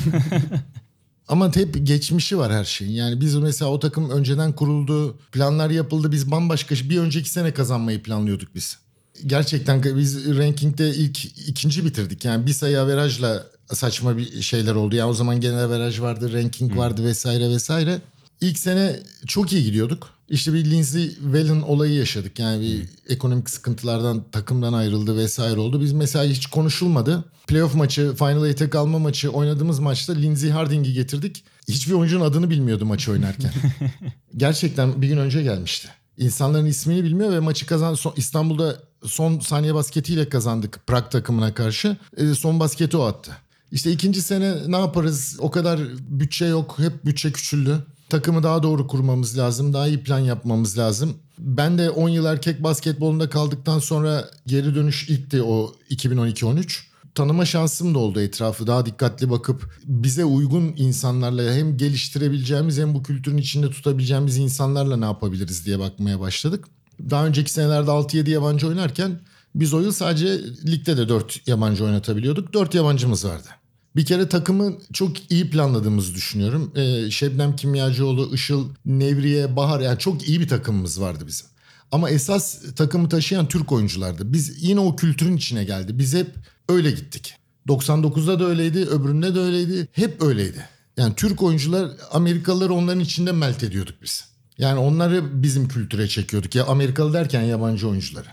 ama 1.27 1.55
hep 1.55 1.87
geçmişi 1.87 2.37
var 2.37 2.53
her 2.53 2.63
şeyin. 2.63 2.91
Yani 2.91 3.21
biz 3.21 3.35
mesela 3.35 3.71
o 3.71 3.79
takım 3.79 4.09
önceden 4.09 4.53
kuruldu, 4.53 5.17
planlar 5.31 5.69
yapıldı. 5.69 6.11
Biz 6.11 6.31
bambaşka 6.31 6.75
bir 6.75 6.97
önceki 6.97 7.29
sene 7.29 7.53
kazanmayı 7.53 8.03
planlıyorduk 8.03 8.55
biz. 8.55 8.77
Gerçekten 9.25 9.83
biz 9.83 10.37
rankingde 10.37 10.89
ilk 10.89 11.25
ikinci 11.25 11.85
bitirdik. 11.85 12.25
Yani 12.25 12.45
bir 12.45 12.53
sayı 12.53 12.81
averajla 12.81 13.43
saçma 13.73 14.17
bir 14.17 14.41
şeyler 14.41 14.75
oldu. 14.75 14.95
Yani 14.95 15.09
o 15.09 15.13
zaman 15.13 15.41
genel 15.41 15.63
averaj 15.63 16.01
vardı, 16.01 16.33
ranking 16.33 16.77
vardı 16.77 17.05
vesaire 17.05 17.49
vesaire. 17.49 18.01
İlk 18.41 18.59
sene 18.59 18.99
çok 19.27 19.53
iyi 19.53 19.63
gidiyorduk. 19.63 20.09
İşte 20.29 20.53
bir 20.53 20.65
Lindsey 20.65 21.09
Wellen 21.09 21.61
olayı 21.61 21.93
yaşadık. 21.93 22.39
Yani 22.39 22.61
bir 22.61 23.13
ekonomik 23.13 23.49
sıkıntılardan 23.49 24.23
takımdan 24.31 24.73
ayrıldı 24.73 25.17
vesaire 25.17 25.59
oldu. 25.59 25.81
Biz 25.81 25.93
mesela 25.93 26.25
hiç 26.25 26.45
konuşulmadı. 26.45 27.25
Playoff 27.47 27.75
maçı, 27.75 28.13
Final 28.15 28.45
Eight'e 28.45 28.69
kalma 28.69 28.99
maçı 28.99 29.29
oynadığımız 29.29 29.79
maçta 29.79 30.13
Lindsey 30.13 30.49
Harding'i 30.49 30.93
getirdik. 30.93 31.43
Hiçbir 31.67 31.93
oyuncunun 31.93 32.25
adını 32.25 32.49
bilmiyordu 32.49 32.85
maçı 32.85 33.11
oynarken. 33.11 33.51
Gerçekten 34.37 35.01
bir 35.01 35.07
gün 35.07 35.17
önce 35.17 35.43
gelmişti. 35.43 35.87
İnsanların 36.17 36.65
ismini 36.65 37.03
bilmiyor 37.03 37.31
ve 37.31 37.39
maçı 37.39 37.65
kazan 37.65 37.93
son- 37.93 38.13
İstanbul'da 38.17 38.79
son 39.05 39.39
saniye 39.39 39.73
basketiyle 39.73 40.29
kazandık 40.29 40.79
Prag 40.87 41.11
takımına 41.11 41.53
karşı. 41.53 41.97
E, 42.17 42.33
son 42.33 42.59
basketi 42.59 42.97
o 42.97 43.01
attı. 43.03 43.31
İşte 43.71 43.91
ikinci 43.91 44.21
sene 44.21 44.55
ne 44.67 44.77
yaparız? 44.79 45.35
O 45.39 45.51
kadar 45.51 45.79
bütçe 45.99 46.45
yok. 46.45 46.75
Hep 46.79 47.05
bütçe 47.05 47.31
küçüldü. 47.31 47.85
Takımı 48.15 48.43
daha 48.43 48.63
doğru 48.63 48.87
kurmamız 48.87 49.37
lazım. 49.37 49.73
Daha 49.73 49.87
iyi 49.87 50.03
plan 50.03 50.19
yapmamız 50.19 50.77
lazım. 50.77 51.13
Ben 51.39 51.77
de 51.77 51.89
10 51.89 52.09
yıl 52.09 52.25
erkek 52.25 52.63
basketbolunda 52.63 53.29
kaldıktan 53.29 53.79
sonra 53.79 54.29
geri 54.47 54.75
dönüş 54.75 55.09
ilkti 55.09 55.43
o 55.43 55.75
2012-13 55.89 56.79
tanıma 57.15 57.45
şansım 57.45 57.95
da 57.95 57.99
oldu 57.99 58.21
etrafı 58.21 58.67
daha 58.67 58.85
dikkatli 58.85 59.29
bakıp 59.29 59.79
bize 59.85 60.25
uygun 60.25 60.73
insanlarla 60.77 61.53
hem 61.53 61.77
geliştirebileceğimiz 61.77 62.77
hem 62.77 62.93
bu 62.93 63.03
kültürün 63.03 63.37
içinde 63.37 63.69
tutabileceğimiz 63.69 64.37
insanlarla 64.37 64.97
ne 64.97 65.05
yapabiliriz 65.05 65.65
diye 65.65 65.79
bakmaya 65.79 66.19
başladık. 66.19 66.65
Daha 67.09 67.25
önceki 67.25 67.51
senelerde 67.51 67.91
6-7 67.91 68.29
yabancı 68.29 68.67
oynarken 68.67 69.19
biz 69.55 69.73
o 69.73 69.81
yıl 69.81 69.91
sadece 69.91 70.39
ligde 70.67 70.97
de 70.97 71.09
4 71.09 71.47
yabancı 71.47 71.85
oynatabiliyorduk. 71.85 72.53
4 72.53 72.75
yabancımız 72.75 73.25
vardı. 73.25 73.47
Bir 73.95 74.05
kere 74.05 74.29
takımı 74.29 74.73
çok 74.93 75.31
iyi 75.31 75.49
planladığımızı 75.49 76.15
düşünüyorum. 76.15 76.71
Ee, 76.75 77.11
Şebnem 77.11 77.55
Kimyacıoğlu, 77.55 78.33
Işıl, 78.33 78.69
Nevriye, 78.85 79.55
Bahar 79.55 79.79
yani 79.79 79.99
çok 79.99 80.29
iyi 80.29 80.39
bir 80.39 80.47
takımımız 80.47 81.01
vardı 81.01 81.23
bizim. 81.27 81.47
Ama 81.91 82.09
esas 82.09 82.57
takımı 82.75 83.09
taşıyan 83.09 83.47
Türk 83.47 83.71
oyunculardı. 83.71 84.33
Biz 84.33 84.63
yine 84.63 84.79
o 84.79 84.95
kültürün 84.95 85.37
içine 85.37 85.63
geldi. 85.63 85.99
Biz 85.99 86.13
hep 86.13 86.27
öyle 86.69 86.91
gittik. 86.91 87.35
99'da 87.67 88.39
da 88.39 88.45
öyleydi, 88.45 88.85
öbüründe 88.85 89.35
de 89.35 89.39
öyleydi. 89.39 89.87
Hep 89.91 90.21
öyleydi. 90.21 90.65
Yani 90.97 91.15
Türk 91.15 91.43
oyuncular 91.43 91.91
Amerikalıları 92.11 92.73
onların 92.73 92.99
içinde 92.99 93.31
melt 93.31 93.63
ediyorduk 93.63 93.95
biz. 94.03 94.25
Yani 94.57 94.79
onları 94.79 95.43
bizim 95.43 95.67
kültüre 95.67 96.07
çekiyorduk. 96.07 96.55
Ya 96.55 96.65
Amerikalı 96.65 97.13
derken 97.13 97.41
yabancı 97.41 97.87
oyuncuları. 97.87 98.27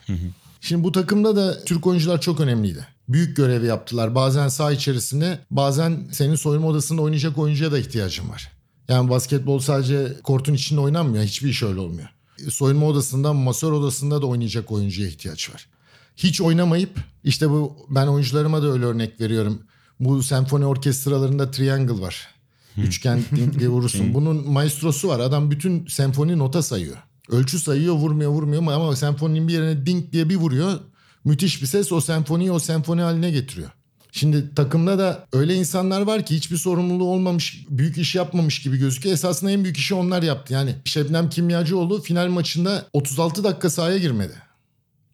Şimdi 0.61 0.85
bu 0.85 0.93
takımda 0.93 1.37
da 1.37 1.65
Türk 1.65 1.87
oyuncular 1.87 2.21
çok 2.21 2.41
önemliydi. 2.41 2.87
Büyük 3.09 3.37
görevi 3.37 3.67
yaptılar. 3.67 4.15
Bazen 4.15 4.49
saha 4.49 4.73
içerisinde, 4.73 5.39
bazen 5.51 6.09
senin 6.13 6.35
soyunma 6.35 6.69
odasında 6.69 7.03
oynayacak 7.03 7.39
oyuncuya 7.39 7.73
da 7.73 7.79
ihtiyacın 7.79 8.29
var. 8.29 8.53
Yani 8.89 9.11
basketbol 9.11 9.59
sadece 9.59 10.17
kortun 10.23 10.55
içinde 10.55 10.81
oynanmıyor. 10.81 11.25
Hiçbir 11.25 11.49
iş 11.49 11.63
öyle 11.63 11.81
olmuyor. 11.81 12.09
Soyunma 12.51 12.87
odasında, 12.87 13.33
masör 13.33 13.73
odasında 13.73 14.23
da 14.23 14.27
oynayacak 14.27 14.73
oyuncuya 14.73 15.09
ihtiyaç 15.09 15.51
var. 15.51 15.69
Hiç 16.17 16.41
oynamayıp 16.41 16.99
işte 17.25 17.51
bu 17.51 17.77
ben 17.91 18.07
oyuncularıma 18.07 18.63
da 18.63 18.73
öyle 18.73 18.85
örnek 18.85 19.21
veriyorum. 19.21 19.63
Bu 20.01 20.23
senfoni 20.23 20.67
orkestralarında 20.67 21.51
triangle 21.51 22.01
var. 22.01 22.29
Üçgen 22.77 23.23
ding 23.37 23.59
diye 23.59 23.69
vurursun. 23.69 24.15
Bunun 24.15 24.51
maestrosu 24.51 25.09
var. 25.09 25.21
Adam 25.21 25.51
bütün 25.51 25.87
senfoni 25.87 26.39
nota 26.39 26.63
sayıyor. 26.63 26.97
Ölçü 27.29 27.59
sayıyor, 27.59 27.95
vurmuyor, 27.95 28.31
vurmuyor 28.31 28.73
ama 28.73 28.97
senfoninin 28.97 29.49
bir 29.49 29.53
yerine 29.53 29.87
ding 29.87 30.13
diye 30.13 30.29
bir 30.29 30.37
vuruyor. 30.37 30.81
Müthiş 31.25 31.63
bir 31.63 31.67
ses 31.67 31.93
o 31.93 32.01
senfoniyi 32.01 32.53
o 32.53 32.59
senfoni 32.59 33.01
haline 33.01 33.31
getiriyor. 33.31 33.71
Şimdi 34.13 34.55
takımda 34.55 34.99
da 34.99 35.27
öyle 35.33 35.55
insanlar 35.55 36.01
var 36.01 36.27
ki 36.27 36.37
hiçbir 36.37 36.57
sorumluluğu 36.57 37.05
olmamış, 37.05 37.67
büyük 37.71 37.99
iş 37.99 38.15
yapmamış 38.15 38.63
gibi 38.63 38.77
gözüküyor. 38.77 39.15
Esasında 39.15 39.51
en 39.51 39.65
büyük 39.65 39.77
işi 39.77 39.95
onlar 39.95 40.23
yaptı. 40.23 40.53
Yani 40.53 40.75
Şebnem 40.85 41.31
Kimyacıoğlu 41.31 42.03
final 42.03 42.29
maçında 42.29 42.87
36 42.93 43.45
dakika 43.45 43.71
sahaya 43.71 43.99
girmedi. 43.99 44.33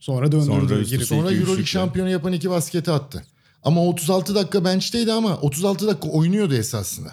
Sonra 0.01 0.33
döndürdü. 0.33 0.47
Sonra 0.47 0.83
girip. 0.83 1.07
Sonra 1.07 1.33
Euroleague 1.33 1.67
şampiyonu 1.67 2.11
yapan 2.11 2.33
iki 2.33 2.51
basketi 2.51 2.91
attı. 2.91 3.25
Ama 3.63 3.85
36 3.85 4.35
dakika 4.35 4.65
bench'teydi 4.65 5.13
ama 5.13 5.37
36 5.37 5.87
dakika 5.87 6.09
oynuyordu 6.09 6.55
esasında. 6.55 7.13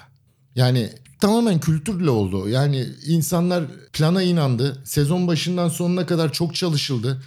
Yani 0.55 0.89
tamamen 1.21 1.60
kültürle 1.60 2.10
oldu. 2.10 2.49
Yani 2.49 2.88
insanlar 3.08 3.63
plana 3.93 4.21
inandı. 4.21 4.81
Sezon 4.86 5.27
başından 5.27 5.69
sonuna 5.69 6.05
kadar 6.05 6.34
çok 6.34 6.55
çalışıldı. 6.55 7.21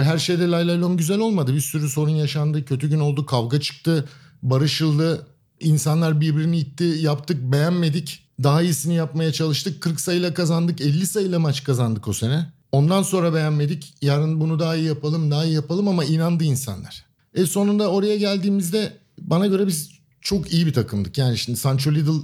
Her 0.00 0.18
şeyde 0.18 0.50
lay 0.50 0.68
lay 0.68 0.80
lom 0.80 0.96
güzel 0.96 1.18
olmadı. 1.18 1.54
Bir 1.54 1.60
sürü 1.60 1.88
sorun 1.88 2.10
yaşandı. 2.10 2.64
Kötü 2.64 2.90
gün 2.90 3.00
oldu. 3.00 3.26
Kavga 3.26 3.60
çıktı. 3.60 4.08
Barışıldı. 4.42 5.26
İnsanlar 5.60 6.20
birbirini 6.20 6.58
itti. 6.58 6.84
Yaptık 6.84 7.52
beğenmedik. 7.52 8.24
Daha 8.42 8.62
iyisini 8.62 8.94
yapmaya 8.94 9.32
çalıştık. 9.32 9.80
40 9.80 10.00
sayıyla 10.00 10.34
kazandık. 10.34 10.80
50 10.80 11.06
sayıyla 11.06 11.38
maç 11.38 11.64
kazandık 11.64 12.08
o 12.08 12.12
sene. 12.12 12.46
Ondan 12.72 13.02
sonra 13.02 13.34
beğenmedik. 13.34 13.94
Yarın 14.02 14.40
bunu 14.40 14.58
daha 14.58 14.76
iyi 14.76 14.86
yapalım, 14.86 15.30
daha 15.30 15.44
iyi 15.44 15.54
yapalım 15.54 15.88
ama 15.88 16.04
inandı 16.04 16.44
insanlar. 16.44 17.04
E 17.34 17.46
sonunda 17.46 17.90
oraya 17.90 18.16
geldiğimizde 18.16 18.92
bana 19.20 19.46
göre 19.46 19.66
biz 19.66 19.90
çok 20.20 20.52
iyi 20.52 20.66
bir 20.66 20.72
takımdık. 20.72 21.18
Yani 21.18 21.38
şimdi 21.38 21.58
Sancho 21.58 21.92
Lidl. 21.92 22.20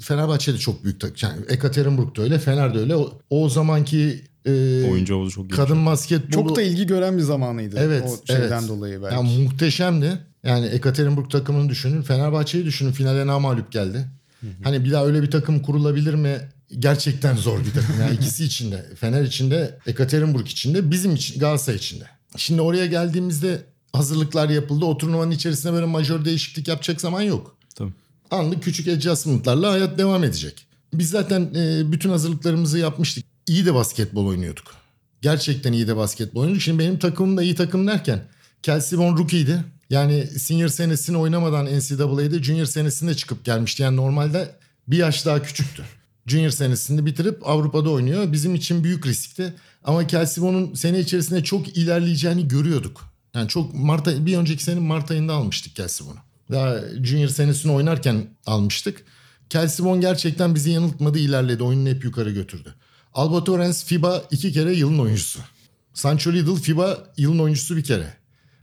Fenerbahçe'de 0.00 0.58
çok 0.58 0.84
büyük 0.84 1.00
takım. 1.00 1.28
Yani 1.30 1.44
Ekaterinburg'da 1.48 2.22
öyle, 2.22 2.38
Fener'de 2.38 2.78
öyle. 2.78 2.96
O, 2.96 3.18
o 3.30 3.48
zamanki 3.48 4.24
e, 4.46 4.50
oyuncu 4.90 5.14
havuzu 5.14 5.30
çok 5.30 5.50
iyi. 5.50 5.54
kadın 5.54 5.86
basketbolu 5.86 6.30
Çok 6.48 6.56
da 6.56 6.62
ilgi 6.62 6.86
gören 6.86 7.16
bir 7.16 7.22
zamanıydı. 7.22 7.76
Evet, 7.78 8.04
O 8.06 8.26
şeyden 8.26 8.58
evet. 8.58 8.68
dolayı 8.68 9.02
belki. 9.02 9.14
yani 9.14 9.38
muhteşemdi. 9.38 10.18
Yani 10.44 10.66
Ekaterinburg 10.66 11.30
takımını 11.30 11.68
düşünün. 11.68 12.02
Fenerbahçe'yi 12.02 12.64
düşünün. 12.64 12.92
Finale 12.92 13.26
namalüp 13.26 13.72
geldi. 13.72 14.08
Hani 14.64 14.84
bir 14.84 14.90
daha 14.92 15.06
öyle 15.06 15.22
bir 15.22 15.30
takım 15.30 15.60
kurulabilir 15.62 16.14
mi? 16.14 16.38
Gerçekten 16.78 17.36
zor 17.36 17.58
bir 17.58 17.72
takım. 17.72 18.00
Yani 18.00 18.14
ikisi 18.14 18.44
içinde. 18.44 18.86
Fener 19.00 19.22
içinde, 19.22 19.78
Ekaterinburg 19.86 20.46
içinde, 20.46 20.90
bizim 20.90 21.14
için, 21.14 21.40
Galatasaray 21.40 21.76
içinde. 21.76 22.04
Şimdi 22.36 22.60
oraya 22.60 22.86
geldiğimizde 22.86 23.62
hazırlıklar 23.92 24.48
yapıldı. 24.48 24.84
O 24.84 24.98
turnuvanın 24.98 25.30
içerisinde 25.30 25.72
böyle 25.72 25.86
majör 25.86 26.24
değişiklik 26.24 26.68
yapacak 26.68 27.00
zaman 27.00 27.22
yok. 27.22 27.56
Tabii. 27.74 27.92
Anlık 28.30 28.62
küçük 28.62 28.88
adjustment'larla 28.88 29.72
hayat 29.72 29.98
devam 29.98 30.24
edecek. 30.24 30.66
Biz 30.94 31.10
zaten 31.10 31.50
e, 31.54 31.92
bütün 31.92 32.10
hazırlıklarımızı 32.10 32.78
yapmıştık. 32.78 33.24
İyi 33.50 33.66
de 33.66 33.74
basketbol 33.74 34.26
oynuyorduk. 34.26 34.74
Gerçekten 35.22 35.72
iyi 35.72 35.88
de 35.88 35.96
basketbol 35.96 36.40
oynuyorduk. 36.40 36.62
Şimdi 36.62 36.78
benim 36.78 36.98
takımım 36.98 37.36
da 37.36 37.42
iyi 37.42 37.54
takım 37.54 37.86
derken 37.86 38.24
Kelsey 38.62 38.98
Von 38.98 39.18
rookie'ydi. 39.18 39.64
Yani 39.90 40.26
senior 40.26 40.68
senesini 40.68 41.16
oynamadan 41.16 41.66
NCAA'de 41.66 42.42
junior 42.42 42.64
senesinde 42.66 43.14
çıkıp 43.14 43.44
gelmişti. 43.44 43.82
Yani 43.82 43.96
normalde 43.96 44.54
bir 44.88 44.96
yaş 44.96 45.26
daha 45.26 45.42
küçüktü. 45.42 45.82
Junior 46.26 46.50
senesini 46.50 47.06
bitirip 47.06 47.48
Avrupa'da 47.48 47.90
oynuyor. 47.90 48.32
Bizim 48.32 48.54
için 48.54 48.84
büyük 48.84 49.06
riskti. 49.06 49.54
Ama 49.84 50.06
Kelsey 50.06 50.44
Von'un 50.44 50.74
sene 50.74 51.00
içerisinde 51.00 51.44
çok 51.44 51.76
ilerleyeceğini 51.76 52.48
görüyorduk. 52.48 53.04
Yani 53.34 53.48
çok 53.48 53.74
Mart 53.74 54.08
ay- 54.08 54.26
bir 54.26 54.36
önceki 54.36 54.64
sene 54.64 54.80
Mart 54.80 55.10
ayında 55.10 55.34
almıştık 55.34 55.76
Kelsey 55.76 56.06
Von'u. 56.06 56.18
Daha 56.52 56.78
junior 57.04 57.28
senesini 57.28 57.72
oynarken 57.72 58.26
almıştık. 58.46 59.04
Kelsey 59.50 59.86
Von 59.86 60.00
gerçekten 60.00 60.54
bizi 60.54 60.70
yanıltmadı 60.70 61.18
ilerledi. 61.18 61.62
Oyununu 61.62 61.88
hep 61.88 62.04
yukarı 62.04 62.30
götürdü. 62.30 62.74
Alba 63.14 63.44
Torrens 63.44 63.84
FIBA 63.84 64.22
iki 64.30 64.52
kere 64.52 64.72
yılın 64.72 64.98
oyuncusu. 64.98 65.40
Sancho 65.94 66.32
Liddell 66.32 66.54
FIBA 66.56 66.98
yılın 67.16 67.38
oyuncusu 67.38 67.76
bir 67.76 67.84
kere. 67.84 68.14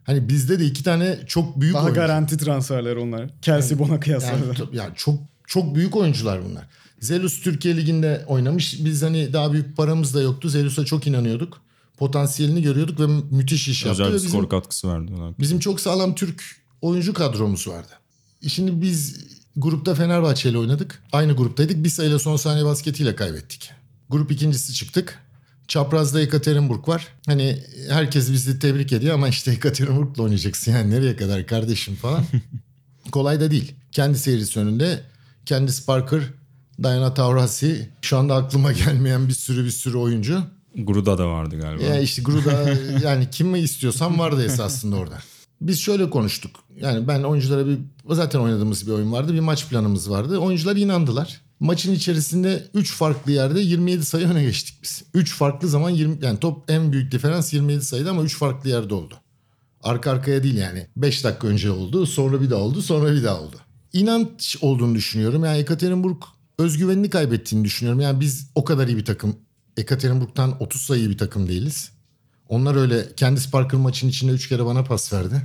Hani 0.03 0.29
bizde 0.29 0.59
de 0.59 0.65
iki 0.65 0.83
tane 0.83 1.19
çok 1.27 1.61
büyük 1.61 1.75
Daha 1.75 1.83
oyuncu. 1.83 2.01
garanti 2.01 2.37
transferler 2.37 2.95
onlar. 2.95 3.29
Kelsey 3.41 3.79
Bona 3.79 3.99
kıyasla. 3.99 4.27
Yani, 4.27 4.45
yani 4.73 4.91
çok 4.95 5.19
çok 5.47 5.75
büyük 5.75 5.95
oyuncular 5.95 6.45
bunlar. 6.49 6.63
Zelus 6.99 7.41
Türkiye 7.41 7.77
Ligi'nde 7.77 8.23
oynamış. 8.27 8.85
Biz 8.85 9.03
hani 9.03 9.33
daha 9.33 9.53
büyük 9.53 9.77
paramız 9.77 10.13
da 10.13 10.21
yoktu. 10.21 10.49
Zelus'a 10.49 10.85
çok 10.85 11.07
inanıyorduk. 11.07 11.61
Potansiyelini 11.97 12.61
görüyorduk 12.61 12.99
ve 12.99 13.07
mü- 13.07 13.23
müthiş 13.31 13.67
iş 13.67 13.85
yaptı. 13.85 14.03
Özel 14.03 14.09
bir 14.13 14.15
bizim, 14.17 14.29
skor 14.29 14.49
katkısı 14.49 14.87
verdi. 14.87 15.11
bizim 15.39 15.59
çok 15.59 15.79
sağlam 15.79 16.15
Türk 16.15 16.43
oyuncu 16.81 17.13
kadromuz 17.13 17.67
vardı. 17.67 17.91
Şimdi 18.47 18.81
biz 18.81 19.25
grupta 19.55 19.95
Fenerbahçe 19.95 20.49
ile 20.49 20.57
oynadık. 20.57 21.03
Aynı 21.11 21.33
gruptaydık. 21.33 21.83
Bir 21.83 21.89
sayıyla 21.89 22.19
son 22.19 22.35
saniye 22.35 22.65
basketiyle 22.65 23.15
kaybettik. 23.15 23.71
Grup 24.09 24.31
ikincisi 24.31 24.73
çıktık. 24.73 25.19
Çapraz'da 25.67 26.21
Ekaterinburg 26.21 26.87
var. 26.87 27.07
Hani 27.25 27.63
herkes 27.89 28.31
bizi 28.31 28.59
tebrik 28.59 28.93
ediyor 28.93 29.13
ama 29.13 29.27
işte 29.27 29.51
Ekaterinburg'la 29.57 30.23
oynayacaksın 30.23 30.71
yani 30.71 30.91
nereye 30.91 31.15
kadar 31.15 31.47
kardeşim 31.47 31.95
falan. 31.95 32.23
Kolay 33.11 33.39
da 33.39 33.51
değil. 33.51 33.75
Kendi 33.91 34.17
seyircisi 34.19 34.59
önünde 34.59 35.01
Candice 35.45 35.83
Parker, 35.87 36.21
Diana 36.83 37.13
Taurasi 37.13 37.89
şu 38.01 38.17
anda 38.17 38.35
aklıma 38.35 38.71
gelmeyen 38.85 39.27
bir 39.27 39.33
sürü 39.33 39.65
bir 39.65 39.71
sürü 39.71 39.97
oyuncu. 39.97 40.43
Gruda 40.75 41.17
da 41.17 41.27
vardı 41.27 41.59
galiba. 41.59 41.83
Ya 41.83 41.99
işte 41.99 42.21
Gruda 42.21 42.75
yani 43.03 43.27
kim 43.31 43.47
mi 43.47 43.59
istiyorsan 43.59 44.19
vardı 44.19 44.45
esasında 44.45 44.95
orada. 44.95 45.17
Biz 45.61 45.79
şöyle 45.79 46.09
konuştuk. 46.09 46.51
Yani 46.81 47.07
ben 47.07 47.23
oyunculara 47.23 47.67
bir 47.67 47.77
zaten 48.09 48.39
oynadığımız 48.39 48.87
bir 48.87 48.91
oyun 48.91 49.11
vardı. 49.11 49.33
Bir 49.33 49.39
maç 49.39 49.67
planımız 49.69 50.09
vardı. 50.09 50.37
Oyuncular 50.37 50.75
inandılar. 50.75 51.41
Maçın 51.59 51.93
içerisinde 51.93 52.67
3 52.73 52.93
farklı 52.93 53.31
yerde 53.31 53.59
27 53.59 54.05
sayı 54.05 54.27
öne 54.27 54.43
geçtik 54.43 54.79
biz. 54.83 55.03
3 55.13 55.35
farklı 55.35 55.67
zaman 55.67 55.89
20 55.89 56.25
yani 56.25 56.39
top 56.39 56.71
en 56.71 56.91
büyük 56.91 57.11
diferans 57.11 57.53
27 57.53 57.81
sayıydı 57.85 58.09
ama 58.09 58.23
3 58.23 58.37
farklı 58.37 58.69
yerde 58.69 58.93
oldu. 58.93 59.15
Arka 59.83 60.11
arkaya 60.11 60.43
değil 60.43 60.57
yani. 60.57 60.87
5 60.97 61.23
dakika 61.23 61.47
önce 61.47 61.71
oldu, 61.71 62.05
sonra 62.05 62.41
bir 62.41 62.49
daha 62.49 62.59
oldu, 62.59 62.81
sonra 62.81 63.13
bir 63.13 63.23
daha 63.23 63.41
oldu. 63.41 63.55
İnanç 63.93 64.57
olduğunu 64.61 64.95
düşünüyorum. 64.95 65.43
Yani 65.43 65.57
Ekaterinburg 65.57 66.23
özgüvenini 66.59 67.09
kaybettiğini 67.09 67.65
düşünüyorum. 67.65 68.01
Yani 68.01 68.19
biz 68.19 68.51
o 68.55 68.63
kadar 68.63 68.87
iyi 68.87 68.97
bir 68.97 69.05
takım. 69.05 69.35
Ekaterinburg'dan 69.77 70.63
30 70.63 70.81
sayı 70.81 71.09
bir 71.09 71.17
takım 71.17 71.47
değiliz. 71.47 71.91
Onlar 72.49 72.75
öyle 72.75 73.07
kendi 73.17 73.49
Parker 73.51 73.79
maçın 73.79 74.09
içinde 74.09 74.31
3 74.31 74.49
kere 74.49 74.65
bana 74.65 74.83
pas 74.83 75.13
verdi. 75.13 75.41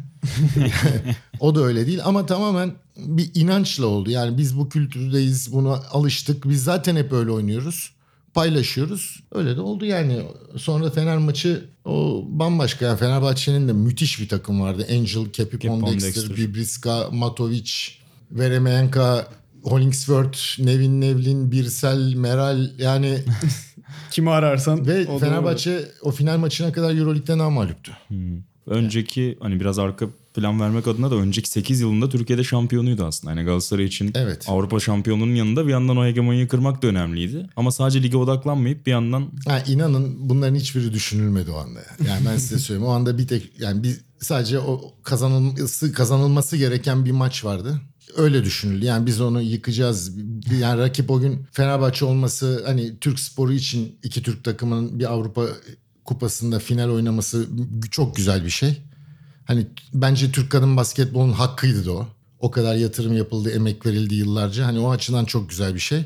o 1.41 1.55
da 1.55 1.61
öyle 1.61 1.87
değil 1.87 2.01
ama 2.05 2.27
tamamen 2.27 2.73
bir 2.97 3.31
inançla 3.35 3.87
oldu. 3.87 4.11
Yani 4.11 4.39
biz 4.39 4.59
bu 4.59 4.69
kültürdeyiz, 4.69 5.53
buna 5.53 5.73
alıştık. 5.73 6.49
Biz 6.49 6.65
zaten 6.65 6.97
hep 6.97 7.13
öyle 7.13 7.31
oynuyoruz. 7.31 7.91
Paylaşıyoruz. 8.35 9.21
Öyle 9.33 9.57
de 9.57 9.61
oldu 9.61 9.85
yani. 9.85 10.23
Sonra 10.57 10.91
Fener 10.91 11.19
maçı 11.19 11.65
o 11.85 12.25
bambaşka. 12.27 12.85
Yani 12.87 12.99
Fenerbahçe'nin 12.99 13.69
de 13.69 13.73
müthiş 13.73 14.21
bir 14.21 14.29
takım 14.29 14.61
vardı. 14.61 14.87
Angel, 14.91 15.33
Kepi 15.33 15.59
Pondexter. 15.59 16.37
Bibriska, 16.37 17.09
Matovic, 17.13 17.73
Veremeyenka, 18.31 19.29
Hollingsworth, 19.63 20.59
Nevin 20.59 21.01
Nevlin, 21.01 21.53
Birsel, 21.53 22.15
Meral 22.15 22.71
yani 22.79 23.19
Kimi 24.11 24.31
ararsan 24.31 24.87
ve 24.87 25.07
o 25.07 25.19
Fenerbahçe 25.19 25.89
o 26.03 26.11
final 26.11 26.39
maçına 26.39 26.73
kadar 26.73 26.95
Euroleague'de 26.95 27.39
namalüptü. 27.39 27.93
Önceki 28.67 29.39
hani 29.41 29.61
biraz 29.61 29.79
arka 29.79 30.07
plan 30.35 30.61
vermek 30.61 30.87
adına 30.87 31.11
da 31.11 31.15
önceki 31.15 31.49
8 31.51 31.81
yılında 31.81 32.09
Türkiye'de 32.09 32.45
şampiyonuydu 32.45 33.05
aslında. 33.05 33.35
Yani 33.35 33.45
Galatasaray 33.45 33.85
için 33.85 34.13
Evet. 34.15 34.45
Avrupa 34.49 34.81
şampiyonluğunun 34.81 35.35
yanında 35.35 35.67
bir 35.67 35.73
yandan 35.73 35.97
o 35.97 36.05
hegemonyayı 36.05 36.49
kırmak 36.49 36.83
da 36.83 36.87
önemliydi. 36.87 37.47
Ama 37.57 37.71
sadece 37.73 38.03
lige 38.03 38.17
odaklanmayıp 38.17 38.87
bir 38.87 38.91
yandan 38.91 39.31
Ha, 39.49 39.63
inanın 39.69 40.17
bunların 40.29 40.55
hiçbiri 40.55 40.93
düşünülmedi 40.93 41.51
o 41.51 41.57
anda. 41.57 41.81
Yani 42.09 42.27
ben 42.27 42.37
size 42.37 42.59
söyleyeyim. 42.59 42.89
O 42.89 42.93
anda 42.93 43.19
bir 43.19 43.27
tek 43.29 43.61
yani 43.61 43.83
bir 43.83 44.01
sadece 44.21 44.59
o 44.59 44.95
kazanılması 45.03 45.93
kazanılması 45.93 46.57
gereken 46.57 47.05
bir 47.05 47.11
maç 47.13 47.45
vardı. 47.45 47.81
Öyle 48.17 48.45
düşünüldü. 48.45 48.85
Yani 48.85 49.07
biz 49.07 49.21
onu 49.21 49.43
yıkacağız. 49.43 50.13
Yani 50.61 50.81
rakip 50.81 51.11
o 51.11 51.21
gün 51.21 51.47
Fenerbahçe 51.53 52.05
olması 52.05 52.63
hani 52.67 52.99
Türk 53.01 53.21
sporu 53.21 53.53
için 53.53 53.97
iki 54.03 54.23
Türk 54.23 54.45
takımının 54.45 54.99
bir 54.99 55.13
Avrupa 55.13 55.47
kupasında 56.05 56.59
final 56.59 56.89
oynaması 56.89 57.47
çok 57.91 58.17
güzel 58.17 58.45
bir 58.45 58.51
şey. 58.51 58.83
Hani 59.45 59.67
bence 59.95 60.33
Türk 60.33 60.51
kadın 60.51 60.77
basketbolunun 60.77 61.33
hakkıydı 61.33 61.87
da 61.87 61.93
o. 61.93 62.09
O 62.39 62.51
kadar 62.51 62.75
yatırım 62.75 63.13
yapıldı, 63.13 63.51
emek 63.51 63.87
verildi 63.87 64.15
yıllarca. 64.15 64.67
Hani 64.67 64.79
o 64.79 64.91
açıdan 64.91 65.25
çok 65.25 65.51
güzel 65.51 65.75
bir 65.75 65.81
şey. 65.81 66.05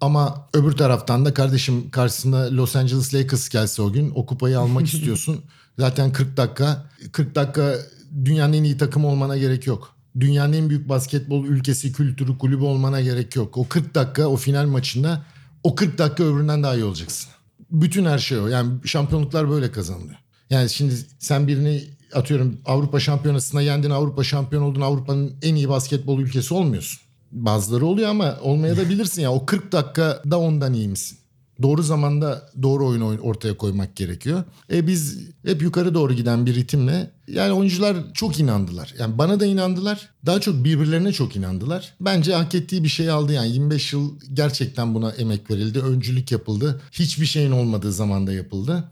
Ama 0.00 0.48
öbür 0.52 0.72
taraftan 0.72 1.24
da 1.24 1.34
kardeşim 1.34 1.90
karşısında 1.90 2.56
Los 2.56 2.76
Angeles 2.76 3.14
Lakers 3.14 3.48
gelse 3.48 3.82
o 3.82 3.92
gün 3.92 4.12
o 4.14 4.26
kupayı 4.26 4.58
almak 4.58 4.86
istiyorsun. 4.94 5.40
Zaten 5.78 6.12
40 6.12 6.36
dakika 6.36 6.90
40 7.12 7.34
dakika 7.34 7.76
dünyanın 8.24 8.52
en 8.52 8.64
iyi 8.64 8.78
takımı 8.78 9.08
olmana 9.08 9.36
gerek 9.38 9.66
yok. 9.66 9.94
Dünyanın 10.20 10.52
en 10.52 10.70
büyük 10.70 10.88
basketbol 10.88 11.44
ülkesi, 11.44 11.92
kültürü, 11.92 12.38
kulübü 12.38 12.64
olmana 12.64 13.00
gerek 13.00 13.36
yok. 13.36 13.58
O 13.58 13.68
40 13.68 13.94
dakika 13.94 14.26
o 14.26 14.36
final 14.36 14.66
maçında 14.66 15.24
o 15.62 15.74
40 15.74 15.98
dakika 15.98 16.24
öbüründen 16.24 16.62
daha 16.62 16.74
iyi 16.74 16.84
olacaksın. 16.84 17.30
Bütün 17.70 18.04
her 18.04 18.18
şey 18.18 18.38
o. 18.38 18.46
Yani 18.46 18.72
şampiyonluklar 18.84 19.50
böyle 19.50 19.72
kazanılıyor. 19.72 20.18
Yani 20.50 20.70
şimdi 20.70 20.94
sen 21.18 21.48
birini 21.48 21.84
atıyorum 22.14 22.60
Avrupa 22.64 23.00
Şampiyonası'na 23.00 23.62
yendin, 23.62 23.90
Avrupa 23.90 24.24
şampiyon 24.24 24.62
oldun, 24.62 24.80
Avrupa'nın 24.80 25.36
en 25.42 25.54
iyi 25.54 25.68
basketbol 25.68 26.20
ülkesi 26.20 26.54
olmuyorsun. 26.54 27.00
Bazıları 27.32 27.86
oluyor 27.86 28.08
ama 28.08 28.38
olmaya 28.42 28.76
da 28.76 28.88
bilirsin 28.88 29.22
ya. 29.22 29.32
O 29.32 29.46
40 29.46 29.72
dakikada 29.72 30.38
ondan 30.38 30.72
iyi 30.72 30.88
misin? 30.88 31.18
Doğru 31.62 31.82
zamanda 31.82 32.50
doğru 32.62 32.86
oyunu 32.86 33.18
ortaya 33.20 33.56
koymak 33.56 33.96
gerekiyor. 33.96 34.44
E 34.72 34.86
biz 34.86 35.18
hep 35.46 35.62
yukarı 35.62 35.94
doğru 35.94 36.12
giden 36.12 36.46
bir 36.46 36.54
ritimle 36.54 37.10
yani 37.28 37.52
oyuncular 37.52 37.96
çok 38.14 38.40
inandılar. 38.40 38.94
Yani 38.98 39.18
bana 39.18 39.40
da 39.40 39.46
inandılar. 39.46 40.08
Daha 40.26 40.40
çok 40.40 40.64
birbirlerine 40.64 41.12
çok 41.12 41.36
inandılar. 41.36 41.94
Bence 42.00 42.34
hak 42.34 42.54
ettiği 42.54 42.84
bir 42.84 42.88
şey 42.88 43.10
aldı 43.10 43.32
yani 43.32 43.52
25 43.52 43.92
yıl 43.92 44.20
gerçekten 44.34 44.94
buna 44.94 45.10
emek 45.10 45.50
verildi. 45.50 45.80
Öncülük 45.80 46.32
yapıldı. 46.32 46.80
Hiçbir 46.92 47.26
şeyin 47.26 47.50
olmadığı 47.50 47.92
zamanda 47.92 48.32
yapıldı. 48.32 48.84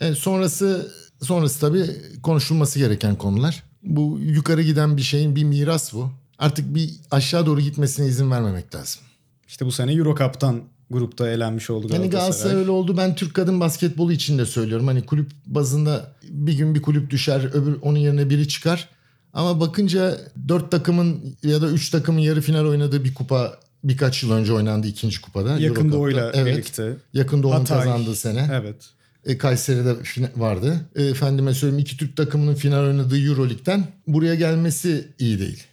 E 0.00 0.14
sonrası 0.14 0.92
sonrası 1.22 1.60
tabii 1.60 1.86
konuşulması 2.22 2.78
gereken 2.78 3.16
konular. 3.16 3.62
Bu 3.82 4.18
yukarı 4.20 4.62
giden 4.62 4.96
bir 4.96 5.02
şeyin 5.02 5.36
bir 5.36 5.44
miras 5.44 5.92
bu. 5.92 6.10
Artık 6.38 6.74
bir 6.74 6.90
aşağı 7.10 7.46
doğru 7.46 7.60
gitmesine 7.60 8.06
izin 8.06 8.30
vermemek 8.30 8.74
lazım. 8.74 9.02
İşte 9.48 9.66
bu 9.66 9.72
sene 9.72 9.92
Euro 9.92 10.16
Cup'tan 10.16 10.62
grupta 10.90 11.30
elenmiş 11.30 11.70
oldu 11.70 11.82
Hani 11.82 11.90
Galatasaray. 11.90 12.10
Galatasaray 12.10 12.56
öyle 12.56 12.70
oldu. 12.70 12.96
Ben 12.96 13.14
Türk 13.14 13.34
kadın 13.34 13.60
basketbolu 13.60 14.12
için 14.12 14.38
de 14.38 14.46
söylüyorum. 14.46 14.86
Hani 14.86 15.02
kulüp 15.02 15.30
bazında 15.46 16.12
bir 16.28 16.52
gün 16.52 16.74
bir 16.74 16.82
kulüp 16.82 17.10
düşer, 17.10 17.50
öbür 17.52 17.76
onun 17.82 17.98
yerine 17.98 18.30
biri 18.30 18.48
çıkar. 18.48 18.88
Ama 19.32 19.60
bakınca 19.60 20.18
dört 20.48 20.70
takımın 20.70 21.36
ya 21.42 21.62
da 21.62 21.68
üç 21.68 21.90
takımın 21.90 22.20
yarı 22.20 22.40
final 22.40 22.64
oynadığı 22.64 23.04
bir 23.04 23.14
kupa 23.14 23.58
birkaç 23.84 24.22
yıl 24.22 24.32
önce 24.32 24.52
oynandı 24.52 24.86
ikinci 24.86 25.20
kupada. 25.20 25.58
Yakın. 25.58 25.92
Doğu'yla 25.92 26.32
evet. 26.34 26.56
birlikte. 26.56 26.96
Yakın 27.12 27.42
Doğu'nun 27.42 27.64
kazandığı 27.64 28.16
sene. 28.16 28.50
Evet. 28.52 28.76
E, 29.24 29.38
Kayseri'de 29.38 29.94
vardı. 30.36 30.76
E, 30.96 31.04
efendime 31.04 31.54
söyleyeyim 31.54 31.82
iki 31.82 31.96
Türk 31.96 32.16
takımının 32.16 32.54
final 32.54 32.84
oynadığı 32.84 33.18
Euroleague'den 33.18 33.86
buraya 34.06 34.34
gelmesi 34.34 35.08
iyi 35.18 35.38
değil. 35.38 35.64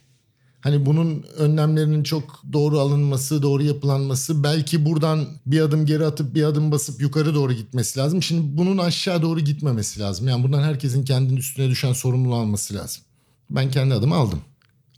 Hani 0.66 0.86
bunun 0.86 1.24
önlemlerinin 1.38 2.02
çok 2.02 2.42
doğru 2.52 2.80
alınması, 2.80 3.42
doğru 3.42 3.62
yapılanması 3.62 4.42
belki 4.42 4.84
buradan 4.84 5.26
bir 5.46 5.60
adım 5.60 5.86
geri 5.86 6.06
atıp 6.06 6.34
bir 6.34 6.42
adım 6.42 6.72
basıp 6.72 7.00
yukarı 7.00 7.34
doğru 7.34 7.52
gitmesi 7.52 7.98
lazım. 7.98 8.22
Şimdi 8.22 8.56
bunun 8.56 8.78
aşağı 8.78 9.22
doğru 9.22 9.40
gitmemesi 9.40 10.00
lazım. 10.00 10.28
Yani 10.28 10.44
bundan 10.44 10.62
herkesin 10.62 11.04
kendinin 11.04 11.36
üstüne 11.36 11.68
düşen 11.70 11.92
sorumluluğu 11.92 12.34
alması 12.34 12.74
lazım. 12.74 13.02
Ben 13.50 13.70
kendi 13.70 13.94
adımı 13.94 14.14
aldım. 14.14 14.40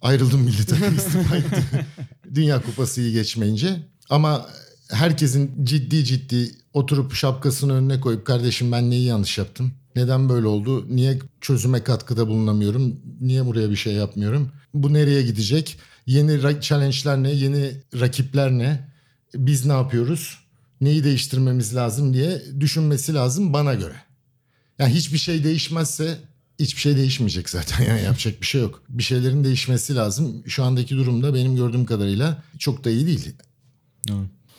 Ayrıldım 0.02 0.40
milli 0.40 0.66
takım 0.66 0.96
istifa. 0.96 1.36
Dünya 2.34 2.62
Kupası 2.62 3.00
iyi 3.00 3.12
geçmeyince. 3.12 3.76
Ama 4.10 4.46
herkesin 4.90 5.64
ciddi 5.64 6.04
ciddi 6.04 6.54
oturup 6.72 7.14
şapkasını 7.14 7.72
önüne 7.72 8.00
koyup 8.00 8.26
kardeşim 8.26 8.72
ben 8.72 8.90
neyi 8.90 9.04
yanlış 9.04 9.38
yaptım? 9.38 9.72
Neden 9.98 10.28
böyle 10.28 10.46
oldu? 10.46 10.86
Niye 10.96 11.18
çözüme 11.40 11.84
katkıda 11.84 12.28
bulunamıyorum? 12.28 13.00
Niye 13.20 13.46
buraya 13.46 13.70
bir 13.70 13.76
şey 13.76 13.92
yapmıyorum? 13.92 14.52
Bu 14.74 14.92
nereye 14.92 15.22
gidecek? 15.22 15.78
Yeni 16.06 16.60
challenge'ler 16.60 17.22
ne? 17.22 17.30
Yeni 17.30 17.72
rakipler 18.00 18.50
ne? 18.50 18.88
Biz 19.34 19.66
ne 19.66 19.72
yapıyoruz? 19.72 20.38
Neyi 20.80 21.04
değiştirmemiz 21.04 21.74
lazım 21.76 22.14
diye 22.14 22.42
düşünmesi 22.60 23.14
lazım 23.14 23.52
bana 23.52 23.74
göre. 23.74 23.94
Yani 24.78 24.94
hiçbir 24.94 25.18
şey 25.18 25.44
değişmezse 25.44 26.18
hiçbir 26.58 26.80
şey 26.80 26.96
değişmeyecek 26.96 27.50
zaten. 27.50 27.84
Yani 27.88 28.02
yapacak 28.02 28.40
bir 28.40 28.46
şey 28.46 28.60
yok. 28.60 28.82
Bir 28.88 29.02
şeylerin 29.02 29.44
değişmesi 29.44 29.94
lazım. 29.94 30.42
Şu 30.46 30.64
andaki 30.64 30.96
durumda 30.96 31.34
benim 31.34 31.56
gördüğüm 31.56 31.84
kadarıyla 31.84 32.42
çok 32.58 32.84
da 32.84 32.90
iyi 32.90 33.06
değil. 33.06 33.32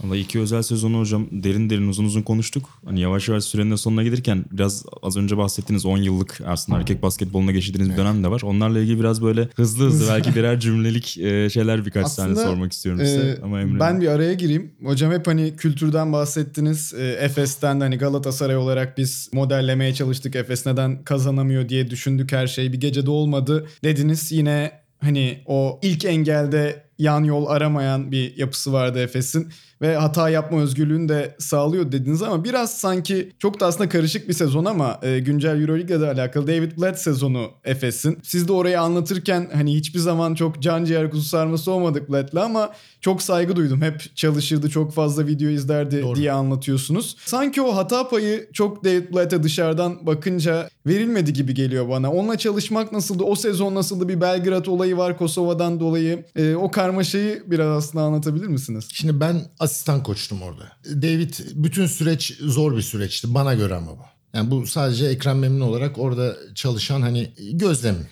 Valla 0.03 0.15
iki 0.15 0.39
özel 0.39 0.61
sezonu 0.61 0.99
hocam 0.99 1.27
derin 1.31 1.69
derin 1.69 1.87
uzun 1.87 2.05
uzun 2.05 2.21
konuştuk. 2.21 2.69
Hani 2.85 3.01
yavaş 3.01 3.29
yavaş 3.29 3.43
sürenin 3.43 3.75
sonuna 3.75 4.03
gelirken 4.03 4.45
biraz 4.51 4.85
az 5.01 5.17
önce 5.17 5.37
bahsettiğiniz 5.37 5.85
10 5.85 5.97
yıllık 5.97 6.41
aslında 6.45 6.79
erkek 6.79 7.03
basketboluna 7.03 7.51
geçirdiğiniz 7.51 7.91
bir 7.91 7.97
dönem 7.97 8.23
de 8.23 8.31
var. 8.31 8.41
Onlarla 8.41 8.79
ilgili 8.79 8.99
biraz 8.99 9.21
böyle 9.21 9.49
hızlı 9.55 9.85
hızlı 9.85 10.13
belki 10.13 10.35
birer 10.35 10.59
cümlelik 10.59 11.17
e, 11.17 11.49
şeyler 11.49 11.85
birkaç 11.85 12.13
tane 12.13 12.31
Aslında, 12.31 12.47
sormak 12.47 12.71
istiyorum 12.71 13.01
size. 13.05 13.21
Ee, 13.21 13.43
Ama 13.43 13.61
Emre 13.61 13.79
ben 13.79 14.01
bir 14.01 14.07
araya 14.07 14.33
gireyim. 14.33 14.71
Hocam 14.83 15.11
hep 15.11 15.27
hani 15.27 15.55
kültürden 15.55 16.13
bahsettiniz. 16.13 16.93
Ee, 16.97 17.17
Efes'ten 17.19 17.79
hani 17.79 17.97
Galatasaray 17.97 18.57
olarak 18.57 18.97
biz 18.97 19.29
modellemeye 19.33 19.93
çalıştık. 19.93 20.35
Efes 20.35 20.65
neden 20.65 21.03
kazanamıyor 21.03 21.69
diye 21.69 21.89
düşündük 21.89 22.31
her 22.31 22.47
şey. 22.47 22.73
Bir 22.73 22.79
gecede 22.79 23.09
olmadı 23.09 23.67
dediniz. 23.83 24.31
Yine 24.31 24.71
hani 25.01 25.43
o 25.45 25.79
ilk 25.81 26.05
engelde 26.05 26.83
yan 26.99 27.23
yol 27.23 27.45
aramayan 27.45 28.11
bir 28.11 28.37
yapısı 28.37 28.73
vardı 28.73 28.99
Efes'in 28.99 29.49
ve 29.81 29.95
hata 29.95 30.29
yapma 30.29 30.61
özgürlüğünü 30.61 31.09
de 31.09 31.35
sağlıyor 31.39 31.91
dediniz 31.91 32.21
ama 32.21 32.43
biraz 32.43 32.77
sanki 32.77 33.31
çok 33.39 33.59
da 33.59 33.65
aslında 33.65 33.89
karışık 33.89 34.27
bir 34.27 34.33
sezon 34.33 34.65
ama 34.65 34.99
e, 35.03 35.19
güncel 35.19 35.61
Euroleague'le 35.61 36.01
de 36.01 36.07
alakalı 36.07 36.47
David 36.47 36.77
Blatt 36.77 36.99
sezonu 36.99 37.51
Efes'in. 37.63 38.19
Siz 38.23 38.47
de 38.47 38.53
orayı 38.53 38.81
anlatırken 38.81 39.49
hani 39.53 39.75
hiçbir 39.75 39.99
zaman 39.99 40.35
çok 40.35 40.61
can 40.61 40.85
ciğer 40.85 41.11
kuzu 41.11 41.23
sarması 41.23 41.71
olmadık 41.71 42.09
Blatt'le 42.11 42.37
ama 42.37 42.71
çok 43.01 43.21
saygı 43.21 43.55
duydum. 43.55 43.81
Hep 43.81 44.15
çalışırdı, 44.15 44.69
çok 44.69 44.93
fazla 44.93 45.27
video 45.27 45.49
izlerdi 45.49 46.01
Doğru. 46.01 46.15
diye 46.15 46.31
anlatıyorsunuz. 46.31 47.17
Sanki 47.25 47.61
o 47.61 47.75
hata 47.75 48.09
payı 48.09 48.49
çok 48.53 48.83
David 48.83 49.13
Blatt'e 49.13 49.43
dışarıdan 49.43 50.05
bakınca 50.05 50.69
verilmedi 50.87 51.33
gibi 51.33 51.53
geliyor 51.53 51.89
bana. 51.89 52.11
Onunla 52.11 52.37
çalışmak 52.37 52.91
nasıldı? 52.91 53.23
O 53.23 53.35
sezon 53.35 53.75
nasıldı? 53.75 54.09
Bir 54.09 54.21
Belgrad 54.21 54.65
olayı 54.65 54.97
var 54.97 55.17
Kosova'dan 55.17 55.79
dolayı. 55.79 56.25
E, 56.35 56.55
o 56.55 56.71
karmaşayı 56.71 57.43
biraz 57.45 57.67
aslında 57.67 58.03
anlatabilir 58.03 58.47
misiniz? 58.47 58.87
Şimdi 58.93 59.19
ben 59.19 59.41
asistan 59.69 60.03
koçtum 60.03 60.41
orada. 60.41 60.71
David 60.85 61.33
bütün 61.53 61.87
süreç 61.87 62.37
zor 62.39 62.77
bir 62.77 62.81
süreçti 62.81 63.33
bana 63.33 63.53
göre 63.53 63.75
ama 63.75 63.91
bu. 63.91 64.03
Yani 64.33 64.51
bu 64.51 64.67
sadece 64.67 65.05
Ekrem 65.05 65.39
Memnun 65.39 65.61
olarak 65.61 65.97
orada 65.97 66.37
çalışan 66.55 67.01
hani 67.01 67.31
gözlemim. 67.51 68.07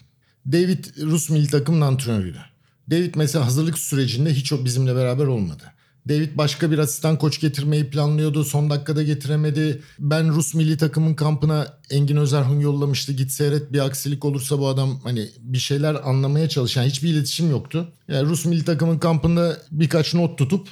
David 0.52 0.86
Rus 1.02 1.30
milli 1.30 1.48
takımın 1.48 1.82
antrenörüydü. 1.82 2.40
David 2.92 3.16
mesela 3.16 3.46
hazırlık 3.46 3.78
sürecinde 3.78 4.34
hiç 4.34 4.54
o 4.54 4.66
bizimle 4.66 4.96
beraber 4.96 5.26
olmadı. 5.26 5.64
David 6.10 6.38
başka 6.38 6.72
bir 6.72 6.78
asistan 6.78 7.18
koç 7.18 7.40
getirmeyi 7.40 7.90
planlıyordu. 7.90 8.44
Son 8.44 8.70
dakikada 8.70 9.04
getiremedi. 9.04 9.82
Ben 10.00 10.30
Rus 10.30 10.54
milli 10.54 10.78
takımın 10.78 11.14
kampına 11.14 11.78
Engin 11.90 12.18
Özerhun 12.18 12.60
yollamıştı. 12.60 13.14
Git 13.14 13.32
seyret 13.32 13.74
bir 13.74 13.86
aksilik 13.86 14.26
olursa 14.26 14.60
bu 14.60 14.68
adam 14.68 15.00
hani 15.04 15.30
bir 15.40 15.58
şeyler 15.58 16.10
anlamaya 16.10 16.50
çalışan 16.50 16.84
hiçbir 16.84 17.10
iletişim 17.10 17.50
yoktu. 17.50 17.94
Yani 18.08 18.30
Rus 18.30 18.46
milli 18.46 18.66
takımın 18.66 19.00
kampında 19.00 19.58
birkaç 19.72 20.14
not 20.14 20.38
tutup 20.38 20.68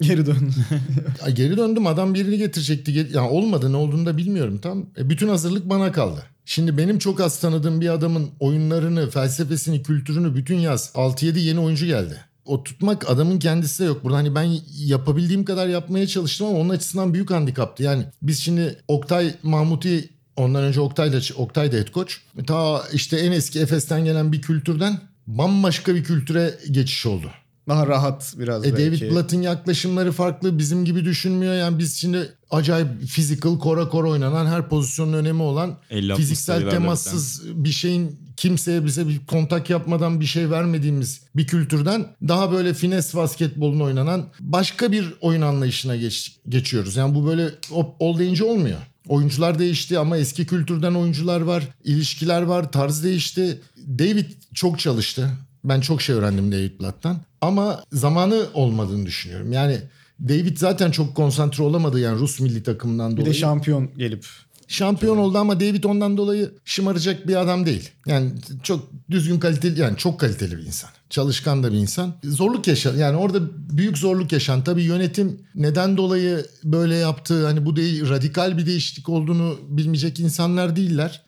Geri 0.00 0.26
dön. 0.26 0.50
Ay 1.22 1.34
geri 1.34 1.56
döndüm 1.56 1.86
adam 1.86 2.14
birini 2.14 2.38
getirecekti. 2.38 2.92
Ge- 2.92 3.16
Yani 3.16 3.28
olmadı 3.28 3.72
ne 3.72 3.76
olduğunu 3.76 4.06
da 4.06 4.16
bilmiyorum 4.16 4.58
tam. 4.58 4.86
E, 4.98 5.10
bütün 5.10 5.28
hazırlık 5.28 5.68
bana 5.70 5.92
kaldı. 5.92 6.22
Şimdi 6.44 6.78
benim 6.78 6.98
çok 6.98 7.20
az 7.20 7.40
tanıdığım 7.40 7.80
bir 7.80 7.88
adamın 7.88 8.30
oyunlarını, 8.40 9.10
felsefesini, 9.10 9.82
kültürünü 9.82 10.34
bütün 10.36 10.56
yaz 10.56 10.90
6-7 10.94 11.38
yeni 11.38 11.60
oyuncu 11.60 11.86
geldi. 11.86 12.20
O 12.44 12.62
tutmak 12.64 13.10
adamın 13.10 13.38
kendisi 13.38 13.82
de 13.82 13.86
yok. 13.86 14.04
Burada 14.04 14.16
hani 14.16 14.34
ben 14.34 14.56
yapabildiğim 14.78 15.44
kadar 15.44 15.66
yapmaya 15.68 16.06
çalıştım 16.06 16.46
ama 16.46 16.58
onun 16.58 16.68
açısından 16.68 17.14
büyük 17.14 17.30
handikaptı. 17.30 17.82
Yani 17.82 18.04
biz 18.22 18.38
şimdi 18.38 18.76
Oktay 18.88 19.34
Mahmuti 19.42 20.08
ondan 20.36 20.62
önce 20.62 20.80
Oktay'la 20.80 21.20
Oktay 21.36 21.72
da 21.72 21.76
head 21.76 21.92
coach. 21.94 22.12
Ta 22.46 22.82
işte 22.92 23.16
en 23.16 23.32
eski 23.32 23.60
Efes'ten 23.60 24.04
gelen 24.04 24.32
bir 24.32 24.42
kültürden 24.42 24.98
bambaşka 25.26 25.94
bir 25.94 26.04
kültüre 26.04 26.54
geçiş 26.70 27.06
oldu. 27.06 27.30
Daha 27.68 27.86
rahat 27.86 28.34
biraz 28.38 28.64
E 28.64 28.72
belki. 28.72 29.00
David 29.00 29.12
Blatt'ın 29.12 29.42
yaklaşımları 29.42 30.12
farklı. 30.12 30.58
Bizim 30.58 30.84
gibi 30.84 31.04
düşünmüyor. 31.04 31.54
Yani 31.54 31.78
biz 31.78 31.96
şimdi 31.96 32.32
acayip 32.50 32.88
physical, 33.08 33.58
kora 33.58 33.88
kora 33.88 34.08
oynanan 34.08 34.46
her 34.46 34.68
pozisyonun 34.68 35.12
önemi 35.12 35.42
olan 35.42 35.76
50-60 35.90 36.16
fiziksel 36.16 36.70
temassız 36.70 37.42
bir 37.64 37.72
şeyin 37.72 38.18
kimseye 38.36 38.84
bize 38.84 39.08
bir 39.08 39.26
kontak 39.26 39.70
yapmadan 39.70 40.20
bir 40.20 40.26
şey 40.26 40.50
vermediğimiz 40.50 41.20
bir 41.36 41.46
kültürden 41.46 42.06
daha 42.28 42.52
böyle 42.52 42.74
fines 42.74 43.14
basketbolun 43.14 43.80
oynanan 43.80 44.26
başka 44.40 44.92
bir 44.92 45.14
oyun 45.20 45.42
anlayışına 45.42 45.96
geç, 45.96 46.36
geçiyoruz. 46.48 46.96
Yani 46.96 47.14
bu 47.14 47.26
böyle 47.26 47.50
ol 47.98 48.18
deyince 48.18 48.44
olmuyor. 48.44 48.78
Oyuncular 49.08 49.58
değişti 49.58 49.98
ama 49.98 50.16
eski 50.16 50.46
kültürden 50.46 50.94
oyuncular 50.94 51.40
var, 51.40 51.68
ilişkiler 51.84 52.42
var, 52.42 52.72
tarz 52.72 53.04
değişti. 53.04 53.60
David 53.98 54.26
çok 54.54 54.78
çalıştı. 54.78 55.30
Ben 55.64 55.80
çok 55.80 56.02
şey 56.02 56.16
öğrendim 56.16 56.52
David 56.52 56.80
Blatt'tan. 56.80 57.16
Ama 57.40 57.84
zamanı 57.92 58.46
olmadığını 58.54 59.06
düşünüyorum. 59.06 59.52
Yani 59.52 59.80
David 60.28 60.56
zaten 60.56 60.90
çok 60.90 61.14
konsantre 61.14 61.62
olamadı 61.62 62.00
yani 62.00 62.18
Rus 62.18 62.40
milli 62.40 62.62
takımından 62.62 63.12
Bir 63.12 63.16
dolayı. 63.16 63.34
de 63.34 63.38
şampiyon 63.38 63.90
gelip 63.98 64.26
Şampiyon 64.68 65.16
oldu 65.16 65.38
ama 65.38 65.60
David 65.60 65.84
ondan 65.84 66.16
dolayı 66.16 66.52
şımaracak 66.64 67.28
bir 67.28 67.36
adam 67.36 67.66
değil. 67.66 67.90
Yani 68.06 68.30
çok 68.62 68.90
düzgün 69.10 69.38
kaliteli 69.40 69.80
yani 69.80 69.96
çok 69.96 70.20
kaliteli 70.20 70.58
bir 70.58 70.62
insan. 70.66 70.90
Çalışkan 71.10 71.62
da 71.62 71.72
bir 71.72 71.76
insan. 71.76 72.14
Zorluk 72.24 72.68
yaşa 72.68 72.94
yani 72.94 73.16
orada 73.16 73.38
büyük 73.76 73.98
zorluk 73.98 74.32
yaşan. 74.32 74.64
Tabii 74.64 74.82
yönetim 74.82 75.40
neden 75.54 75.96
dolayı 75.96 76.46
böyle 76.64 76.94
yaptı 76.96 77.46
hani 77.46 77.66
bu 77.66 77.76
değil 77.76 78.08
radikal 78.08 78.58
bir 78.58 78.66
değişiklik 78.66 79.08
olduğunu 79.08 79.58
bilmeyecek 79.68 80.20
insanlar 80.20 80.76
değiller. 80.76 81.22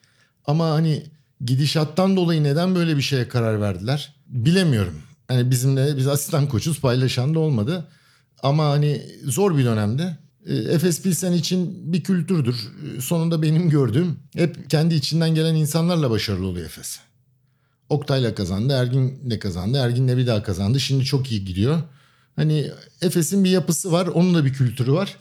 Ama 0.47 0.71
hani 0.71 1.03
gidişattan 1.45 2.17
dolayı 2.17 2.43
neden 2.43 2.75
böyle 2.75 2.97
bir 2.97 3.03
şeye 3.03 3.29
karar 3.29 3.61
verdiler 3.61 4.15
bilemiyorum. 4.27 5.03
Hani 5.29 5.51
bizimle 5.51 5.97
biz 5.97 6.07
asistan 6.07 6.49
koçuz 6.49 6.81
paylaşan 6.81 7.35
da 7.35 7.39
olmadı. 7.39 7.89
Ama 8.43 8.71
hani 8.71 9.03
zor 9.25 9.59
bir 9.59 9.65
dönemde. 9.65 10.17
E, 10.47 10.55
Efes 10.55 11.03
Pilsen 11.03 11.33
için 11.33 11.93
bir 11.93 12.03
kültürdür. 12.03 12.57
E, 12.97 13.01
Sonunda 13.01 13.43
benim 13.43 13.71
gördüğüm 13.71 14.17
hep 14.37 14.71
kendi 14.71 14.95
içinden 14.95 15.35
gelen 15.35 15.55
insanlarla 15.55 16.11
başarılı 16.11 16.47
oluyor 16.47 16.67
Efes. 16.67 16.99
Oktay'la 17.89 18.35
kazandı, 18.35 18.73
Ergin'le 18.73 19.39
kazandı, 19.39 19.79
Ergin'le 19.79 20.17
bir 20.17 20.27
daha 20.27 20.43
kazandı. 20.43 20.81
Şimdi 20.81 21.05
çok 21.05 21.33
iyi 21.33 21.45
gidiyor. 21.45 21.83
Hani 22.37 22.71
Efes'in 23.03 23.45
bir 23.45 23.51
yapısı 23.51 23.93
var, 23.93 24.07
onun 24.07 24.35
da 24.35 24.45
bir 24.45 24.53
kültürü 24.53 24.93
var. 24.93 25.17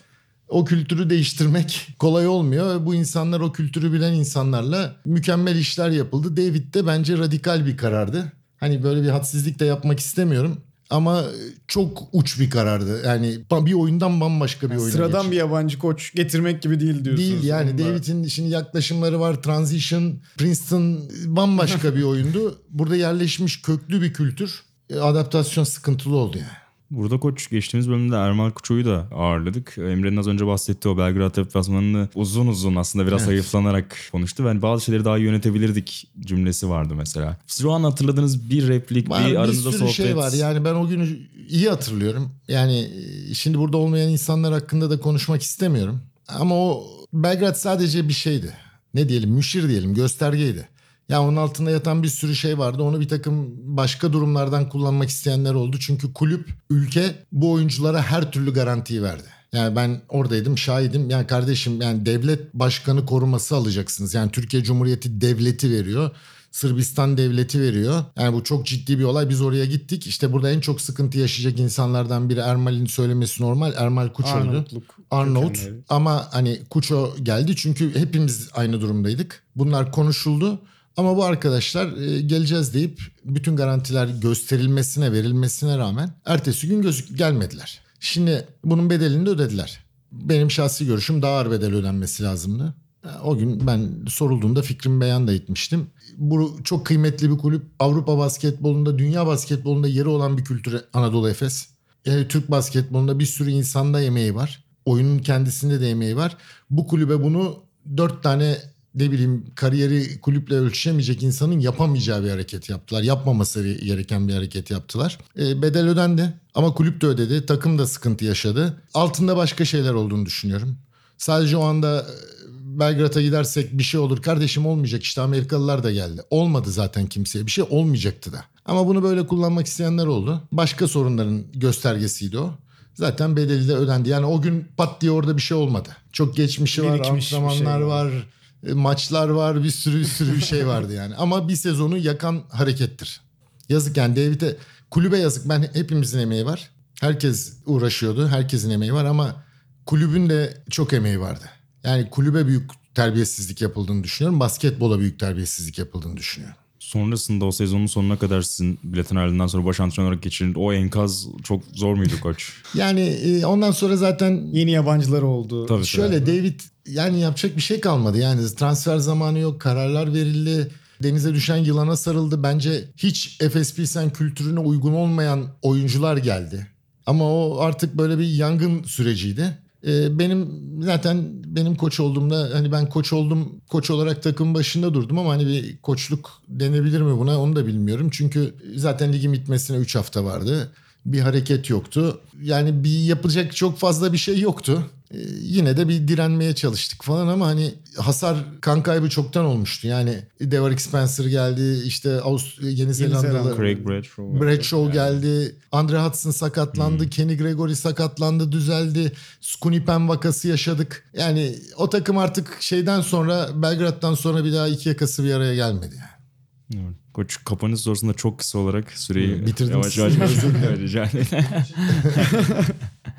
O 0.49 0.65
kültürü 0.65 1.09
değiştirmek 1.09 1.87
kolay 1.99 2.27
olmuyor. 2.27 2.85
Bu 2.85 2.95
insanlar 2.95 3.39
o 3.39 3.51
kültürü 3.51 3.93
bilen 3.93 4.13
insanlarla 4.13 4.95
mükemmel 5.05 5.55
işler 5.55 5.89
yapıldı. 5.89 6.37
David 6.37 6.73
de 6.73 6.87
bence 6.87 7.17
radikal 7.17 7.65
bir 7.65 7.77
karardı. 7.77 8.31
Hani 8.57 8.83
böyle 8.83 9.03
bir 9.03 9.09
hadsizlik 9.09 9.59
de 9.59 9.65
yapmak 9.65 9.99
istemiyorum. 9.99 10.57
Ama 10.89 11.23
çok 11.67 12.03
uç 12.11 12.39
bir 12.39 12.49
karardı. 12.49 13.01
Yani 13.05 13.39
bir 13.51 13.73
oyundan 13.73 14.21
bambaşka 14.21 14.71
bir 14.71 14.75
oyuna 14.75 14.91
sıradan 14.91 15.21
geçti. 15.21 15.31
bir 15.31 15.37
yabancı 15.37 15.79
koç 15.79 16.13
getirmek 16.13 16.61
gibi 16.61 16.79
değil 16.79 17.05
diyorsunuz. 17.05 17.29
Değil 17.31 17.43
yani. 17.43 17.77
David'in 17.77 18.27
şimdi 18.27 18.49
yaklaşımları 18.49 19.19
var. 19.19 19.43
Transition, 19.43 20.19
Princeton 20.37 20.99
bambaşka 21.25 21.95
bir 21.95 22.03
oyundu. 22.03 22.61
Burada 22.69 22.95
yerleşmiş 22.95 23.61
köklü 23.61 24.01
bir 24.01 24.13
kültür. 24.13 24.63
E, 24.89 24.99
Adaptasyon 24.99 25.63
sıkıntılı 25.63 26.15
oldu 26.15 26.37
yani. 26.37 26.64
Burada 26.95 27.19
koç 27.19 27.49
geçtiğimiz 27.49 27.89
bölümde 27.89 28.15
Ermal 28.15 28.51
Kuço'yu 28.51 28.85
da 28.85 29.07
ağırladık. 29.15 29.77
Emre'nin 29.77 30.17
az 30.17 30.27
önce 30.27 30.47
bahsettiği 30.47 30.93
o 30.93 30.97
Belgrad 30.97 31.35
deplasmanını 31.35 32.09
uzun 32.15 32.47
uzun 32.47 32.75
aslında 32.75 33.07
biraz 33.07 33.19
Evet. 33.21 33.29
hayıflanarak 33.31 33.97
konuştu. 34.11 34.45
Ben 34.45 34.61
bazı 34.61 34.85
şeyleri 34.85 35.05
daha 35.05 35.17
iyi 35.17 35.23
yönetebilirdik 35.25 36.07
cümlesi 36.19 36.69
vardı 36.69 36.93
mesela. 36.97 37.37
Siz 37.47 37.65
o 37.65 37.71
an 37.71 37.83
hatırladığınız 37.83 38.49
bir 38.49 38.67
replik, 38.67 39.09
Var, 39.09 39.25
bir 39.25 39.31
bir 39.31 39.35
aranızda 39.35 39.71
sürü 39.71 39.79
sohbet. 39.79 39.95
şey 39.95 40.15
var. 40.17 40.31
Yani 40.33 40.65
ben 40.65 40.73
o 40.73 40.87
günü 40.87 41.19
iyi 41.49 41.69
hatırlıyorum. 41.69 42.31
Yani 42.47 42.89
e, 43.29 43.33
şimdi 43.33 43.57
burada 43.57 43.77
olmayan 43.77 44.09
insanlar 44.09 44.53
hakkında 44.53 44.89
da 44.89 44.99
konuşmak 44.99 45.41
istemiyorum. 45.41 46.01
Ama 46.27 46.55
o 46.55 46.87
Belgrad 47.13 47.55
sadece 47.55 48.07
bir 48.07 48.13
şeydi. 48.13 48.53
Ne 48.93 49.09
diyelim 49.09 49.29
müşir 49.29 49.69
diyelim 49.69 49.93
göstergeydi. 49.93 50.67
Ya 51.10 51.22
onun 51.22 51.36
altında 51.36 51.72
yatan 51.72 52.03
bir 52.03 52.08
sürü 52.08 52.36
şey 52.36 52.58
vardı. 52.58 52.84
Onu 52.84 52.99
bir 52.99 53.08
takım 53.08 53.51
başka 53.78 54.14
durumlardan 54.14 54.70
kullanmak 54.70 55.10
isteyenler 55.10 55.53
oldu. 55.53 55.78
Çünkü 55.80 56.14
kulüp, 56.14 56.49
ülke 56.70 57.16
bu 57.32 57.51
oyunculara 57.51 58.01
her 58.01 58.32
türlü 58.32 58.53
garantiyi 58.53 59.03
verdi. 59.03 59.36
Yani 59.53 59.76
ben 59.76 60.01
oradaydım, 60.10 60.58
şahidim. 60.58 61.10
Yani 61.10 61.28
kardeşim 61.28 61.82
yani 61.82 62.06
devlet 62.06 62.53
başkanı 62.53 63.06
koruması 63.06 63.56
alacaksınız. 63.56 64.14
Yani 64.14 64.32
Türkiye 64.32 64.64
Cumhuriyeti 64.64 65.22
devleti 65.22 65.72
veriyor. 65.72 66.12
Sırbistan 66.51 67.18
devleti 67.18 67.62
veriyor. 67.62 68.03
Yani 68.18 68.34
bu 68.36 68.43
çok 68.43 68.66
ciddi 68.66 68.99
bir 68.99 69.03
olay. 69.03 69.30
Biz 69.30 69.41
oraya 69.41 69.66
gittik. 69.66 70.08
İşte 70.08 70.34
burada 70.34 70.51
en 70.51 70.60
çok 70.60 70.82
sıkıntı 70.82 71.18
yaşayacak 71.20 71.60
insanlardan 71.60 72.30
biri 72.30 72.39
Ermal'in 72.39 72.86
söylemesi 72.86 73.43
normal. 73.43 73.74
Ermal 73.78 74.10
Kuço'ydu. 74.10 74.36
Arnavutluk 74.36 74.84
Arnavut. 75.12 75.58
kökenleri. 75.58 75.84
Ama 75.89 76.28
hani 76.32 76.60
Kuço 76.70 77.16
geldi 77.24 77.56
çünkü 77.56 77.95
hepimiz 77.99 78.49
aynı 78.53 78.82
durumdaydık. 78.82 79.43
Bunlar 79.56 79.91
konuşuldu. 79.91 80.62
Ama 80.97 81.17
bu 81.17 81.23
arkadaşlar 81.23 81.97
e, 81.97 82.21
geleceğiz 82.21 82.73
deyip 82.73 83.01
bütün 83.25 83.55
garantiler 83.55 84.07
gösterilmesine 84.07 85.11
verilmesine 85.11 85.77
rağmen 85.77 86.09
ertesi 86.25 86.67
gün 86.67 86.81
gözük 86.81 87.17
gelmediler. 87.17 87.81
Şimdi 87.99 88.47
bunun 88.63 88.89
bedelini 88.89 89.25
de 89.25 89.29
ödediler. 89.29 89.79
Benim 90.11 90.51
şahsi 90.51 90.85
görüşüm 90.85 91.21
daha 91.21 91.37
ağır 91.37 91.51
bedel 91.51 91.73
ödenmesi 91.73 92.23
lazımdı. 92.23 92.75
O 93.23 93.37
gün 93.37 93.67
ben 93.67 93.89
sorulduğunda 94.07 94.61
fikrimi 94.61 95.01
beyan 95.01 95.27
da 95.27 95.33
etmiştim. 95.33 95.87
Bu 96.17 96.59
çok 96.63 96.85
kıymetli 96.85 97.31
bir 97.31 97.37
kulüp. 97.37 97.63
Avrupa 97.79 98.17
basketbolunda, 98.17 98.97
dünya 98.97 99.27
basketbolunda 99.27 99.87
yeri 99.87 100.07
olan 100.07 100.37
bir 100.37 100.43
kültür 100.43 100.81
Anadolu 100.93 101.29
Efes. 101.29 101.67
Yani 102.05 102.27
Türk 102.27 102.51
basketbolunda 102.51 103.19
bir 103.19 103.25
sürü 103.25 103.51
insanda 103.51 104.01
emeği 104.01 104.35
var. 104.35 104.63
Oyunun 104.85 105.19
kendisinde 105.19 105.81
de 105.81 105.89
emeği 105.89 106.15
var. 106.15 106.37
Bu 106.69 106.87
kulübe 106.87 107.23
bunu 107.23 107.59
dört 107.97 108.23
tane 108.23 108.57
ne 108.95 109.11
bileyim 109.11 109.45
kariyeri 109.55 110.19
kulüple 110.21 110.55
ölçüşemeyecek 110.55 111.23
insanın 111.23 111.59
yapamayacağı 111.59 112.23
bir 112.23 112.29
hareket 112.29 112.69
yaptılar. 112.69 113.01
Yapmaması 113.03 113.73
gereken 113.73 114.27
bir 114.27 114.33
hareket 114.33 114.71
yaptılar. 114.71 115.17
E, 115.39 115.61
bedel 115.61 115.87
ödendi 115.89 116.33
ama 116.55 116.73
kulüp 116.73 117.01
de 117.01 117.05
ödedi. 117.07 117.45
Takım 117.45 117.77
da 117.77 117.87
sıkıntı 117.87 118.25
yaşadı. 118.25 118.81
Altında 118.93 119.37
başka 119.37 119.65
şeyler 119.65 119.93
olduğunu 119.93 120.25
düşünüyorum. 120.25 120.77
Sadece 121.17 121.57
o 121.57 121.63
anda 121.63 121.99
e, 122.01 122.79
Belgrad'a 122.79 123.21
gidersek 123.21 123.77
bir 123.77 123.83
şey 123.83 123.99
olur. 123.99 124.21
Kardeşim 124.21 124.65
olmayacak 124.65 125.03
işte 125.03 125.21
Amerikalılar 125.21 125.83
da 125.83 125.91
geldi. 125.91 126.21
Olmadı 126.29 126.71
zaten 126.71 127.07
kimseye 127.07 127.45
bir 127.45 127.51
şey 127.51 127.65
olmayacaktı 127.69 128.33
da. 128.33 128.45
Ama 128.65 128.87
bunu 128.87 129.03
böyle 129.03 129.27
kullanmak 129.27 129.67
isteyenler 129.67 130.05
oldu. 130.05 130.41
Başka 130.51 130.87
sorunların 130.87 131.43
göstergesiydi 131.53 132.37
o. 132.37 132.53
Zaten 132.93 133.35
bedeli 133.35 133.67
de 133.67 133.75
ödendi. 133.75 134.09
Yani 134.09 134.25
o 134.25 134.41
gün 134.41 134.67
pat 134.77 135.01
diye 135.01 135.11
orada 135.11 135.37
bir 135.37 135.41
şey 135.41 135.57
olmadı. 135.57 135.89
Çok 136.11 136.35
geçmişi 136.35 136.83
var, 136.83 136.99
Birikmiş 136.99 137.31
bir 137.31 137.37
antrenmanlar 137.37 137.77
şey 137.79 137.87
var. 137.87 138.05
var, 138.05 138.27
maçlar 138.74 139.30
var, 139.30 139.63
bir 139.63 139.70
sürü 139.70 139.99
bir 139.99 140.05
sürü 140.05 140.36
bir 140.36 140.41
şey 140.41 140.68
vardı 140.68 140.93
yani. 140.93 141.16
Ama 141.16 141.47
bir 141.47 141.55
sezonu 141.55 141.97
yakan 141.97 142.43
harekettir. 142.49 143.22
Yazık 143.70 143.97
yani 143.97 144.16
David'e, 144.16 144.57
kulübe 144.91 145.18
yazık. 145.18 145.49
Ben 145.49 145.70
hepimizin 145.74 146.20
emeği 146.20 146.45
var. 146.45 146.70
Herkes 147.01 147.53
uğraşıyordu, 147.66 148.28
herkesin 148.28 148.70
emeği 148.70 148.93
var 148.93 149.05
ama 149.05 149.43
kulübün 149.86 150.30
de 150.30 150.63
çok 150.70 150.93
emeği 150.93 151.20
vardı. 151.20 151.45
Yani 151.84 152.09
kulübe 152.09 152.47
büyük 152.47 152.72
terbiyesizlik 152.95 153.61
yapıldığını 153.61 154.03
düşünüyorum. 154.03 154.39
Basketbola 154.39 154.99
büyük 154.99 155.20
terbiyesizlik 155.20 155.80
yapıldığını 155.80 156.18
düşünüyorum. 156.18 156.57
Sonrasında 156.86 157.45
o 157.45 157.51
sezonun 157.51 157.86
sonuna 157.86 158.17
kadar 158.19 158.41
sizin 158.41 158.79
biletin 158.83 159.15
ayrılığından 159.15 159.47
sonra 159.47 159.65
baş 159.65 159.79
antrenör 159.79 160.07
olarak 160.07 160.23
geçirin. 160.23 160.53
O 160.53 160.73
enkaz 160.73 161.27
çok 161.43 161.63
zor 161.73 161.95
muydu 161.95 162.13
koç? 162.21 162.53
Yani 162.75 163.01
e, 163.01 163.45
ondan 163.45 163.71
sonra 163.71 163.97
zaten 163.97 164.47
Yeni 164.53 164.71
yabancılar 164.71 165.21
oldu. 165.21 165.65
Tabii 165.65 165.86
Şöyle 165.86 166.25
David 166.25 166.59
yani 166.88 167.19
yapacak 167.19 167.55
bir 167.57 167.61
şey 167.61 167.79
kalmadı. 167.79 168.17
Yani 168.17 168.55
transfer 168.55 168.97
zamanı 168.97 169.39
yok, 169.39 169.61
kararlar 169.61 170.13
verildi. 170.13 170.71
Denize 171.03 171.33
düşen 171.33 171.57
yılana 171.57 171.95
sarıldı. 171.95 172.43
Bence 172.43 172.86
hiç 172.97 173.38
FSP 173.38 174.13
kültürüne 174.13 174.59
uygun 174.59 174.93
olmayan 174.93 175.47
oyuncular 175.61 176.17
geldi. 176.17 176.67
Ama 177.05 177.23
o 177.23 177.59
artık 177.59 177.97
böyle 177.97 178.19
bir 178.19 178.27
yangın 178.27 178.83
süreciydi. 178.83 179.57
Ee, 179.86 180.19
benim 180.19 180.49
zaten 180.81 181.23
benim 181.45 181.75
koç 181.75 181.99
olduğumda 181.99 182.49
hani 182.53 182.71
ben 182.71 182.89
koç 182.89 183.13
oldum 183.13 183.61
koç 183.69 183.89
olarak 183.89 184.23
takım 184.23 184.53
başında 184.53 184.93
durdum 184.93 185.19
ama 185.19 185.33
hani 185.33 185.47
bir 185.47 185.77
koçluk 185.77 186.41
denebilir 186.47 187.01
mi 187.01 187.17
buna 187.17 187.41
onu 187.41 187.55
da 187.55 187.67
bilmiyorum. 187.67 188.09
Çünkü 188.11 188.55
zaten 188.75 189.13
ligin 189.13 189.33
bitmesine 189.33 189.77
3 189.77 189.95
hafta 189.95 190.25
vardı. 190.25 190.71
Bir 191.05 191.19
hareket 191.19 191.69
yoktu. 191.69 192.21
Yani 192.41 192.83
bir 192.83 192.99
yapacak 192.99 193.55
çok 193.55 193.77
fazla 193.77 194.13
bir 194.13 194.17
şey 194.17 194.39
yoktu. 194.39 194.83
Ee, 195.12 195.18
yine 195.41 195.78
de 195.78 195.88
bir 195.88 196.08
direnmeye 196.08 196.56
çalıştık 196.56 197.03
falan 197.03 197.28
ama 197.28 197.47
hani 197.47 197.74
hasar 197.97 198.38
kan 198.62 198.84
kaybı 198.84 199.10
çoktan 199.10 199.45
olmuştu. 199.45 199.88
Yani 199.88 200.24
Derek 200.41 200.82
Spencer 200.82 201.26
geldi 201.26 201.82
işte 201.86 202.10
Avust- 202.10 202.70
Yeni 202.70 202.93
Zelandalı 202.93 203.22
Zelanda. 203.22 203.56
Craig 203.56 203.88
Bradshaw. 203.88 204.41
Bradshaw 204.41 204.91
geldi. 204.93 205.56
Andre 205.72 205.99
Hudson 205.99 206.32
sakatlandı. 206.32 207.10
Kenny 207.10 207.38
Gregory 207.38 207.76
sakatlandı. 207.76 208.51
Düzeldi. 208.51 209.12
Skunipen 209.41 210.10
vakası 210.10 210.47
yaşadık. 210.47 211.03
Yani 211.18 211.56
o 211.78 211.89
takım 211.89 212.18
artık 212.18 212.58
şeyden 212.60 213.01
sonra 213.01 213.62
Belgrad'dan 213.62 214.14
sonra 214.16 214.45
bir 214.45 214.53
daha 214.53 214.68
iki 214.68 214.89
yakası 214.89 215.24
bir 215.24 215.34
araya 215.34 215.56
gelmedi. 215.56 215.95
Yani. 215.95 216.86
Evet. 216.86 216.95
Koç 217.16 217.38
kapanış 217.45 217.80
sorusunda 217.80 218.13
çok 218.13 218.39
kısa 218.39 218.59
olarak 218.59 218.91
süreyi 218.91 219.45
Bitirdim 219.45 219.72
yavaş 219.74 219.86
sizi. 219.93 219.99
yavaş 220.01 220.13
Özür 220.22 220.55
dilerim. 220.55 220.80
rica. 220.82 221.09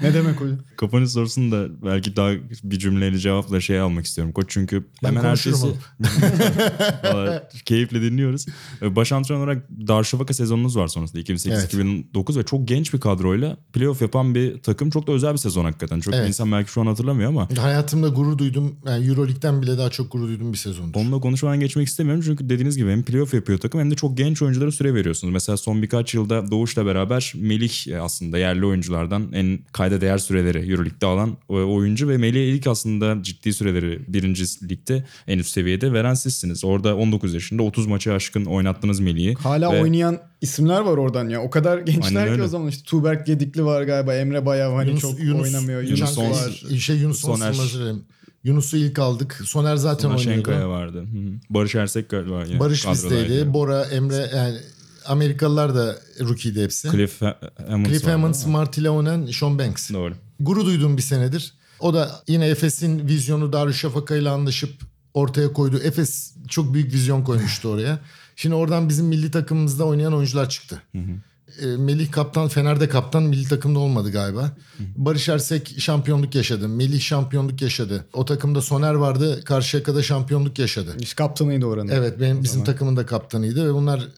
Ne 0.03 0.14
demek 0.14 0.40
hocam? 0.40 0.59
kapanış 0.76 1.11
sorusunda 1.11 1.66
belki 1.84 2.16
daha 2.16 2.30
bir 2.64 2.78
cümleyle 2.78 3.18
cevapla 3.18 3.61
şey 3.61 3.80
almak 3.80 4.07
istiyorum. 4.07 4.32
Koç 4.32 4.47
çünkü 4.49 4.84
Ben 5.03 5.09
hemen 5.09 5.24
ertesi... 5.24 5.66
Vallahi 7.05 7.42
keyifle 7.64 8.03
dinliyoruz. 8.03 8.47
Ee, 8.82 8.97
Baş 8.97 9.12
antrenör 9.12 9.40
olarak 9.40 9.70
Darüşşafaka 9.88 10.34
sezonunuz 10.34 10.76
var 10.76 10.88
sonrasında. 10.88 11.20
2008-2009 11.20 12.38
ve 12.38 12.42
çok 12.42 12.68
genç 12.68 12.94
bir 12.94 13.01
kadroyla 13.01 13.57
playoff 13.72 14.03
yapan 14.03 14.34
bir 14.34 14.59
takım. 14.62 14.90
Çok 14.90 15.07
da 15.07 15.12
özel 15.12 15.32
bir 15.32 15.38
sezon 15.38 15.64
hakikaten. 15.64 16.01
Çok 16.01 16.14
Evet. 16.14 16.28
insan 16.28 16.53
belki 16.53 16.70
şu 16.70 16.80
an 16.80 16.86
hatırlamıyor 16.86 17.28
ama 17.30 17.49
Hayatımda 17.59 18.09
gurur 18.09 18.38
duydum. 18.38 18.76
Yani 18.86 19.07
Euroleague'den 19.09 19.62
bile 19.62 19.78
daha 19.78 19.90
çok 19.90 20.12
gurur 20.12 20.28
duydum 20.28 20.53
bir 20.53 20.59
sezondur. 20.59 21.01
Onunla 21.01 21.20
konuşmadan 21.20 21.61
geçmek 21.61 21.86
istemiyorum 21.88 22.22
çünkü 22.26 22.49
dediğiniz 22.49 22.76
gibi 22.76 22.90
hem 22.90 23.03
playoff 23.03 23.34
yapıyor 23.34 23.59
takım 23.59 23.80
hem 23.87 23.91
de 23.91 23.97
çok 23.97 24.16
genç 24.16 24.43
oyunculara 24.43 24.72
süre 24.72 24.95
veriyorsunuz. 24.95 25.32
Mesela 25.32 25.57
son 25.57 25.82
birkaç 25.82 26.14
yılda 26.14 26.51
Doğuş'la 26.51 26.87
beraber 26.87 27.32
Melih 27.37 27.89
e, 27.89 28.01
aslında 28.01 28.39
yerli 28.39 28.66
oyunculardan 28.66 29.32
en 29.32 29.59
kayda 29.72 30.01
değer 30.01 30.18
süreleri 30.18 30.59
Euroleague'de 30.70 31.07
alan 31.07 31.37
e, 31.51 31.53
oyuncu 31.53 32.09
ve 32.09 32.16
Melih 32.16 32.55
ilk 32.55 32.66
aslında 32.66 33.22
ciddi 33.22 33.53
süreleri 33.53 34.01
birinci 34.09 34.45
ligde 34.68 35.05
en 35.26 35.39
üst 35.39 35.51
seviyede 35.51 35.93
veren 35.93 36.14
sizsiniz. 36.14 36.64
Orada 36.64 36.97
19 36.97 37.34
yaşında 37.34 37.62
30 37.62 37.87
maçı 37.87 38.12
aşkın 38.12 38.45
oynattınız 38.45 39.01
Melih'i. 39.01 39.34
Hala 39.34 39.72
Ve- 39.72 39.82
oynayan 39.82 40.18
isimler 40.41 40.80
var 40.80 40.97
oradan 40.97 41.28
ya. 41.28 41.43
O 41.43 41.51
kadar 41.51 41.78
gençler 41.78 42.37
ki 42.37 42.43
o 42.43 42.49
zaman 42.49 42.68
işte 42.68 42.82
Tuğberk 42.84 43.26
Gedikli 43.26 43.64
var 43.64 43.82
galiba. 43.82 44.14
Emre 44.14 44.47
Bayav 44.47 44.74
hani 44.74 44.99
çok 44.99 45.20
oynamıyor. 45.20 45.82
Yunus 45.82 46.01
Yunus, 46.01 46.14
Son- 46.14 46.30
var. 46.30 46.78
Şey 46.78 46.97
Yunus 46.97 47.20
Soner. 47.20 47.55
Soner. 48.47 48.53
Yunus'u 48.55 48.76
ilk 48.76 48.99
aldık. 48.99 49.40
Soner 49.44 49.76
zaten 49.76 50.11
Maşenka'ya 50.11 50.57
oynuyordu. 50.59 50.80
vardı. 50.80 50.99
Hı 50.99 51.18
hı. 51.18 51.32
Barış 51.51 51.74
Ersek 51.74 52.09
galiba. 52.09 52.44
yine 52.44 52.61
Barış 52.61 52.88
bizdeydi. 52.88 53.53
Bora, 53.55 53.84
Emre 53.84 54.30
yani 54.36 54.59
Amerikalılar 55.07 55.74
da 55.74 55.97
rookie'di 56.20 56.62
hepsi. 56.62 56.90
Cliff 56.90 57.22
Ha- 57.22 57.38
Hammonds 57.68 57.88
Cliff 57.90 58.03
vardı 58.05 58.12
Hammonds, 58.12 58.47
Marty 58.47 58.84
Leonen, 58.84 59.26
Sean 59.26 59.59
Banks. 59.59 59.90
Doğru. 59.92 60.14
Gurur 60.40 60.66
duyduğum 60.66 60.97
bir 60.97 61.03
senedir. 61.03 61.55
O 61.80 61.94
da 61.94 62.22
yine 62.28 62.47
Efes'in 62.47 63.09
vizyonu 63.09 63.53
Darüşşafaka 63.53 64.16
ile 64.16 64.28
anlaşıp 64.30 64.72
ortaya 65.14 65.53
koydu. 65.53 65.78
Efes 65.84 66.34
çok 66.49 66.74
büyük 66.74 66.92
vizyon 66.92 67.22
koymuştu 67.24 67.68
oraya. 67.68 67.99
Şimdi 68.36 68.55
oradan 68.55 68.88
bizim 68.88 69.07
milli 69.07 69.30
takımımızda 69.30 69.84
oynayan 69.84 70.14
oyuncular 70.14 70.49
çıktı. 70.49 70.82
E, 71.62 71.66
Melih 71.66 72.11
kaptan 72.11 72.48
Fener'de 72.48 72.88
kaptan 72.88 73.22
milli 73.22 73.48
takımda 73.48 73.78
olmadı 73.78 74.12
galiba. 74.12 74.52
Barış 74.96 75.28
Ersek 75.28 75.74
şampiyonluk 75.78 76.34
yaşadı. 76.34 76.68
Melih 76.68 77.00
şampiyonluk 77.00 77.62
yaşadı. 77.62 78.04
O 78.12 78.24
takımda 78.24 78.61
Soner 78.61 78.94
vardı. 78.94 79.44
Karşıyaka'da 79.44 80.02
şampiyonluk 80.02 80.59
yaşadı. 80.59 80.96
İşte 81.00 81.14
kaptanıydı 81.16 81.66
oranın. 81.66 81.88
Evet 81.88 82.20
benim 82.20 82.42
bizim 82.42 82.64
takımın 82.64 82.96
da 82.96 83.07
kaptanıydı 83.07 83.68
ve 83.68 83.74
bunlar 83.74 84.09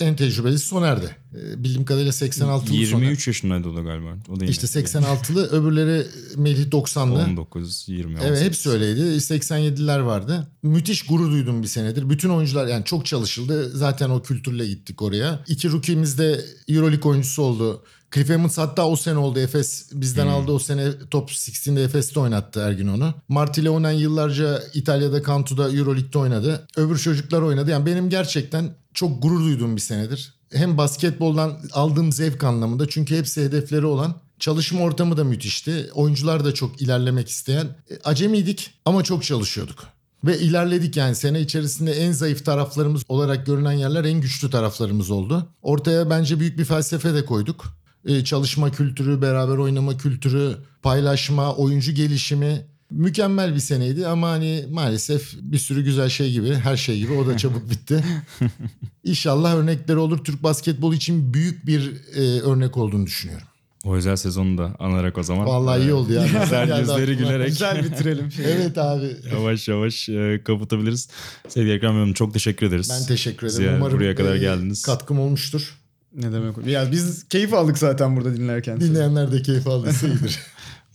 en 0.00 0.16
tecrübelisi 0.16 0.66
Soner'di. 0.66 1.16
E, 1.34 1.64
bildiğim 1.64 1.84
kadarıyla 1.84 2.12
86'lı 2.12 2.66
Soner. 2.66 2.78
23 2.78 3.26
yaşındaydı 3.26 3.68
o 3.68 3.76
da 3.76 3.80
galiba. 3.80 4.16
O 4.28 4.40
da. 4.40 4.44
İşte 4.44 4.66
86'lı 4.66 5.48
öbürleri 5.48 6.06
Melih 6.36 6.66
90'lı. 6.66 7.24
19, 7.24 7.84
20, 7.88 8.12
Evet 8.12 8.22
18. 8.22 8.46
hepsi 8.46 8.70
öyleydi. 8.70 9.00
87'ler 9.00 10.04
vardı. 10.06 10.48
Müthiş 10.62 11.02
gurur 11.02 11.30
duydum 11.30 11.62
bir 11.62 11.68
senedir. 11.68 12.10
Bütün 12.10 12.28
oyuncular 12.28 12.66
yani 12.66 12.84
çok 12.84 13.06
çalışıldı. 13.06 13.70
Zaten 13.74 14.10
o 14.10 14.22
kültürle 14.22 14.66
gittik 14.66 15.02
oraya. 15.02 15.44
İki 15.48 15.72
rookie'miz 15.72 16.18
de 16.18 16.44
Euroleague 16.68 17.10
oyuncusu 17.10 17.42
oldu. 17.42 17.84
Cliff 18.14 18.30
Hammonds 18.30 18.58
hatta 18.58 18.88
o 18.88 18.96
sene 18.96 19.18
oldu. 19.18 19.38
Efes 19.38 19.90
bizden 19.92 20.26
aldı 20.26 20.52
o 20.52 20.58
sene 20.58 20.88
top 21.10 21.30
16'de 21.30 21.82
Efes'te 21.84 22.20
oynattı 22.20 22.60
Ergin 22.60 22.88
onu. 22.88 23.14
Marti 23.28 23.64
Leonen 23.64 23.90
yıllarca 23.90 24.62
İtalya'da 24.74 25.22
Cantu'da 25.22 25.70
Euroleague'de 25.70 26.18
oynadı. 26.18 26.66
Öbür 26.76 26.98
çocuklar 26.98 27.42
oynadı. 27.42 27.70
Yani 27.70 27.86
benim 27.86 28.10
gerçekten 28.10 28.70
çok 28.94 29.22
gurur 29.22 29.40
duyduğum 29.40 29.76
bir 29.76 29.80
senedir. 29.80 30.34
Hem 30.52 30.78
basketboldan 30.78 31.60
aldığım 31.72 32.12
zevk 32.12 32.44
anlamında 32.44 32.88
çünkü 32.88 33.18
hepsi 33.18 33.44
hedefleri 33.44 33.86
olan 33.86 34.14
Çalışma 34.42 34.80
ortamı 34.80 35.16
da 35.16 35.24
müthişti. 35.24 35.90
Oyuncular 35.94 36.44
da 36.44 36.54
çok 36.54 36.82
ilerlemek 36.82 37.28
isteyen. 37.28 37.64
E, 37.64 37.98
Acemiydik 38.04 38.70
ama 38.84 39.04
çok 39.04 39.24
çalışıyorduk. 39.24 39.84
Ve 40.24 40.38
ilerledik 40.38 40.96
yani 40.96 41.14
sene 41.14 41.40
içerisinde 41.40 41.92
en 41.92 42.12
zayıf 42.12 42.44
taraflarımız 42.44 43.02
olarak 43.08 43.46
görünen 43.46 43.72
yerler 43.72 44.04
en 44.04 44.20
güçlü 44.20 44.50
taraflarımız 44.50 45.10
oldu. 45.10 45.46
Ortaya 45.62 46.10
bence 46.10 46.40
büyük 46.40 46.58
bir 46.58 46.64
felsefe 46.64 47.14
de 47.14 47.24
koyduk. 47.24 47.81
E, 48.06 48.24
çalışma 48.24 48.70
kültürü, 48.72 49.22
beraber 49.22 49.56
oynama 49.56 49.96
kültürü, 49.96 50.56
paylaşma, 50.82 51.54
oyuncu 51.54 51.92
gelişimi 51.92 52.66
mükemmel 52.90 53.54
bir 53.54 53.60
seneydi 53.60 54.06
ama 54.06 54.28
hani 54.28 54.64
maalesef 54.70 55.32
bir 55.42 55.58
sürü 55.58 55.84
güzel 55.84 56.08
şey 56.08 56.32
gibi 56.32 56.54
her 56.54 56.76
şey 56.76 56.98
gibi 56.98 57.12
o 57.12 57.26
da 57.26 57.36
çabuk 57.36 57.70
bitti. 57.70 58.04
İnşallah 59.04 59.54
örnekleri 59.54 59.98
olur. 59.98 60.24
Türk 60.24 60.42
basketbolu 60.42 60.94
için 60.94 61.34
büyük 61.34 61.66
bir 61.66 61.92
e, 62.14 62.40
örnek 62.40 62.76
olduğunu 62.76 63.06
düşünüyorum. 63.06 63.46
O 63.84 63.94
özel 63.94 64.16
sezonu 64.16 64.58
da 64.58 64.76
anarak 64.78 65.18
o 65.18 65.22
zaman. 65.22 65.46
Vallahi 65.46 65.80
iyi 65.82 65.92
oldu 65.92 66.12
ya. 66.12 66.22
Güzel 66.42 66.80
yüzleri 66.80 67.16
gülerek. 67.16 67.48
Güzel 67.48 67.84
bitirelim. 67.84 68.32
Şey. 68.36 68.44
Evet 68.52 68.78
abi. 68.78 69.16
Yavaş 69.32 69.68
yavaş 69.68 70.08
e, 70.08 70.40
kapatabiliriz. 70.44 71.08
Sevgili 71.48 71.72
Ekrem 71.74 71.92
Hanım 71.92 72.12
çok 72.12 72.32
teşekkür 72.32 72.66
ederiz. 72.66 72.90
Ben 73.00 73.06
teşekkür 73.06 73.46
ederim. 73.46 73.60
Ziyaret- 73.62 73.76
Umarım 73.76 73.96
buraya 73.98 74.14
kadar 74.14 74.34
e, 74.34 74.38
geldiniz. 74.38 74.82
Katkım 74.82 75.18
olmuştur. 75.20 75.78
Ne 76.16 76.32
demek? 76.32 76.66
Ya 76.66 76.92
biz 76.92 77.28
keyif 77.28 77.54
aldık 77.54 77.78
zaten 77.78 78.16
burada 78.16 78.36
dinlerken. 78.36 78.80
Dinleyenler 78.80 79.32
de 79.32 79.42
keyif 79.42 79.66
aldıysa 79.66 80.06
iyidir. 80.08 80.38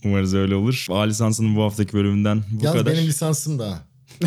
Umarız 0.04 0.34
öyle 0.34 0.54
olur. 0.54 0.86
A 0.90 1.00
lisansının 1.02 1.56
bu 1.56 1.62
haftaki 1.62 1.92
bölümünden 1.92 2.44
bu 2.50 2.64
Yalnız 2.64 2.80
kadar. 2.80 2.92
benim 2.94 3.06
lisansım 3.06 3.58
da. 3.58 3.78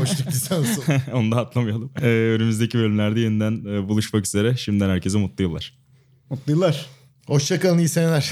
Boşluk 0.00 0.26
lisansı. 0.28 0.80
Onu 1.12 1.32
da 1.32 1.36
atlamayalım. 1.36 1.90
Ee, 2.02 2.06
önümüzdeki 2.06 2.78
bölümlerde 2.78 3.20
yeniden 3.20 3.64
e, 3.64 3.88
buluşmak 3.88 4.26
üzere. 4.26 4.56
Şimdiden 4.56 4.88
herkese 4.90 5.18
mutlu 5.18 5.44
yıllar. 5.44 5.78
Mutlu 6.30 6.52
yıllar. 6.52 6.86
Hoşçakalın 7.26 7.78
iyi 7.78 7.88
seneler. 7.88 8.30